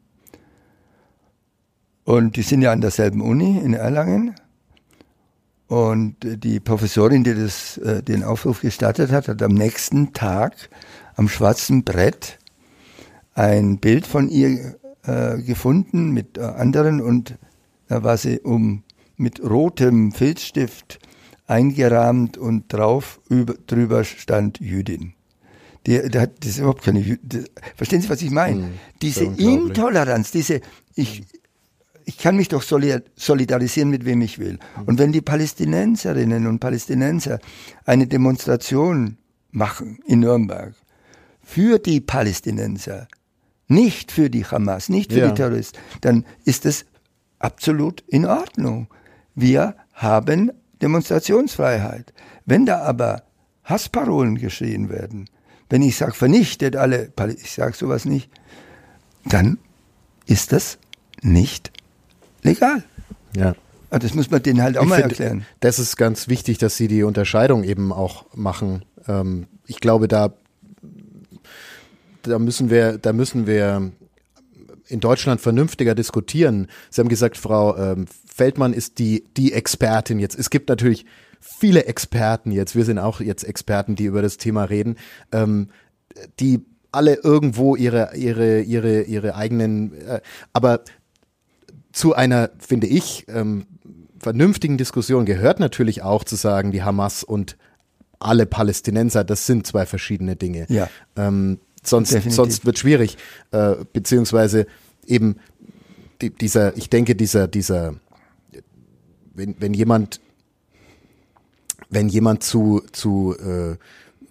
Und 2.04 2.36
die 2.36 2.42
sind 2.42 2.62
ja 2.62 2.72
an 2.72 2.80
derselben 2.80 3.20
Uni 3.20 3.58
in 3.58 3.74
Erlangen. 3.74 4.34
Und 5.68 6.16
die 6.22 6.58
Professorin, 6.58 7.22
die 7.22 7.34
das, 7.34 7.78
äh, 7.78 8.02
den 8.02 8.24
Aufruf 8.24 8.60
gestartet 8.60 9.12
hat, 9.12 9.28
hat 9.28 9.42
am 9.42 9.54
nächsten 9.54 10.12
Tag 10.12 10.68
am 11.14 11.28
schwarzen 11.28 11.84
Brett 11.84 12.38
ein 13.34 13.78
Bild 13.78 14.06
von 14.06 14.28
ihr 14.28 14.79
äh, 15.04 15.38
gefunden 15.42 16.10
mit 16.10 16.38
äh, 16.38 16.42
anderen 16.42 17.00
und 17.00 17.38
da 17.88 18.02
war 18.02 18.16
sie 18.16 18.40
um 18.40 18.84
mit 19.16 19.42
rotem 19.42 20.12
Filzstift 20.12 20.98
eingerahmt 21.46 22.38
und 22.38 22.72
drauf 22.72 23.20
über, 23.28 23.54
drüber 23.66 24.04
stand 24.04 24.60
Jüdin. 24.60 25.14
Die, 25.86 26.08
die 26.08 26.18
hat, 26.18 26.32
das 26.40 26.50
ist 26.50 26.58
überhaupt 26.58 26.82
keine 26.82 27.00
Jüdin. 27.00 27.46
Verstehen 27.74 28.00
Sie, 28.00 28.08
was 28.08 28.22
ich 28.22 28.30
meine? 28.30 28.64
Hm, 28.64 28.72
diese 29.02 29.24
Intoleranz, 29.24 30.30
diese, 30.30 30.60
ich, 30.94 31.22
ich 32.04 32.18
kann 32.18 32.36
mich 32.36 32.48
doch 32.48 32.62
solidarisieren 32.62 33.90
mit 33.90 34.04
wem 34.04 34.22
ich 34.22 34.38
will. 34.38 34.58
Hm. 34.74 34.84
Und 34.86 34.98
wenn 34.98 35.12
die 35.12 35.22
Palästinenserinnen 35.22 36.46
und 36.46 36.60
Palästinenser 36.60 37.40
eine 37.84 38.06
Demonstration 38.06 39.16
machen 39.50 39.98
in 40.06 40.20
Nürnberg 40.20 40.74
für 41.42 41.78
die 41.78 42.00
Palästinenser, 42.00 43.08
nicht 43.70 44.12
für 44.12 44.30
die 44.30 44.44
Hamas, 44.44 44.88
nicht 44.88 45.12
für 45.12 45.20
ja. 45.20 45.28
die 45.28 45.34
Terroristen, 45.34 45.78
dann 46.00 46.24
ist 46.44 46.66
es 46.66 46.86
absolut 47.38 48.02
in 48.08 48.26
Ordnung. 48.26 48.88
Wir 49.34 49.76
haben 49.94 50.52
Demonstrationsfreiheit. 50.82 52.12
Wenn 52.46 52.66
da 52.66 52.82
aber 52.82 53.22
Hassparolen 53.64 54.36
geschrien 54.36 54.88
werden, 54.88 55.28
wenn 55.68 55.82
ich 55.82 55.96
sage, 55.96 56.12
vernichtet 56.12 56.74
alle, 56.76 57.12
ich 57.36 57.52
sage 57.52 57.76
sowas 57.76 58.04
nicht, 58.04 58.30
dann 59.24 59.58
ist 60.26 60.52
das 60.52 60.78
nicht 61.22 61.70
legal. 62.42 62.82
Ja. 63.36 63.54
Also 63.90 64.06
das 64.06 64.14
muss 64.14 64.30
man 64.30 64.42
denen 64.42 64.62
halt 64.62 64.78
auch 64.78 64.84
ich 64.84 64.88
mal 64.88 65.00
find, 65.00 65.12
erklären. 65.12 65.46
Das 65.60 65.78
ist 65.78 65.96
ganz 65.96 66.28
wichtig, 66.28 66.58
dass 66.58 66.76
sie 66.76 66.88
die 66.88 67.02
Unterscheidung 67.02 67.64
eben 67.64 67.92
auch 67.92 68.26
machen. 68.34 68.84
Ähm, 69.08 69.46
ich 69.66 69.80
glaube, 69.80 70.08
da, 70.08 70.32
da 72.22 72.38
müssen 72.38 72.70
wir, 72.70 72.98
da 72.98 73.12
müssen 73.12 73.46
wir 73.46 73.92
in 74.88 75.00
Deutschland 75.00 75.40
vernünftiger 75.40 75.94
diskutieren. 75.94 76.66
Sie 76.90 77.00
haben 77.00 77.08
gesagt, 77.08 77.36
Frau 77.36 77.76
ähm, 77.76 78.06
Feldmann 78.26 78.72
ist 78.72 78.98
die, 78.98 79.24
die 79.36 79.52
Expertin 79.52 80.18
jetzt. 80.18 80.38
Es 80.38 80.50
gibt 80.50 80.68
natürlich 80.68 81.06
viele 81.40 81.84
Experten 81.86 82.50
jetzt. 82.50 82.74
Wir 82.76 82.84
sind 82.84 82.98
auch 82.98 83.20
jetzt 83.20 83.44
Experten, 83.44 83.94
die 83.94 84.04
über 84.04 84.22
das 84.22 84.36
Thema 84.36 84.64
reden, 84.64 84.96
ähm, 85.32 85.68
die 86.38 86.64
alle 86.92 87.14
irgendwo 87.22 87.76
ihre, 87.76 88.16
ihre, 88.16 88.62
ihre, 88.62 89.02
ihre 89.02 89.34
eigenen, 89.36 89.94
äh, 89.94 90.20
aber 90.52 90.80
zu 91.92 92.14
einer, 92.14 92.50
finde 92.58 92.88
ich, 92.88 93.26
ähm, 93.28 93.66
vernünftigen 94.18 94.76
Diskussion 94.76 95.24
gehört 95.24 95.60
natürlich 95.60 96.02
auch 96.02 96.24
zu 96.24 96.36
sagen, 96.36 96.72
die 96.72 96.82
Hamas 96.82 97.24
und 97.24 97.56
alle 98.18 98.44
Palästinenser, 98.44 99.24
das 99.24 99.46
sind 99.46 99.66
zwei 99.66 99.86
verschiedene 99.86 100.36
Dinge. 100.36 100.66
Ja. 100.68 100.90
Ähm, 101.16 101.58
sonst, 101.82 102.10
sonst 102.30 102.66
wird 102.66 102.78
schwierig, 102.78 103.16
äh, 103.52 103.76
beziehungsweise 103.92 104.66
eben 105.06 105.36
die, 106.20 106.30
dieser, 106.30 106.76
ich 106.76 106.90
denke, 106.90 107.14
dieser, 107.16 107.48
dieser, 107.48 107.94
wenn, 109.34 109.56
wenn 109.58 109.74
jemand, 109.74 110.20
wenn 111.88 112.08
jemand 112.08 112.42
zu, 112.42 112.82
zu 112.92 113.34
äh, 113.38 113.76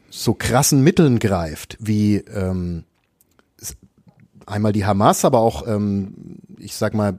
so 0.10 0.34
krassen 0.34 0.84
Mitteln 0.84 1.20
greift, 1.20 1.78
wie 1.80 2.18
ähm, 2.18 2.84
einmal 4.46 4.74
die 4.74 4.86
Hamas, 4.86 5.26
aber 5.26 5.40
auch, 5.40 5.68
ähm, 5.68 6.40
ich 6.58 6.76
sag 6.76 6.94
mal, 6.94 7.18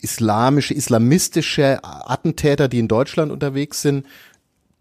islamische, 0.00 0.74
islamistische 0.74 1.82
Attentäter, 1.82 2.68
die 2.68 2.78
in 2.78 2.88
Deutschland 2.88 3.32
unterwegs 3.32 3.82
sind, 3.82 4.06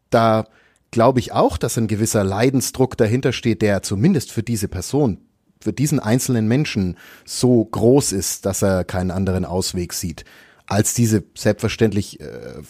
da 0.09 0.45
glaube 0.93 1.19
ich 1.19 1.33
auch, 1.33 1.57
dass 1.57 1.77
ein 1.77 1.87
gewisser 1.87 2.23
Leidensdruck 2.23 2.95
dahinter 2.95 3.33
steht, 3.33 3.61
der 3.61 3.81
zumindest 3.81 4.31
für 4.31 4.43
diese 4.43 4.69
Person, 4.69 5.17
für 5.59 5.73
diesen 5.73 5.99
einzelnen 5.99 6.47
Menschen 6.47 6.97
so 7.25 7.65
groß 7.65 8.13
ist, 8.13 8.45
dass 8.45 8.61
er 8.61 8.85
keinen 8.85 9.11
anderen 9.11 9.43
Ausweg 9.43 9.91
sieht, 9.91 10.23
als 10.67 10.93
diese 10.93 11.23
selbstverständlich 11.35 12.21
äh, 12.21 12.61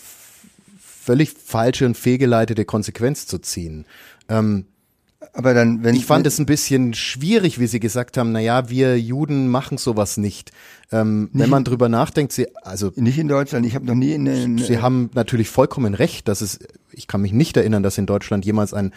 völlig 0.80 1.32
falsche 1.32 1.86
und 1.86 1.98
fehlgeleitete 1.98 2.66
Konsequenz 2.66 3.28
zu 3.28 3.40
ziehen. 3.40 3.86
Ähm, 4.30 4.66
aber 5.32 5.54
dann, 5.54 5.84
wenn 5.84 5.96
ich 5.96 6.06
fand 6.06 6.28
es 6.28 6.40
ein 6.40 6.46
bisschen 6.46 6.94
schwierig, 6.94 7.60
wie 7.60 7.68
Sie 7.68 7.80
gesagt 7.80 8.18
haben. 8.18 8.32
Naja, 8.32 8.70
wir 8.70 9.00
Juden 9.00 9.48
machen 9.48 9.78
sowas 9.78 10.18
nicht. 10.18 10.52
Ähm, 10.92 11.30
nicht 11.32 11.44
wenn 11.44 11.50
man 11.50 11.64
drüber 11.64 11.90
nachdenkt, 11.90 12.34
Sie 12.34 12.48
also 12.58 12.92
nicht 12.96 13.18
in 13.18 13.28
Deutschland. 13.28 13.66
Ich 13.66 13.76
habe 13.76 13.86
noch 13.86 13.96
nie 13.96 14.12
in, 14.12 14.28
in 14.28 14.58
Sie 14.58 14.80
haben 14.80 15.10
natürlich 15.14 15.50
vollkommen 15.50 15.94
recht, 15.94 16.28
dass 16.28 16.42
es. 16.42 16.60
Ich 16.92 17.08
kann 17.08 17.22
mich 17.22 17.34
nicht 17.34 17.58
erinnern, 17.58 17.82
dass 17.82 17.98
in 17.98 18.06
Deutschland 18.06 18.46
jemals 18.46 18.74
ein 18.74 18.94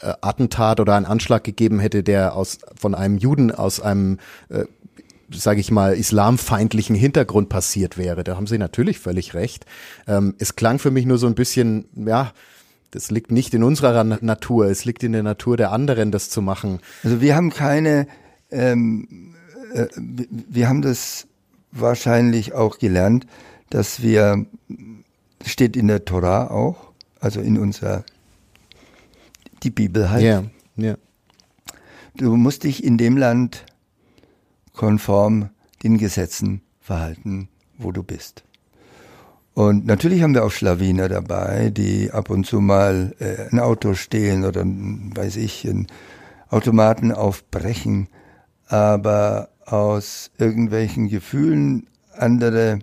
äh, 0.00 0.14
Attentat 0.20 0.80
oder 0.80 0.96
ein 0.96 1.04
Anschlag 1.04 1.44
gegeben 1.44 1.78
hätte, 1.78 2.02
der 2.02 2.34
aus 2.34 2.58
von 2.74 2.94
einem 2.94 3.18
Juden 3.18 3.52
aus 3.52 3.80
einem 3.80 4.18
äh, 4.48 4.64
sage 5.32 5.60
ich 5.60 5.70
mal, 5.70 5.94
islamfeindlichen 5.94 6.94
Hintergrund 6.94 7.48
passiert 7.48 7.98
wäre. 7.98 8.24
Da 8.24 8.36
haben 8.36 8.46
Sie 8.46 8.58
natürlich 8.58 8.98
völlig 8.98 9.34
recht. 9.34 9.66
Ähm, 10.06 10.34
es 10.38 10.56
klang 10.56 10.78
für 10.78 10.90
mich 10.90 11.06
nur 11.06 11.18
so 11.18 11.26
ein 11.26 11.34
bisschen, 11.34 11.86
ja, 11.94 12.32
das 12.90 13.10
liegt 13.10 13.30
nicht 13.30 13.52
in 13.54 13.62
unserer 13.62 14.04
Natur, 14.04 14.66
es 14.66 14.84
liegt 14.84 15.02
in 15.02 15.12
der 15.12 15.22
Natur 15.22 15.56
der 15.56 15.72
anderen, 15.72 16.10
das 16.10 16.30
zu 16.30 16.42
machen. 16.42 16.80
Also 17.02 17.20
wir 17.20 17.34
haben 17.34 17.50
keine, 17.50 18.06
ähm, 18.50 19.34
äh, 19.74 19.86
wir 19.96 20.68
haben 20.68 20.82
das 20.82 21.26
wahrscheinlich 21.72 22.54
auch 22.54 22.78
gelernt, 22.78 23.26
dass 23.70 24.02
wir, 24.02 24.46
steht 25.44 25.76
in 25.76 25.88
der 25.88 26.04
Torah 26.04 26.50
auch, 26.50 26.92
also 27.20 27.40
in 27.40 27.58
unserer, 27.58 28.04
die 29.62 29.70
Bibel 29.70 30.10
halt. 30.10 30.22
Ja, 30.22 30.44
ja. 30.76 30.96
Du 32.16 32.36
musst 32.36 32.64
dich 32.64 32.82
in 32.82 32.96
dem 32.96 33.16
Land 33.16 33.66
konform 34.72 35.50
den 35.82 35.98
Gesetzen 35.98 36.62
verhalten, 36.80 37.48
wo 37.76 37.92
du 37.92 38.02
bist. 38.02 38.45
Und 39.56 39.86
natürlich 39.86 40.22
haben 40.22 40.34
wir 40.34 40.44
auch 40.44 40.50
Schlawiner 40.50 41.08
dabei, 41.08 41.70
die 41.70 42.10
ab 42.10 42.28
und 42.28 42.44
zu 42.44 42.60
mal 42.60 43.14
äh, 43.18 43.48
ein 43.50 43.58
Auto 43.58 43.94
stehlen 43.94 44.44
oder, 44.44 44.62
weiß 44.66 45.36
ich, 45.36 45.66
einen 45.66 45.86
Automaten 46.50 47.10
aufbrechen, 47.10 48.08
aber 48.66 49.48
aus 49.64 50.30
irgendwelchen 50.36 51.08
Gefühlen 51.08 51.86
andere 52.12 52.80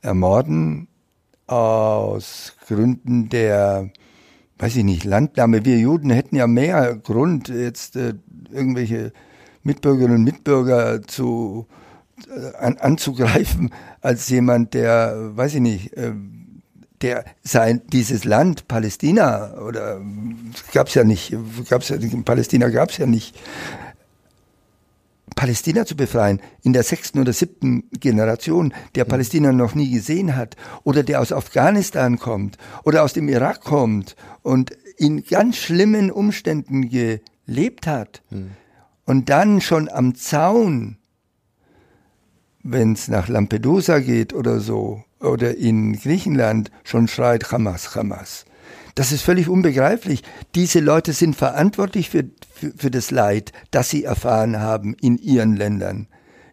ermorden, 0.00 0.88
aus 1.46 2.56
Gründen 2.66 3.28
der, 3.28 3.90
weiß 4.56 4.76
ich 4.76 4.84
nicht, 4.84 5.04
Landnahme. 5.04 5.66
Wir 5.66 5.76
Juden 5.76 6.08
hätten 6.08 6.36
ja 6.36 6.46
mehr 6.46 6.96
Grund, 6.96 7.50
jetzt 7.50 7.96
äh, 7.96 8.14
irgendwelche 8.50 9.12
Mitbürgerinnen 9.62 10.16
und 10.16 10.24
Mitbürger 10.24 11.02
zu 11.02 11.66
äh, 11.68 11.83
an, 12.58 12.78
anzugreifen 12.78 13.70
als 14.00 14.28
jemand, 14.28 14.74
der, 14.74 15.36
weiß 15.36 15.54
ich 15.54 15.60
nicht, 15.60 15.96
äh, 15.96 16.12
der 17.02 17.24
sein 17.42 17.82
dieses 17.92 18.24
Land 18.24 18.68
Palästina 18.68 19.58
oder 19.58 20.00
gab's 20.72 20.94
ja 20.94 21.04
nicht, 21.04 21.36
gab's 21.68 21.88
ja 21.90 21.98
Palästina 22.24 22.68
gab's 22.68 22.98
ja 22.98 23.06
nicht. 23.06 23.36
Palästina 25.36 25.84
zu 25.84 25.96
befreien, 25.96 26.40
in 26.62 26.72
der 26.72 26.84
sechsten 26.84 27.18
oder 27.18 27.32
siebten 27.32 27.84
Generation, 27.98 28.72
der 28.94 29.04
Palästina 29.04 29.52
noch 29.52 29.74
nie 29.74 29.90
gesehen 29.90 30.36
hat, 30.36 30.56
oder 30.84 31.02
der 31.02 31.20
aus 31.20 31.32
Afghanistan 31.32 32.18
kommt, 32.18 32.56
oder 32.84 33.02
aus 33.02 33.14
dem 33.14 33.28
Irak 33.28 33.60
kommt 33.60 34.14
und 34.42 34.70
in 34.96 35.24
ganz 35.24 35.56
schlimmen 35.56 36.12
Umständen 36.12 36.88
gelebt 36.88 37.86
hat, 37.88 38.22
mhm. 38.30 38.52
und 39.06 39.28
dann 39.28 39.60
schon 39.60 39.88
am 39.88 40.14
Zaun 40.14 40.98
wenn 42.64 42.94
es 42.94 43.08
nach 43.08 43.28
Lampedusa 43.28 44.00
geht 44.00 44.32
oder 44.32 44.58
so, 44.58 45.04
oder 45.20 45.56
in 45.56 45.98
Griechenland 45.98 46.70
schon 46.82 47.08
schreit 47.08 47.52
Hamas, 47.52 47.94
Hamas. 47.94 48.46
Das 48.94 49.12
ist 49.12 49.22
völlig 49.22 49.48
unbegreiflich. 49.48 50.22
Diese 50.54 50.80
Leute 50.80 51.12
sind 51.12 51.36
verantwortlich 51.36 52.10
für, 52.10 52.24
für, 52.52 52.72
für 52.76 52.90
das 52.90 53.10
Leid, 53.10 53.52
das 53.70 53.90
sie 53.90 54.04
erfahren 54.04 54.60
haben 54.60 54.94
in 55.00 55.18
ihren 55.18 55.56
Ländern. 55.56 56.06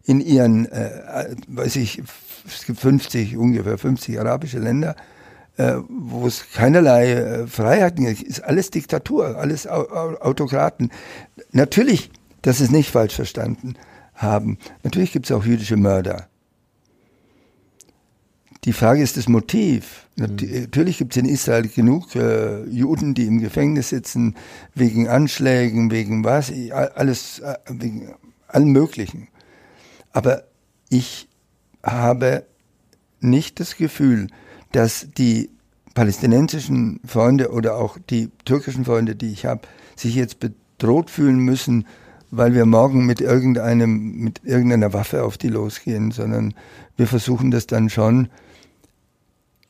In 0.04 0.20
ihren, 0.20 0.66
äh, 0.70 1.34
weiß 1.48 1.76
ich, 1.76 2.02
es 2.46 2.66
gibt 2.66 2.80
50, 2.80 3.36
ungefähr 3.36 3.78
50 3.78 4.18
arabische 4.18 4.58
Länder, 4.58 4.96
äh, 5.56 5.76
wo 5.88 6.26
es 6.26 6.50
keinerlei 6.52 7.12
äh, 7.12 7.46
Freiheiten 7.46 8.04
gibt. 8.04 8.22
Ist 8.22 8.42
alles 8.42 8.70
Diktatur, 8.70 9.36
alles 9.38 9.66
Au 9.68 10.16
Autokraten. 10.20 10.90
Natürlich, 11.52 12.10
das 12.42 12.60
ist 12.60 12.72
nicht 12.72 12.90
falsch 12.90 13.14
verstanden 13.14 13.76
haben. 14.14 14.58
Natürlich 14.82 15.12
gibt 15.12 15.26
es 15.26 15.32
auch 15.32 15.44
jüdische 15.44 15.76
Mörder. 15.76 16.28
Die 18.64 18.72
Frage 18.72 19.02
ist 19.02 19.16
das 19.16 19.28
Motiv. 19.28 20.06
Mhm. 20.16 20.38
Natürlich 20.60 20.98
gibt 20.98 21.16
es 21.16 21.22
in 21.22 21.28
Israel 21.28 21.66
genug 21.66 22.14
äh, 22.14 22.64
Juden, 22.64 23.14
die 23.14 23.26
im 23.26 23.40
Gefängnis 23.40 23.88
sitzen, 23.88 24.36
wegen 24.74 25.08
Anschlägen, 25.08 25.90
wegen 25.90 26.24
was, 26.24 26.52
alles, 26.70 27.40
äh, 27.40 27.56
wegen 27.68 28.14
allem 28.46 28.70
Möglichen. 28.70 29.28
Aber 30.12 30.44
ich 30.88 31.28
habe 31.82 32.46
nicht 33.20 33.58
das 33.58 33.76
Gefühl, 33.76 34.28
dass 34.70 35.08
die 35.16 35.50
palästinensischen 35.94 37.00
Freunde 37.04 37.50
oder 37.50 37.76
auch 37.76 37.98
die 38.10 38.30
türkischen 38.44 38.84
Freunde, 38.84 39.16
die 39.16 39.32
ich 39.32 39.44
habe, 39.44 39.62
sich 39.96 40.14
jetzt 40.14 40.38
bedroht 40.38 41.10
fühlen 41.10 41.38
müssen, 41.38 41.86
weil 42.32 42.54
wir 42.54 42.64
morgen 42.64 43.04
mit 43.04 43.20
irgendeinem, 43.20 44.16
mit 44.16 44.40
irgendeiner 44.42 44.94
Waffe 44.94 45.22
auf 45.22 45.36
die 45.36 45.48
losgehen, 45.48 46.10
sondern 46.12 46.54
wir 46.96 47.06
versuchen 47.06 47.50
das 47.50 47.66
dann 47.66 47.90
schon 47.90 48.28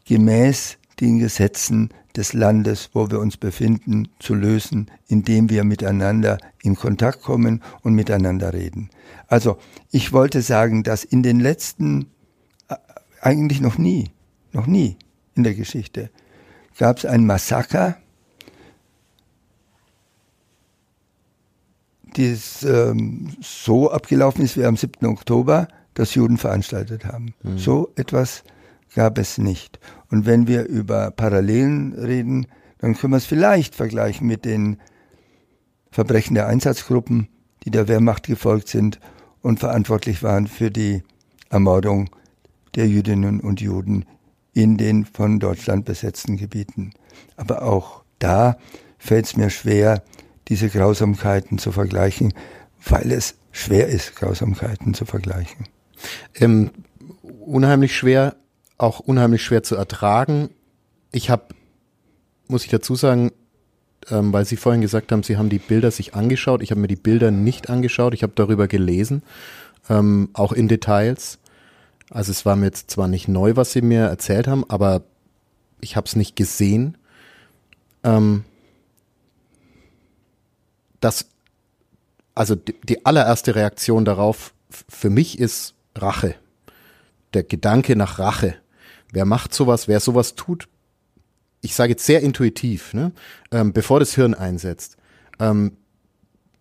gemäß 0.07 0.79
den 1.01 1.19
Gesetzen 1.19 1.91
des 2.15 2.35
Landes, 2.35 2.91
wo 2.93 3.11
wir 3.11 3.19
uns 3.19 3.37
befinden, 3.37 4.09
zu 4.21 4.35
lösen, 4.35 4.91
indem 5.09 5.51
wir 5.51 5.65
miteinander 5.65 6.39
in 6.63 6.77
Kontakt 6.77 7.23
kommen 7.23 7.63
und 7.83 7.95
miteinander 7.95 8.53
reden. 8.53 8.91
Also 9.27 9.59
ich 9.91 10.13
wollte 10.13 10.41
sagen, 10.41 10.85
dass 10.85 11.03
in 11.03 11.25
den 11.25 11.41
letzten, 11.41 12.07
äh, 12.69 12.77
eigentlich 13.21 13.61
noch 13.61 13.77
nie, 13.77 14.11
noch 14.53 14.69
nie 14.69 14.97
in 15.35 15.43
der 15.43 15.55
Geschichte, 15.55 16.11
gab 16.79 16.99
es 16.99 17.07
ein 17.07 17.27
Massaker, 17.27 17.97
das 22.15 22.63
ähm, 22.63 23.31
so 23.41 23.91
abgelaufen 23.91 24.45
ist 24.45 24.57
wie 24.57 24.65
am 24.65 24.77
7. 24.77 25.07
Oktober, 25.07 25.69
das 25.95 26.15
Juden 26.15 26.39
veranstaltet 26.39 27.05
haben. 27.05 27.35
Mhm. 27.43 27.59
So 27.59 27.93
etwas 27.97 28.45
gab 28.95 29.19
es 29.19 29.39
nicht. 29.39 29.79
Und 30.11 30.27
wenn 30.27 30.47
wir 30.47 30.67
über 30.67 31.11
Parallelen 31.11 31.95
reden, 31.95 32.47
dann 32.79 32.95
können 32.95 33.13
wir 33.13 33.19
es 33.19 33.27
vielleicht 33.27 33.75
vergleichen 33.75 34.27
mit 34.27 34.45
den 34.45 34.79
Verbrechen 35.91 36.35
der 36.35 36.47
Einsatzgruppen, 36.47 37.29
die 37.65 37.71
der 37.71 37.89
Wehrmacht 37.89 38.27
gefolgt 38.27 38.69
sind 38.69 38.99
und 39.41 39.61
verantwortlich 39.61 40.23
waren 40.23 40.47
für 40.47 40.71
die 40.71 41.03
Ermordung 41.51 42.11
der 42.75 42.89
Jüdinnen 42.89 43.41
und 43.41 43.61
Juden 43.61 44.07
in 44.55 44.77
den 44.77 45.05
von 45.05 45.39
Deutschland 45.39 45.85
besetzten 45.85 46.37
Gebieten. 46.37 46.93
Aber 47.37 47.63
auch 47.63 48.03
da 48.19 48.57
fällt 48.99 49.27
es 49.27 49.37
mir 49.37 49.51
schwer, 49.51 50.03
diese 50.49 50.69
Grausamkeiten 50.69 51.59
zu 51.59 51.73
vergleichen, 51.73 52.35
weil 52.85 53.13
es 53.13 53.37
schwer 53.53 53.89
ist, 53.89 54.17
Grausamkeiten 54.17 54.95
zu 54.95 55.05
vergleichen. 55.05 55.67
Ähm, 56.35 56.71
unheimlich 57.41 57.97
schwer, 57.97 58.37
auch 58.79 59.01
unheimlich 59.01 59.43
schwer 59.43 59.63
zu 59.63 59.77
ertragen. 59.77 60.51
Ich 61.13 61.31
habe, 61.31 61.55
muss 62.49 62.65
ich 62.65 62.71
dazu 62.71 62.95
sagen, 62.97 63.33
ähm, 64.11 64.33
weil 64.33 64.45
Sie 64.45 64.57
vorhin 64.57 64.81
gesagt 64.81 65.13
haben, 65.13 65.23
Sie 65.23 65.37
haben 65.37 65.49
die 65.49 65.59
Bilder 65.59 65.91
sich 65.91 66.15
angeschaut. 66.15 66.63
Ich 66.63 66.71
habe 66.71 66.81
mir 66.81 66.89
die 66.89 66.97
Bilder 66.97 67.31
nicht 67.31 67.71
angeschaut. 67.71 68.15
Ich 68.15 68.23
habe 68.23 68.33
darüber 68.35 68.67
gelesen, 68.67 69.23
ähm, 69.89 70.31
auch 70.33 70.53
in 70.53 70.69
Details. 70.69 71.39
Also 72.11 72.31
es 72.31 72.45
war 72.45 72.57
mir 72.57 72.67
jetzt 72.67 72.91
zwar 72.91 73.09
nicht 73.09 73.29
neu, 73.29 73.57
was 73.57 73.73
Sie 73.73 73.83
mir 73.83 74.03
erzählt 74.07 74.49
haben, 74.49 74.69
aber 74.69 75.05
ich 75.81 75.97
habe 75.97 76.07
es 76.07 76.17
nicht 76.17 76.37
gesehen. 76.37 76.99
Ähm, 78.05 78.45
das, 81.05 81.27
also 82.35 82.55
die, 82.55 82.75
die 82.83 83.05
allererste 83.05 83.55
Reaktion 83.55 84.05
darauf 84.05 84.55
für 84.89 85.11
mich 85.11 85.39
ist 85.39 85.75
Rache. 85.95 86.35
Der 87.35 87.45
Gedanke 87.45 87.97
nach 87.97 88.19
Rache. 88.19 88.57
Wer 89.13 89.25
macht 89.27 89.53
sowas, 89.53 89.89
wer 89.89 90.01
sowas 90.01 90.35
tut, 90.35 90.69
ich 91.63 91.75
sage 91.75 91.93
jetzt 91.93 92.05
sehr 92.05 92.21
intuitiv, 92.21 92.93
ne? 92.93 93.13
ähm, 93.51 93.73
bevor 93.73 94.01
das 94.01 94.15
Hirn 94.15 94.35
einsetzt, 94.35 94.97
ähm, 95.39 95.77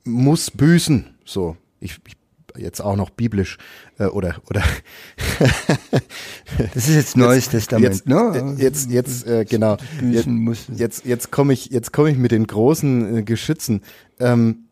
muss 0.03 0.51
büßen. 0.51 1.15
So, 1.25 1.57
ich, 1.79 1.99
ich 2.07 2.15
jetzt 2.57 2.81
auch 2.81 2.95
noch 2.95 3.09
biblisch 3.09 3.57
äh, 3.97 4.05
oder 4.05 4.41
oder 4.49 4.63
das 6.73 6.87
ist 6.87 6.95
jetzt 6.95 7.17
neues 7.17 7.45
jetzt, 7.45 7.51
Testament 7.51 7.95
jetzt, 7.95 8.07
ne? 8.07 8.55
jetzt 8.57 8.89
jetzt 8.89 9.27
äh, 9.27 9.45
genau. 9.45 9.77
Jetzt 10.01 10.69
jetzt, 10.75 11.05
jetzt 11.05 11.31
komme 11.31 11.53
ich 11.53 11.67
jetzt 11.67 11.93
komme 11.93 12.11
ich 12.11 12.17
mit 12.17 12.31
den 12.31 12.47
großen 12.47 13.17
äh, 13.17 13.23
Geschützen. 13.23 13.81
Ähm, 14.19 14.65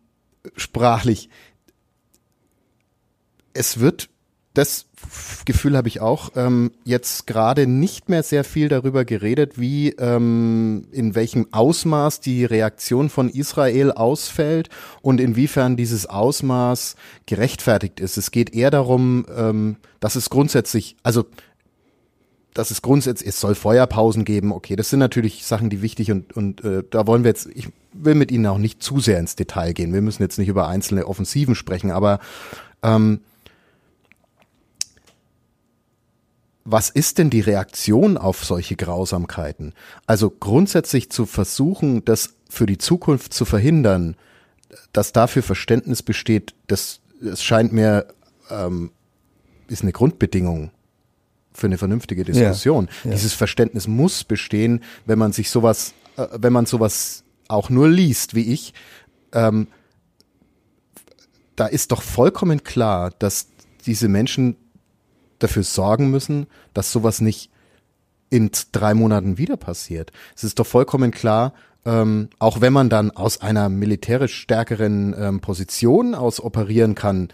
sprachlich 0.55 1.29
es 3.53 3.79
wird 3.79 4.09
das 4.53 4.87
Gefühl 5.45 5.75
habe 5.77 5.87
ich 5.87 6.01
auch 6.01 6.31
ähm, 6.35 6.71
jetzt 6.83 7.25
gerade 7.25 7.65
nicht 7.65 8.09
mehr 8.09 8.23
sehr 8.23 8.43
viel 8.43 8.69
darüber 8.69 9.05
geredet, 9.05 9.59
wie 9.59 9.89
ähm, 9.91 10.87
in 10.91 11.15
welchem 11.15 11.47
Ausmaß 11.51 12.19
die 12.19 12.45
Reaktion 12.45 13.09
von 13.09 13.29
Israel 13.29 13.91
ausfällt 13.91 14.69
und 15.01 15.19
inwiefern 15.19 15.77
dieses 15.77 16.05
Ausmaß 16.05 16.95
gerechtfertigt 17.25 17.99
ist. 17.99 18.17
Es 18.17 18.31
geht 18.31 18.53
eher 18.53 18.71
darum, 18.71 19.25
ähm, 19.35 19.77
dass 19.99 20.15
es 20.15 20.29
grundsätzlich, 20.29 20.97
also 21.03 21.25
dass 22.53 22.71
es 22.71 22.81
grundsätzlich, 22.81 23.29
es 23.29 23.39
soll 23.39 23.55
Feuerpausen 23.55 24.25
geben, 24.25 24.51
okay, 24.51 24.75
das 24.75 24.89
sind 24.89 24.99
natürlich 24.99 25.45
Sachen, 25.45 25.69
die 25.69 25.81
wichtig 25.81 26.11
und, 26.11 26.35
und 26.35 26.63
äh, 26.63 26.83
da 26.89 27.07
wollen 27.07 27.23
wir 27.23 27.29
jetzt, 27.29 27.47
ich 27.53 27.69
will 27.93 28.15
mit 28.15 28.31
Ihnen 28.31 28.45
auch 28.47 28.57
nicht 28.57 28.83
zu 28.83 28.99
sehr 28.99 29.19
ins 29.19 29.35
Detail 29.35 29.73
gehen. 29.73 29.93
Wir 29.93 30.01
müssen 30.01 30.21
jetzt 30.21 30.37
nicht 30.37 30.47
über 30.47 30.67
einzelne 30.67 31.07
Offensiven 31.07 31.55
sprechen, 31.55 31.91
aber 31.91 32.19
ähm, 32.83 33.21
was 36.71 36.89
ist 36.89 37.17
denn 37.17 37.29
die 37.29 37.41
Reaktion 37.41 38.17
auf 38.17 38.45
solche 38.45 38.75
Grausamkeiten? 38.75 39.73
Also 40.05 40.29
grundsätzlich 40.29 41.09
zu 41.09 41.25
versuchen, 41.25 42.05
das 42.05 42.35
für 42.49 42.65
die 42.65 42.77
Zukunft 42.77 43.33
zu 43.33 43.45
verhindern, 43.45 44.15
dass 44.93 45.11
dafür 45.11 45.41
Verständnis 45.41 46.03
besteht, 46.03 46.53
das, 46.67 46.99
das 47.21 47.43
scheint 47.43 47.73
mir 47.73 48.07
ähm, 48.51 48.91
ist 49.67 49.81
eine 49.83 49.91
Grundbedingung 49.91 50.71
für 51.53 51.67
eine 51.67 51.77
vernünftige 51.77 52.23
Diskussion. 52.23 52.85
Ja, 53.03 53.09
ja. 53.09 53.15
Dieses 53.15 53.33
Verständnis 53.33 53.87
muss 53.87 54.23
bestehen, 54.23 54.83
wenn 55.05 55.19
man 55.19 55.33
sich 55.33 55.49
sowas, 55.49 55.93
äh, 56.17 56.27
wenn 56.33 56.53
man 56.53 56.65
sowas 56.65 57.23
auch 57.47 57.69
nur 57.69 57.89
liest, 57.89 58.35
wie 58.35 58.53
ich. 58.53 58.73
Ähm, 59.31 59.67
da 61.55 61.65
ist 61.65 61.91
doch 61.91 62.01
vollkommen 62.01 62.63
klar, 62.63 63.11
dass 63.19 63.47
diese 63.85 64.07
Menschen 64.07 64.55
dafür 65.39 65.63
sorgen 65.63 66.11
müssen, 66.11 66.47
dass 66.73 66.91
sowas 66.91 67.21
nicht 67.21 67.49
in 68.29 68.51
drei 68.71 68.93
Monaten 68.93 69.37
wieder 69.37 69.57
passiert. 69.57 70.11
Es 70.35 70.43
ist 70.43 70.59
doch 70.59 70.67
vollkommen 70.67 71.11
klar, 71.11 71.53
ähm, 71.85 72.29
auch 72.39 72.61
wenn 72.61 72.73
man 72.73 72.89
dann 72.89 73.11
aus 73.11 73.41
einer 73.41 73.69
militärisch 73.69 74.35
stärkeren 74.35 75.15
ähm, 75.17 75.39
Position 75.39 76.13
aus 76.13 76.43
operieren 76.43 76.93
kann, 76.93 77.29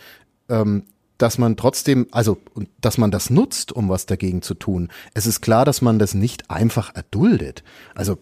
ähm, 0.49 0.83
dass 1.17 1.37
man 1.37 1.55
trotzdem, 1.55 2.07
also 2.11 2.37
dass 2.81 2.97
man 2.97 3.11
das 3.11 3.29
nutzt, 3.29 3.71
um 3.71 3.89
was 3.89 4.05
dagegen 4.05 4.41
zu 4.41 4.53
tun. 4.53 4.89
Es 5.13 5.25
ist 5.25 5.41
klar, 5.41 5.65
dass 5.65 5.81
man 5.81 5.97
das 5.97 6.13
nicht 6.13 6.49
einfach 6.49 6.93
erduldet. 6.95 7.63
Also 7.95 8.17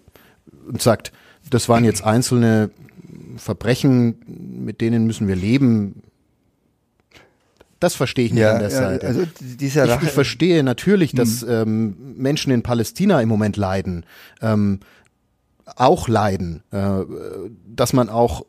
und 0.68 0.82
sagt, 0.82 1.12
das 1.50 1.70
waren 1.70 1.84
jetzt 1.84 2.04
einzelne 2.04 2.72
Verbrechen, 3.36 4.16
mit 4.28 4.82
denen 4.82 5.06
müssen 5.06 5.28
wir 5.28 5.36
leben. 5.36 6.04
Das 7.84 7.96
verstehe 7.96 8.26
ich 8.26 8.32
nicht 8.32 8.42
ja, 8.42 8.54
an 8.54 8.60
der 8.60 8.70
ja, 8.70 8.78
Seite. 8.78 9.08
Also 9.08 9.24
dieser 9.42 9.98
ich, 9.98 10.04
ich 10.04 10.12
verstehe 10.12 10.64
natürlich, 10.64 11.12
dass 11.12 11.42
hm. 11.42 11.50
ähm, 11.50 11.96
Menschen 12.16 12.54
in 12.54 12.64
Palästina 12.64 13.22
im 13.22 13.28
Moment 13.28 13.58
leiden, 13.58 14.06
ähm, 14.42 14.80
auch 15.66 16.08
leiden, 16.08 16.64
äh, 16.72 17.02
dass 17.68 17.92
man 17.92 18.08
auch, 18.08 18.46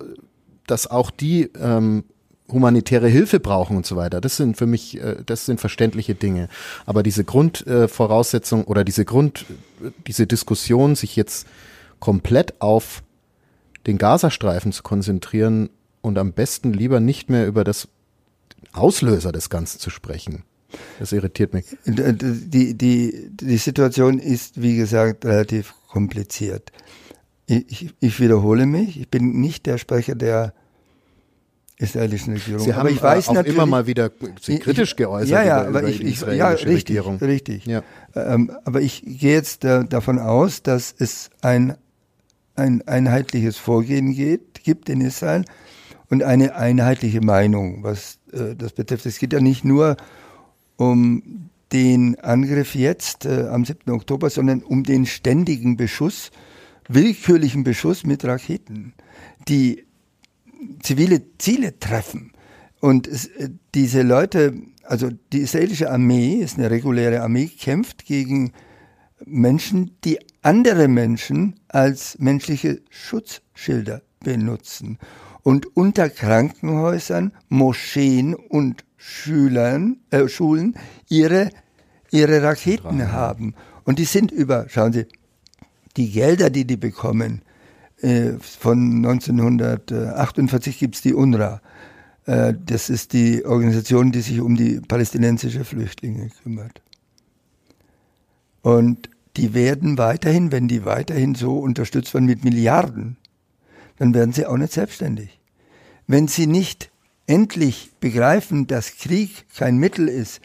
dass 0.68 0.86
auch 0.86 1.10
die 1.10 1.50
ähm, 1.60 2.04
humanitäre 2.48 3.08
Hilfe 3.08 3.40
brauchen 3.40 3.76
und 3.76 3.86
so 3.86 3.96
weiter. 3.96 4.20
Das 4.20 4.36
sind 4.36 4.56
für 4.56 4.66
mich, 4.66 5.00
äh, 5.02 5.16
das 5.26 5.46
sind 5.46 5.58
verständliche 5.58 6.14
Dinge. 6.14 6.48
Aber 6.86 7.02
diese 7.02 7.24
Grundvoraussetzung 7.24 8.62
äh, 8.62 8.66
oder 8.66 8.84
diese 8.84 9.04
Grund, 9.04 9.46
diese 10.06 10.28
Diskussion, 10.28 10.94
sich 10.94 11.16
jetzt 11.16 11.48
komplett 11.98 12.60
auf 12.60 13.02
den 13.88 13.98
Gazastreifen 13.98 14.70
zu 14.70 14.84
konzentrieren 14.84 15.70
und 16.02 16.18
am 16.18 16.32
besten 16.32 16.72
lieber 16.72 17.00
nicht 17.00 17.30
mehr 17.30 17.48
über 17.48 17.64
das 17.64 17.88
Auslöser 18.74 19.32
des 19.32 19.50
Ganzen 19.50 19.78
zu 19.78 19.90
sprechen. 19.90 20.44
Das 20.98 21.12
irritiert 21.12 21.54
mich. 21.54 21.66
Die, 21.86 22.74
die, 22.74 23.28
die 23.30 23.56
Situation 23.56 24.18
ist, 24.18 24.60
wie 24.60 24.76
gesagt, 24.76 25.24
relativ 25.24 25.74
kompliziert. 25.88 26.72
Ich, 27.46 27.94
ich 28.00 28.20
wiederhole 28.20 28.66
mich, 28.66 28.98
ich 28.98 29.08
bin 29.08 29.40
nicht 29.40 29.66
der 29.66 29.78
Sprecher 29.78 30.14
der 30.14 30.54
israelischen 31.76 32.34
Regierung. 32.34 32.64
Sie 32.64 32.72
haben 32.72 32.80
aber 32.80 32.90
ich 32.90 33.02
weiß 33.02 33.28
auch 33.28 33.44
immer 33.44 33.66
mal 33.66 33.86
wieder 33.86 34.10
sich 34.40 34.60
kritisch 34.60 34.96
geäußert 34.96 35.28
ja, 35.28 35.42
ja, 35.42 35.68
über, 35.68 35.80
aber 35.80 35.88
ich, 35.88 36.02
ich, 36.02 36.20
ja, 36.20 36.48
richtig, 36.48 36.76
Regierung. 36.76 37.18
Richtig. 37.18 37.66
Ja. 37.66 37.82
Ähm, 38.14 38.52
aber 38.64 38.80
ich 38.80 39.02
gehe 39.04 39.34
jetzt 39.34 39.64
äh, 39.64 39.84
davon 39.84 40.18
aus, 40.18 40.62
dass 40.62 40.94
es 40.96 41.30
ein, 41.42 41.76
ein 42.54 42.86
einheitliches 42.86 43.56
Vorgehen 43.56 44.14
geht, 44.14 44.62
gibt 44.62 44.88
in 44.88 45.00
Israel 45.00 45.44
und 46.08 46.22
eine 46.22 46.54
einheitliche 46.54 47.20
Meinung, 47.20 47.82
was 47.82 48.18
äh, 48.34 48.56
das 48.56 48.72
betrifft. 48.72 49.06
Es 49.06 49.18
geht 49.18 49.32
ja 49.32 49.40
nicht 49.40 49.64
nur 49.64 49.96
um 50.76 51.50
den 51.72 52.18
Angriff 52.20 52.74
jetzt 52.74 53.26
äh, 53.26 53.48
am 53.48 53.64
7. 53.64 53.90
Oktober, 53.90 54.30
sondern 54.30 54.62
um 54.62 54.84
den 54.84 55.06
ständigen 55.06 55.76
Beschuss, 55.76 56.30
willkürlichen 56.88 57.64
Beschuss 57.64 58.04
mit 58.04 58.24
Raketen, 58.24 58.94
die 59.48 59.84
zivile 60.82 61.22
Ziele 61.38 61.78
treffen. 61.78 62.32
Und 62.80 63.06
es, 63.06 63.26
äh, 63.26 63.50
diese 63.74 64.02
Leute, 64.02 64.54
also 64.84 65.10
die 65.32 65.40
israelische 65.40 65.90
Armee 65.90 66.34
ist 66.34 66.58
eine 66.58 66.70
reguläre 66.70 67.22
Armee, 67.22 67.48
kämpft 67.48 68.04
gegen 68.04 68.52
Menschen, 69.24 69.96
die 70.04 70.18
andere 70.42 70.88
Menschen 70.88 71.58
als 71.68 72.18
menschliche 72.18 72.82
Schutzschilder 72.90 74.02
benutzen 74.20 74.98
und 75.44 75.76
unter 75.76 76.08
Krankenhäusern, 76.08 77.32
Moscheen 77.48 78.34
und 78.34 78.84
Schülern, 78.96 79.98
äh, 80.10 80.26
Schulen 80.26 80.74
ihre, 81.08 81.50
ihre 82.10 82.42
Raketen 82.42 83.12
haben. 83.12 83.54
Und 83.84 83.98
die 83.98 84.06
sind 84.06 84.32
über, 84.32 84.66
schauen 84.68 84.92
Sie, 84.92 85.06
die 85.96 86.10
Gelder, 86.10 86.50
die 86.50 86.64
die 86.64 86.78
bekommen, 86.78 87.42
äh, 88.00 88.32
von 88.40 89.04
1948 89.04 90.78
gibt 90.78 90.96
es 90.96 91.02
die 91.02 91.14
UNRWA. 91.14 91.60
Äh, 92.24 92.54
das 92.64 92.88
ist 92.88 93.12
die 93.12 93.44
Organisation, 93.44 94.12
die 94.12 94.22
sich 94.22 94.40
um 94.40 94.56
die 94.56 94.80
palästinensische 94.80 95.64
Flüchtlinge 95.64 96.30
kümmert. 96.42 96.80
Und 98.62 99.10
die 99.36 99.52
werden 99.52 99.98
weiterhin, 99.98 100.52
wenn 100.52 100.68
die 100.68 100.86
weiterhin 100.86 101.34
so 101.34 101.58
unterstützt 101.58 102.14
werden 102.14 102.24
mit 102.24 102.44
Milliarden, 102.44 103.18
dann 103.98 104.14
werden 104.14 104.32
sie 104.32 104.46
auch 104.46 104.56
nicht 104.56 104.72
selbstständig. 104.72 105.40
Wenn 106.06 106.28
sie 106.28 106.46
nicht 106.46 106.90
endlich 107.26 107.92
begreifen, 108.00 108.66
dass 108.66 108.96
Krieg 108.96 109.46
kein 109.56 109.78
Mittel 109.78 110.08
ist, 110.08 110.40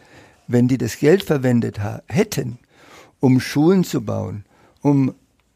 wenn 0.48 0.68
die 0.68 0.78
das 0.78 0.98
Geld 0.98 1.24
verwendet 1.24 1.80
hätten, 2.08 2.60
um 3.20 3.40
Schulen 3.40 3.84
zu 3.84 4.02
bauen, 4.02 4.46
um 4.82 5.14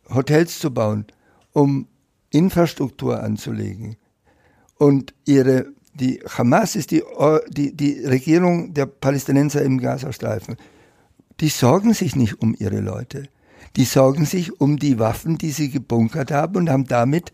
Hotels 0.09 0.59
zu 0.59 0.73
bauen, 0.73 1.05
um 1.53 1.87
Infrastruktur 2.29 3.21
anzulegen. 3.21 3.95
Und 4.77 5.13
ihre, 5.25 5.67
die 5.93 6.19
Hamas 6.27 6.75
ist 6.75 6.91
die, 6.91 7.03
die, 7.49 7.75
die 7.75 8.05
Regierung 8.05 8.73
der 8.73 8.85
Palästinenser 8.85 9.61
im 9.61 9.79
Gazastreifen. 9.79 10.57
Die 11.39 11.49
sorgen 11.49 11.93
sich 11.93 12.15
nicht 12.15 12.41
um 12.41 12.55
ihre 12.57 12.81
Leute. 12.81 13.29
Die 13.75 13.85
sorgen 13.85 14.25
sich 14.25 14.59
um 14.59 14.77
die 14.77 14.99
Waffen, 14.99 15.37
die 15.37 15.51
sie 15.51 15.69
gebunkert 15.69 16.31
haben 16.31 16.57
und 16.57 16.69
haben 16.69 16.85
damit 16.85 17.31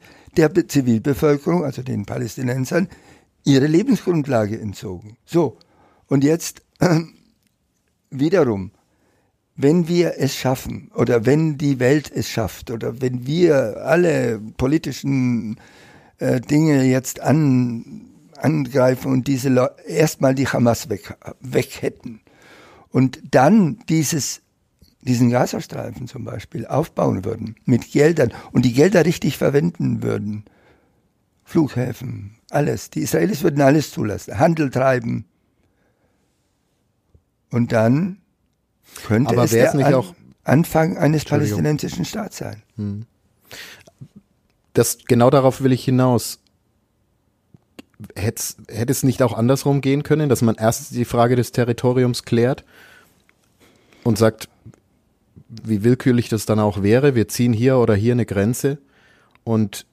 der 0.48 0.68
Zivilbevölkerung, 0.68 1.64
also 1.64 1.82
den 1.82 2.06
Palästinensern, 2.06 2.88
ihre 3.44 3.68
Lebensgrundlage 3.68 4.60
entzogen. 4.60 5.18
So. 5.26 5.58
Und 6.08 6.24
jetzt 6.24 6.62
äh, 6.80 7.00
wiederum, 8.10 8.72
wenn 9.56 9.88
wir 9.90 10.14
es 10.18 10.36
schaffen 10.36 10.90
oder 10.96 11.26
wenn 11.26 11.58
die 11.58 11.80
Welt 11.80 12.10
es 12.14 12.30
schafft 12.30 12.72
oder 12.72 13.02
wenn 13.02 13.28
wir 13.28 13.86
alle 13.86 14.40
politischen 14.56 15.60
äh, 16.20 16.40
Dinge 16.40 16.86
jetzt 16.86 17.20
an, 17.20 18.06
angreifen 18.38 19.12
und 19.12 19.28
diese 19.28 19.76
erstmal 19.86 20.34
die 20.34 20.48
Hamas 20.48 20.90
weg, 20.90 21.18
weg 21.42 21.82
hätten 21.82 22.22
und 22.90 23.20
dann 23.32 23.80
dieses 23.90 24.42
diesen 25.02 25.30
Gazastreifen 25.30 26.08
zum 26.08 26.26
Beispiel 26.26 26.66
aufbauen 26.66 27.24
würden 27.24 27.56
mit 27.66 27.91
Geldern 27.91 28.34
und 28.52 28.66
die 28.66 28.74
Gelder 28.74 29.06
richtig 29.06 29.38
verwenden 29.38 30.04
würden, 30.04 30.45
Flughäfen, 31.43 32.36
alles, 32.50 32.89
die 32.89 33.02
Israelis 33.02 33.41
würden 33.41 33.62
alles 33.62 33.91
zulassen, 33.91 34.38
Handel 34.38 34.70
treiben 34.70 35.26
und 37.50 37.72
dann 37.72 38.18
könnte 39.06 39.32
Aber 39.32 39.45
es 39.45 39.52
der 39.52 39.74
nicht 39.76 39.86
An 39.86 39.93
auch 39.93 40.14
Anfang 40.43 40.97
eines 40.97 41.26
palästinensischen 41.26 42.06
Staats 42.06 42.38
sein. 42.38 42.64
Hm. 42.76 43.06
Das, 44.74 45.00
genau 45.08 45.30
darauf 45.30 45.62
will 45.62 45.72
ich 45.72 45.84
hinaus. 45.84 46.39
Hätte, 48.16 48.43
hätte 48.70 48.91
es 48.91 49.04
nicht 49.04 49.22
auch 49.22 49.34
andersrum 49.34 49.82
gehen 49.82 50.04
können, 50.04 50.30
dass 50.30 50.41
man 50.41 50.56
erst 50.56 50.91
die 50.91 51.06
Frage 51.06 51.36
des 51.36 51.52
Territoriums 51.52 52.24
klärt 52.24 52.64
und 54.04 54.18
sagt, 54.18 54.47
wie 55.50 55.84
willkürlich 55.84 56.30
das 56.30 56.45
dann 56.45 56.60
auch 56.60 56.84
wäre, 56.84 57.16
wir 57.16 57.28
ziehen 57.28 57.54
hier 57.54 57.78
oder 57.78 57.95
hier 57.95 58.14
eine 58.14 58.26
Grenze 58.26 58.78
und 59.43 59.86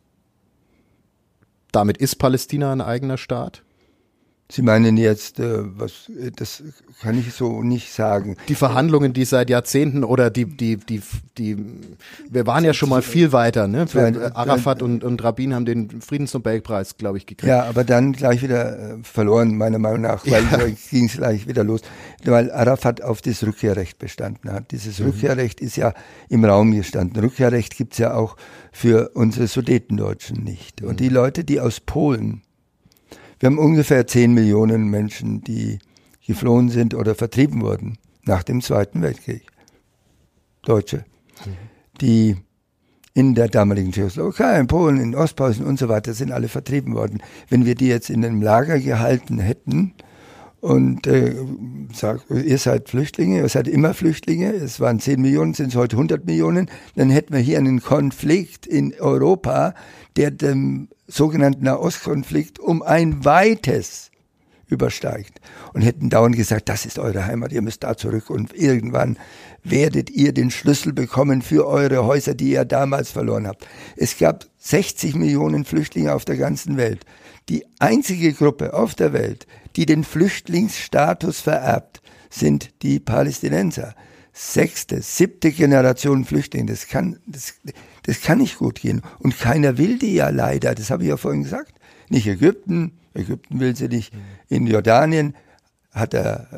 damit 1.73 1.99
ist 1.99 2.17
Palästina 2.17 2.73
ein 2.73 2.81
eigener 2.81 3.19
Staat? 3.19 3.63
Sie 4.49 4.63
meinen 4.63 4.97
jetzt, 4.97 5.41
äh, 5.41 5.65
was, 5.77 6.11
das 6.37 6.63
kann 7.01 7.19
ich 7.19 7.33
so 7.33 7.65
nicht 7.65 7.93
sagen. 7.93 8.37
Die 8.47 8.55
Verhandlungen, 8.55 9.13
die 9.13 9.25
seit 9.25 9.51
Jahrzehnten 9.51 10.05
oder 10.05 10.31
die, 10.31 10.45
die, 10.45 10.77
die, 10.77 11.03
die, 11.37 11.57
wir 12.31 12.47
waren 12.47 12.65
ja 12.65 12.73
schon 12.73 12.89
mal 12.89 13.03
viel 13.03 13.33
weiter, 13.33 13.67
ne? 13.67 13.89
Für, 13.89 14.07
äh, 14.07 14.31
Arafat 14.35 14.83
und, 14.83 15.03
und 15.03 15.23
Rabin 15.25 15.53
haben 15.53 15.65
den 15.65 16.01
Friedensnobelpreis, 16.01 16.97
glaube 16.97 17.19
ich, 17.19 17.27
gekriegt. 17.27 17.49
Ja, 17.49 17.65
aber 17.65 17.83
dann 17.83 18.13
gleich 18.13 18.41
wieder 18.41 18.79
äh, 18.79 18.99
verloren, 19.03 19.57
meiner 19.57 19.81
Meinung 19.81 20.03
nach, 20.03 20.25
weil 20.25 20.45
ja. 20.45 20.59
ging 20.91 21.07
es 21.07 21.17
gleich 21.17 21.49
wieder 21.49 21.65
los. 21.65 21.81
Weil 22.25 22.53
Arafat 22.53 23.03
auf 23.03 23.23
das 23.23 23.43
Rückkehrrecht 23.43 23.99
bestanden 23.99 24.53
hat. 24.53 24.71
Dieses 24.71 25.01
mhm. 25.01 25.07
Rückkehrrecht 25.07 25.61
ist 25.61 25.77
ja 25.77 25.93
im 26.29 26.45
Raum 26.45 26.71
gestanden. 26.71 27.21
Rückkehrrecht 27.21 27.77
gibt's 27.77 27.99
ja 27.99 28.15
auch 28.15 28.37
für 28.71 29.11
unsere 29.15 29.49
Sudetendeutschen 29.49 30.45
nicht. 30.45 30.83
Und 30.83 30.93
mhm. 30.93 30.97
die 30.99 31.09
Leute, 31.09 31.43
die 31.43 31.61
aus 31.61 31.81
Polen 31.81 32.43
wir 33.39 33.49
haben 33.49 33.59
ungefähr 33.59 34.07
10 34.07 34.33
Millionen 34.33 34.89
Menschen, 34.89 35.43
die 35.43 35.79
geflohen 36.27 36.71
sind 36.71 36.95
oder 36.95 37.15
vertrieben 37.15 37.61
wurden 37.63 37.99
nach 38.25 38.43
dem 38.43 38.61
Zweiten 38.61 39.03
Weltkrieg. 39.03 39.47
Deutsche, 40.63 41.05
die 42.01 42.37
in 43.15 43.35
der 43.35 43.49
damaligen 43.49 43.93
Tschechoslowakei, 43.93 44.59
in 44.59 44.67
Polen, 44.67 45.01
in 45.01 45.15
Ostpreußen 45.15 45.65
und 45.65 45.79
so 45.79 45.89
weiter 45.89 46.13
sind 46.13 46.33
alle 46.33 46.49
vertrieben 46.49 46.95
worden. 46.95 47.23
Wenn 47.49 47.65
wir 47.65 47.75
die 47.75 47.89
jetzt 47.89 48.11
in 48.11 48.25
einem 48.25 48.43
Lager 48.43 48.79
gehalten 48.79 49.39
hätten 49.39 49.95
und 50.67 51.07
äh, 51.07 51.33
sagt, 51.93 52.29
ihr 52.29 52.59
seid 52.59 52.89
Flüchtlinge, 52.89 53.39
ihr 53.39 53.49
seid 53.49 53.69
immer 53.69 53.95
Flüchtlinge, 53.95 54.53
es 54.53 54.81
waren 54.81 54.99
10 54.99 55.23
Millionen, 55.23 55.55
sind 55.55 55.69
es 55.69 55.77
heute 55.77 55.95
100 55.95 56.27
Millionen, 56.27 56.69
dann 56.97 57.09
hätten 57.09 57.35
wir 57.35 57.41
hier 57.41 57.59
einen 57.59 57.81
Konflikt 57.81 58.67
in 58.67 58.93
Europa, 58.99 59.75
der 60.17 60.33
dem 60.33 60.89
sogenannten 61.07 61.65
Nahostkonflikt 61.65 62.59
um 62.59 62.83
ein 62.83 63.25
weites 63.25 64.11
übersteigt 64.67 65.41
und 65.73 65.83
hätten 65.83 66.11
dauernd 66.11 66.35
gesagt, 66.35 66.69
das 66.69 66.85
ist 66.85 66.99
eure 66.99 67.27
Heimat, 67.27 67.53
ihr 67.53 67.63
müsst 67.63 67.85
da 67.85 67.97
zurück 67.97 68.29
und 68.29 68.53
irgendwann 68.53 69.19
werdet 69.63 70.11
ihr 70.11 70.33
den 70.33 70.51
Schlüssel 70.51 70.93
bekommen 70.93 71.43
für 71.43 71.69
eure 71.69 72.05
Häuser, 72.07 72.35
die 72.35 72.51
ihr 72.51 72.65
damals 72.65 73.13
verloren 73.13 73.47
habt. 73.47 73.65
Es 73.97 74.19
gab 74.19 74.47
60 74.59 75.15
Millionen 75.15 75.65
Flüchtlinge 75.65 76.13
auf 76.13 76.25
der 76.25 76.37
ganzen 76.37 76.77
Welt. 76.77 77.07
Die 77.49 77.65
einzige 77.79 78.33
Gruppe 78.33 78.75
auf 78.75 78.97
der 78.97 79.13
Welt, 79.13 79.47
die 79.77 79.87
den 79.87 80.05
Flüchtlingsstatus 80.05 81.41
vererbt, 81.41 82.03
sind 82.31 82.71
die 82.83 82.99
Palästinenser. 82.99 83.95
Sechste, 84.33 85.01
siebte 85.01 85.51
Generation 85.51 86.25
Flüchtlinge, 86.25 86.67
das 86.67 86.89
kann, 86.89 87.19
das, 87.27 87.55
das 88.03 88.21
kann 88.21 88.39
nicht 88.39 88.59
gut 88.59 88.81
gehen. 88.81 89.01
Und 89.19 89.39
keiner 89.39 89.79
will 89.79 89.99
die 89.99 90.15
ja 90.15 90.29
leider, 90.29 90.75
das 90.75 90.91
habe 90.91 91.05
ich 91.05 91.09
ja 91.09 91.17
vorhin 91.17 91.43
gesagt. 91.43 91.75
Nicht 92.11 92.27
Ägypten, 92.27 92.99
Ägypten 93.15 93.61
will 93.61 93.75
sie 93.75 93.89
nicht. 93.89 94.13
In 94.49 94.67
Jordanien 94.67 95.35
hat 95.91 96.13
der, 96.13 96.49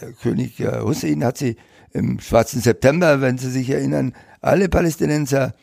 der 0.00 0.12
König 0.12 0.58
Hussein 0.58 1.24
hat 1.24 1.38
sie 1.38 1.56
im 1.92 2.20
Schwarzen 2.20 2.60
September, 2.60 3.20
wenn 3.20 3.38
Sie 3.38 3.50
sich 3.50 3.70
erinnern, 3.70 4.14
alle 4.40 4.68
Palästinenser 4.68 5.54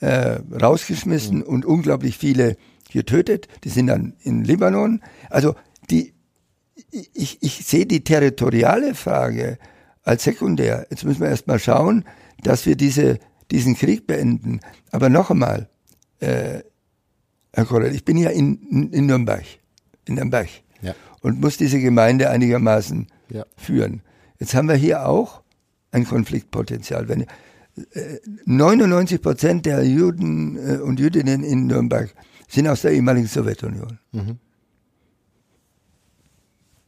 äh, 0.00 0.38
rausgeschmissen 0.60 1.38
mhm. 1.38 1.42
und 1.42 1.64
unglaublich 1.64 2.18
viele 2.18 2.56
getötet. 2.90 3.48
Die 3.64 3.68
sind 3.68 3.88
dann 3.88 4.14
in 4.22 4.44
Libanon. 4.44 5.00
Also 5.30 5.54
die, 5.90 6.13
ich, 7.14 7.42
ich 7.42 7.66
sehe 7.66 7.86
die 7.86 8.04
territoriale 8.04 8.94
Frage 8.94 9.58
als 10.02 10.24
sekundär. 10.24 10.86
Jetzt 10.90 11.04
müssen 11.04 11.20
wir 11.20 11.28
erst 11.28 11.46
mal 11.46 11.58
schauen, 11.58 12.04
dass 12.42 12.66
wir 12.66 12.76
diese 12.76 13.18
diesen 13.50 13.74
Krieg 13.76 14.06
beenden. 14.06 14.60
Aber 14.90 15.08
noch 15.08 15.30
einmal, 15.30 15.68
äh, 16.20 16.60
Herr 17.52 17.64
Korrell, 17.64 17.94
ich 17.94 18.04
bin 18.04 18.16
ja 18.16 18.30
in, 18.30 18.90
in 18.92 19.06
Nürnberg, 19.06 19.44
in 20.06 20.14
Nürnberg 20.16 20.48
ja. 20.82 20.94
und 21.20 21.40
muss 21.40 21.56
diese 21.56 21.78
Gemeinde 21.78 22.30
einigermaßen 22.30 23.06
ja. 23.30 23.44
führen. 23.56 24.02
Jetzt 24.38 24.54
haben 24.54 24.68
wir 24.68 24.74
hier 24.74 25.06
auch 25.06 25.42
ein 25.92 26.04
Konfliktpotenzial. 26.04 27.08
Wenn 27.08 27.26
99 28.44 29.16
äh, 29.16 29.20
Prozent 29.20 29.66
der 29.66 29.84
Juden 29.84 30.56
äh, 30.56 30.76
und 30.78 30.98
Jüdinnen 30.98 31.44
in 31.44 31.66
Nürnberg 31.66 32.12
sind 32.48 32.66
aus 32.68 32.82
der 32.82 32.92
ehemaligen 32.92 33.26
Sowjetunion. 33.26 33.98
Mhm. 34.12 34.38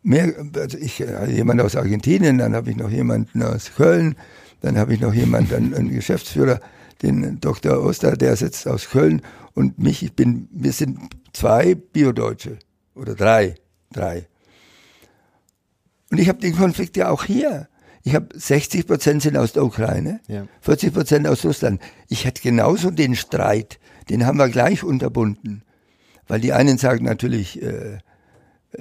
Mehr, 0.07 0.33
also 0.55 0.79
ich 0.79 1.01
äh, 1.01 1.29
jemand 1.33 1.61
aus 1.61 1.75
Argentinien, 1.75 2.39
dann 2.39 2.55
habe 2.55 2.71
ich 2.71 2.77
noch 2.77 2.91
jemanden 2.91 3.43
aus 3.43 3.73
Köln, 3.75 4.15
dann 4.61 4.79
habe 4.79 4.95
ich 4.95 5.01
noch 5.01 5.13
jemanden, 5.13 5.75
einen 5.75 5.91
Geschäftsführer, 5.91 6.61
den 7.03 7.41
Dr. 7.41 7.83
Oster, 7.83 8.17
der 8.17 8.37
sitzt 8.37 8.69
aus 8.69 8.89
Köln 8.89 9.21
und 9.55 9.81
mich, 9.81 10.05
ich 10.05 10.13
bin, 10.13 10.49
wir 10.53 10.71
sind 10.71 10.97
zwei 11.33 11.75
Biodeutsche 11.75 12.61
oder 12.95 13.17
drei, 13.17 13.57
drei. 13.91 14.29
Und 16.13 16.19
ich 16.19 16.29
habe 16.29 16.39
den 16.39 16.55
Konflikt 16.55 16.97
ja 16.97 17.09
auch 17.11 17.25
hier. 17.25 17.69
Ich 18.05 18.15
habe 18.15 18.29
60 18.33 18.87
Prozent 18.87 19.23
sind 19.23 19.37
aus 19.37 19.55
der 19.55 19.65
Ukraine, 19.65 20.21
ja. 20.29 20.47
40 20.61 20.95
Prozent 20.95 21.27
aus 21.27 21.45
Russland. 21.45 21.81
Ich 22.07 22.27
hätte 22.27 22.43
genauso 22.43 22.93
den 22.93 23.17
Streit, 23.17 23.81
den 24.09 24.25
haben 24.25 24.39
wir 24.39 24.51
gleich 24.51 24.85
unterbunden. 24.85 25.65
Weil 26.29 26.41
die 26.41 26.53
einen 26.53 26.79
sagen 26.79 27.05
natürlich 27.05 27.61
äh 27.61 27.99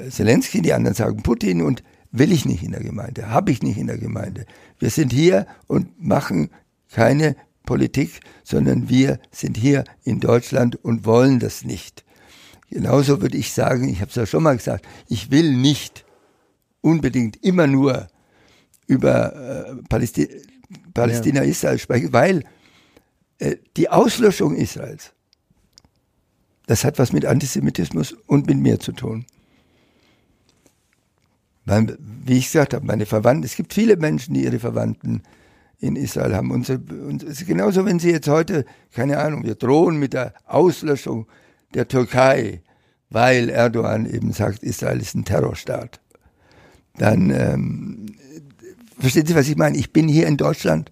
Zelensky, 0.10 0.62
die 0.62 0.74
anderen 0.74 0.96
sagen 0.96 1.24
Putin 1.24 1.62
und 1.62 1.84
will 2.12 2.32
ich 2.32 2.46
nicht 2.46 2.64
in 2.64 2.72
der 2.72 2.84
Gemeinde, 2.84 3.30
habe 3.30 3.52
ich 3.52 3.62
nicht 3.62 3.78
in 3.78 3.88
der 3.88 3.98
Gemeinde. 3.98 4.46
Wir 4.80 4.90
sind 4.90 5.12
hier 5.12 5.48
und 5.68 6.02
machen 6.02 6.50
keine 6.92 7.36
Politik, 7.66 8.22
sondern 8.44 8.90
wir 8.90 9.20
sind 9.32 9.58
hier 9.58 9.84
in 10.04 10.20
Deutschland 10.20 10.76
und 10.84 11.06
wollen 11.06 11.40
das 11.40 11.64
nicht. 11.64 12.06
Genauso 12.70 13.22
würde 13.22 13.38
ich 13.38 13.54
sagen, 13.54 13.90
ich 13.90 14.02
habe 14.02 14.10
es 14.10 14.16
ja 14.16 14.26
schon 14.26 14.44
mal 14.44 14.58
gesagt, 14.58 14.86
ich 15.08 15.32
will 15.32 15.56
nicht 15.56 16.06
unbedingt 16.82 17.44
immer 17.44 17.68
nur 17.68 18.08
über 18.88 19.36
äh, 19.36 19.76
Palästi 19.90 20.30
Palästina, 20.94 21.44
ja. 21.44 21.50
Israel 21.50 21.78
sprechen, 21.78 22.14
weil 22.14 22.44
äh, 23.40 23.58
die 23.78 23.90
Auslöschung 23.90 24.56
Israels, 24.56 25.14
das 26.68 26.84
hat 26.84 26.98
was 26.98 27.14
mit 27.14 27.26
Antisemitismus 27.26 28.14
und 28.26 28.48
mit 28.48 28.58
mir 28.58 28.80
zu 28.80 28.92
tun. 28.92 29.26
Weil, 31.66 31.98
wie 32.00 32.38
ich 32.38 32.46
gesagt 32.46 32.74
habe, 32.74 32.86
meine 32.86 33.06
Verwandten, 33.06 33.46
es 33.46 33.56
gibt 33.56 33.74
viele 33.74 33.98
Menschen, 33.98 34.34
die 34.34 34.44
ihre 34.44 34.60
Verwandten 34.60 35.24
in 35.80 35.96
Israel 35.96 36.36
haben. 36.36 36.52
Und, 36.52 36.70
und 36.70 37.24
es 37.24 37.42
ist 37.42 37.48
genauso, 37.48 37.86
wenn 37.86 38.00
sie 38.00 38.12
jetzt 38.12 38.28
heute, 38.28 38.66
keine 38.94 39.18
Ahnung, 39.20 39.44
wir 39.44 39.56
drohen 39.56 39.98
mit 39.98 40.14
der 40.14 40.34
Auslöschung 40.46 41.28
der 41.74 41.88
Türkei, 41.88 42.62
weil 43.10 43.50
Erdogan 43.50 44.06
eben 44.06 44.32
sagt, 44.32 44.64
Israel 44.64 45.00
ist 45.00 45.16
ein 45.16 45.26
Terrorstaat. 45.26 46.00
Dann 46.98 47.30
ähm, 47.32 48.06
Verstehen 48.98 49.26
Sie, 49.26 49.36
was 49.36 49.50
ich 49.50 49.58
meine? 49.58 49.78
Ich 49.78 49.92
bin 49.92 50.08
hier 50.08 50.28
in 50.28 50.38
Deutschland 50.38 50.92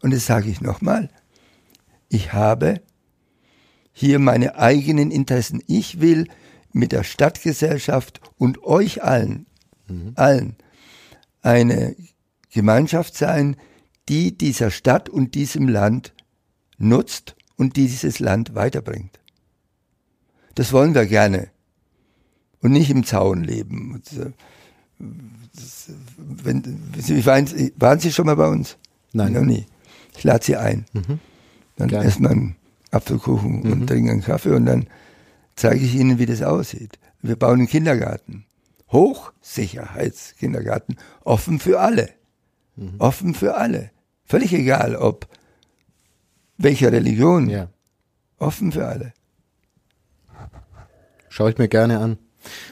und 0.00 0.12
das 0.12 0.26
sage 0.26 0.50
ich 0.50 0.60
nochmal. 0.60 1.08
Ich 2.08 2.32
habe 2.32 2.82
hier 3.92 4.18
meine 4.18 4.56
eigenen 4.56 5.10
Interessen. 5.10 5.62
Ich 5.66 6.00
will 6.00 6.28
mit 6.72 6.92
der 6.92 7.04
Stadtgesellschaft 7.04 8.20
und 8.36 8.62
euch 8.64 9.02
allen, 9.02 9.46
mhm. 9.88 10.12
allen, 10.16 10.56
eine 11.42 11.96
Gemeinschaft 12.50 13.16
sein, 13.16 13.56
die 14.08 14.36
dieser 14.36 14.70
Stadt 14.70 15.08
und 15.08 15.34
diesem 15.34 15.68
Land 15.68 16.12
nutzt 16.78 17.36
und 17.56 17.76
dieses 17.76 18.18
Land 18.18 18.54
weiterbringt. 18.54 19.20
Das 20.54 20.72
wollen 20.72 20.94
wir 20.94 21.06
gerne. 21.06 21.48
Und 22.60 22.72
nicht 22.72 22.90
im 22.90 23.04
Zaun 23.04 23.42
leben. 23.42 23.94
Und, 23.94 24.04
das, 25.54 25.90
wenn, 26.16 26.62
Sie, 26.98 27.24
waren, 27.26 27.48
waren, 27.76 27.98
Sie 27.98 28.12
schon 28.12 28.26
mal 28.26 28.36
bei 28.36 28.48
uns? 28.48 28.76
Nein. 29.12 29.32
Noch 29.32 29.42
nie. 29.42 29.66
Ich 30.16 30.24
lade 30.24 30.44
Sie 30.44 30.56
ein. 30.56 30.86
Mhm. 30.92 31.18
Dann 31.76 31.88
Gerne. 31.88 32.06
essen 32.06 32.22
wir 32.22 32.30
einen 32.30 32.56
Apfelkuchen 32.90 33.62
mhm. 33.62 33.72
und 33.72 33.86
trinken 33.86 34.10
einen 34.10 34.22
Kaffee 34.22 34.54
und 34.54 34.66
dann 34.66 34.86
zeige 35.56 35.84
ich 35.84 35.94
Ihnen, 35.94 36.18
wie 36.18 36.26
das 36.26 36.42
aussieht. 36.42 36.98
Wir 37.22 37.36
bauen 37.36 37.60
einen 37.60 37.68
Kindergarten. 37.68 38.44
Hochsicherheitskindergarten. 38.92 40.96
Offen 41.24 41.58
für 41.58 41.80
alle. 41.80 42.10
Mhm. 42.76 42.94
Offen 42.98 43.34
für 43.34 43.56
alle. 43.56 43.90
Völlig 44.24 44.52
egal, 44.52 44.96
ob 44.96 45.26
welcher 46.58 46.92
Religion. 46.92 47.48
Ja. 47.48 47.68
Offen 48.38 48.72
für 48.72 48.86
alle. 48.86 49.14
Schaue 51.28 51.50
ich 51.50 51.58
mir 51.58 51.68
gerne 51.68 51.98
an. 51.98 52.18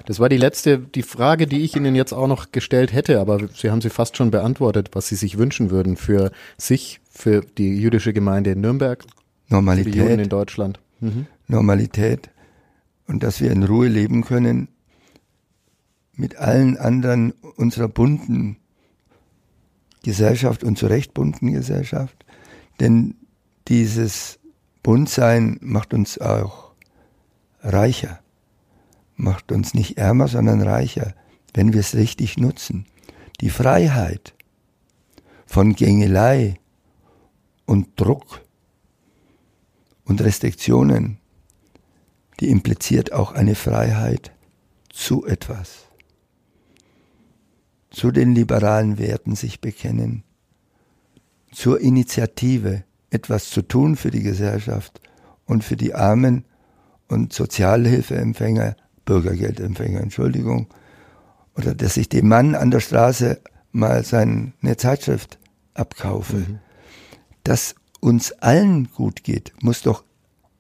Das 0.06 0.18
war 0.18 0.28
die 0.28 0.36
letzte, 0.36 0.78
die 0.78 1.02
Frage, 1.02 1.46
die 1.46 1.62
ich 1.62 1.76
Ihnen 1.76 1.94
jetzt 1.94 2.12
auch 2.12 2.26
noch 2.26 2.52
gestellt 2.52 2.92
hätte, 2.92 3.20
aber 3.20 3.48
Sie 3.54 3.70
haben 3.70 3.80
sie 3.80 3.88
fast 3.88 4.16
schon 4.16 4.30
beantwortet, 4.30 4.90
was 4.92 5.08
Sie 5.08 5.14
sich 5.14 5.38
wünschen 5.38 5.70
würden 5.70 5.96
für 5.96 6.32
sich, 6.58 7.00
für 7.08 7.40
die 7.40 7.80
jüdische 7.80 8.12
Gemeinde 8.12 8.50
in 8.50 8.60
Nürnberg, 8.60 9.04
Normalität, 9.48 9.86
für 9.86 9.92
die 9.92 10.04
Juden 10.04 10.18
in 10.18 10.28
Deutschland. 10.28 10.80
Mhm. 10.98 11.26
Normalität 11.46 12.30
und 13.06 13.22
dass 13.22 13.40
wir 13.40 13.50
in 13.50 13.62
Ruhe 13.62 13.88
leben 13.88 14.24
können 14.24 14.68
mit 16.20 16.36
allen 16.36 16.76
anderen 16.76 17.32
unserer 17.56 17.88
bunten 17.88 18.56
Gesellschaft 20.02 20.64
und 20.64 20.78
zu 20.78 20.86
Recht 20.86 21.14
bunten 21.14 21.52
Gesellschaft, 21.52 22.24
denn 22.78 23.14
dieses 23.68 24.38
Buntsein 24.82 25.58
macht 25.60 25.92
uns 25.92 26.18
auch 26.18 26.72
reicher 27.62 28.20
macht 29.20 29.52
uns 29.52 29.74
nicht 29.74 29.98
ärmer, 29.98 30.28
sondern 30.28 30.62
reicher, 30.62 31.14
wenn 31.54 31.72
wir 31.72 31.80
es 31.80 31.94
richtig 31.94 32.36
nutzen. 32.36 32.86
Die 33.40 33.50
Freiheit 33.50 34.34
von 35.46 35.74
Gängelei 35.74 36.58
und 37.66 38.00
Druck 38.00 38.40
und 40.04 40.20
Restriktionen, 40.22 41.18
die 42.40 42.48
impliziert 42.48 43.12
auch 43.12 43.32
eine 43.32 43.54
Freiheit 43.54 44.32
zu 44.88 45.26
etwas, 45.26 45.86
zu 47.90 48.10
den 48.10 48.34
liberalen 48.34 48.98
Werten 48.98 49.34
sich 49.34 49.60
bekennen, 49.60 50.22
zur 51.52 51.80
Initiative, 51.80 52.84
etwas 53.10 53.50
zu 53.50 53.62
tun 53.62 53.96
für 53.96 54.10
die 54.10 54.22
Gesellschaft 54.22 55.00
und 55.46 55.64
für 55.64 55.76
die 55.76 55.94
Armen 55.94 56.44
und 57.08 57.32
Sozialhilfeempfänger 57.32 58.76
Bürgergeldempfänger, 59.04 60.00
Entschuldigung, 60.00 60.68
oder 61.56 61.74
dass 61.74 61.96
ich 61.96 62.08
dem 62.08 62.28
Mann 62.28 62.54
an 62.54 62.70
der 62.70 62.78
Straße 62.78 63.40
mal 63.72 64.04
seine 64.04 64.52
Zeitschrift 64.76 65.40
abkaufe. 65.74 66.36
Mhm. 66.36 66.58
Dass 67.42 67.74
uns 67.98 68.30
allen 68.32 68.88
gut 68.92 69.24
geht, 69.24 69.52
muss 69.60 69.82
doch 69.82 70.04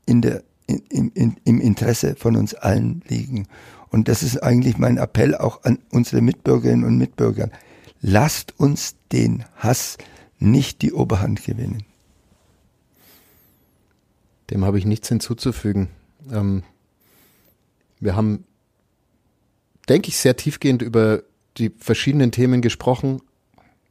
in 0.04 0.20
der, 0.20 0.42
in, 0.66 1.10
in, 1.12 1.36
im 1.44 1.60
Interesse 1.60 2.16
von 2.16 2.34
uns 2.34 2.54
allen 2.54 3.02
liegen. 3.06 3.46
Und 3.90 4.08
das 4.08 4.22
ist 4.22 4.42
eigentlich 4.42 4.78
mein 4.78 4.96
Appell 4.96 5.34
auch 5.34 5.64
an 5.64 5.78
unsere 5.90 6.22
Mitbürgerinnen 6.22 6.84
und 6.84 6.96
Mitbürger. 6.96 7.50
Lasst 8.00 8.58
uns 8.58 8.96
den 9.12 9.44
Hass 9.56 9.98
nicht 10.38 10.82
die 10.82 10.92
Oberhand 10.92 11.44
gewinnen. 11.44 11.84
Dem 14.50 14.64
habe 14.64 14.78
ich 14.78 14.86
nichts 14.86 15.08
hinzuzufügen. 15.08 15.88
Ähm, 16.32 16.62
wir 18.00 18.16
haben, 18.16 18.44
denke 19.88 20.08
ich, 20.08 20.16
sehr 20.16 20.36
tiefgehend 20.36 20.82
über 20.82 21.22
die 21.58 21.70
verschiedenen 21.70 22.32
Themen 22.32 22.62
gesprochen. 22.62 23.20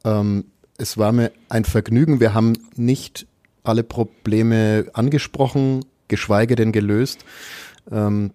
Ähm, 0.04 0.46
es 0.76 0.98
war 0.98 1.12
mir 1.12 1.30
ein 1.48 1.64
Vergnügen. 1.64 2.20
Wir 2.20 2.34
haben 2.34 2.54
nicht 2.74 3.26
alle 3.62 3.84
Probleme 3.84 4.86
angesprochen, 4.92 5.84
geschweige 6.08 6.56
denn 6.56 6.72
gelöst. 6.72 7.24
Ähm, 7.90 8.32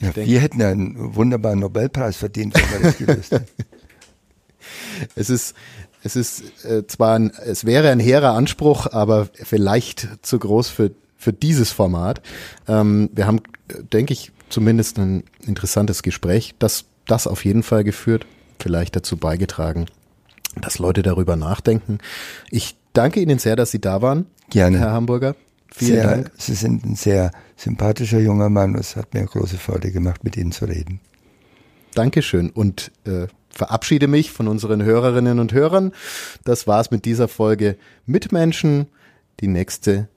ja, 0.00 0.10
denk, 0.10 0.28
wir 0.28 0.40
hätten 0.40 0.62
einen 0.62 1.14
wunderbaren 1.14 1.58
Nobelpreis 1.58 2.16
verdient, 2.16 2.54
wenn 2.54 2.82
wir 2.82 2.88
das 2.88 2.98
gelöst 2.98 3.32
hätten. 3.32 3.46
es 5.14 5.30
ist, 5.30 5.54
es 6.02 6.16
ist 6.16 6.64
äh, 6.64 6.86
zwar 6.86 7.18
ein, 7.18 7.30
es 7.44 7.64
wäre 7.64 7.90
ein 7.90 8.00
hehrer 8.00 8.34
Anspruch, 8.34 8.86
aber 8.90 9.28
vielleicht 9.34 10.08
zu 10.22 10.38
groß 10.38 10.68
für, 10.68 10.92
für 11.16 11.32
dieses 11.32 11.70
Format. 11.70 12.22
Ähm, 12.66 13.10
wir 13.12 13.26
haben, 13.26 13.40
denke 13.92 14.12
ich, 14.12 14.32
zumindest 14.48 14.98
ein 14.98 15.24
interessantes 15.40 16.02
Gespräch, 16.02 16.54
das, 16.58 16.86
das 17.06 17.26
auf 17.26 17.44
jeden 17.44 17.62
Fall 17.62 17.84
geführt, 17.84 18.26
vielleicht 18.58 18.96
dazu 18.96 19.16
beigetragen, 19.16 19.86
dass 20.60 20.78
Leute 20.78 21.02
darüber 21.02 21.36
nachdenken. 21.36 21.98
Ich 22.50 22.76
danke 22.92 23.20
Ihnen 23.20 23.38
sehr, 23.38 23.56
dass 23.56 23.70
Sie 23.70 23.80
da 23.80 24.02
waren. 24.02 24.26
Gerne. 24.50 24.78
Herr 24.78 24.92
Hamburger. 24.92 25.36
Vielen 25.74 25.92
sehr, 25.92 26.10
Dank. 26.10 26.30
Sie 26.36 26.54
sind 26.54 26.84
ein 26.84 26.96
sehr 26.96 27.30
sympathischer 27.56 28.18
junger 28.18 28.48
Mann. 28.48 28.74
Es 28.74 28.96
hat 28.96 29.14
mir 29.14 29.24
große 29.24 29.56
Freude 29.56 29.92
gemacht, 29.92 30.24
mit 30.24 30.36
Ihnen 30.36 30.52
zu 30.52 30.64
reden. 30.64 31.00
Dankeschön 31.94 32.50
und 32.50 32.92
äh, 33.04 33.26
verabschiede 33.50 34.06
mich 34.06 34.30
von 34.30 34.48
unseren 34.48 34.82
Hörerinnen 34.82 35.38
und 35.38 35.52
Hörern. 35.52 35.92
Das 36.44 36.66
war's 36.66 36.90
mit 36.90 37.04
dieser 37.04 37.28
Folge 37.28 37.76
Mitmenschen. 38.06 38.86
Die 39.40 39.48
nächste 39.48 40.08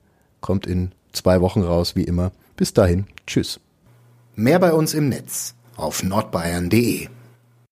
kommt 0.41 0.67
in 0.67 0.91
zwei 1.11 1.41
Wochen 1.41 1.61
raus, 1.61 1.95
wie 1.95 2.03
immer. 2.03 2.31
Bis 2.55 2.73
dahin. 2.73 3.05
Tschüss. 3.25 3.59
Mehr 4.35 4.59
bei 4.59 4.73
uns 4.73 4.93
im 4.93 5.09
Netz 5.09 5.55
auf 5.75 6.03
nordbayern.de 6.03 7.07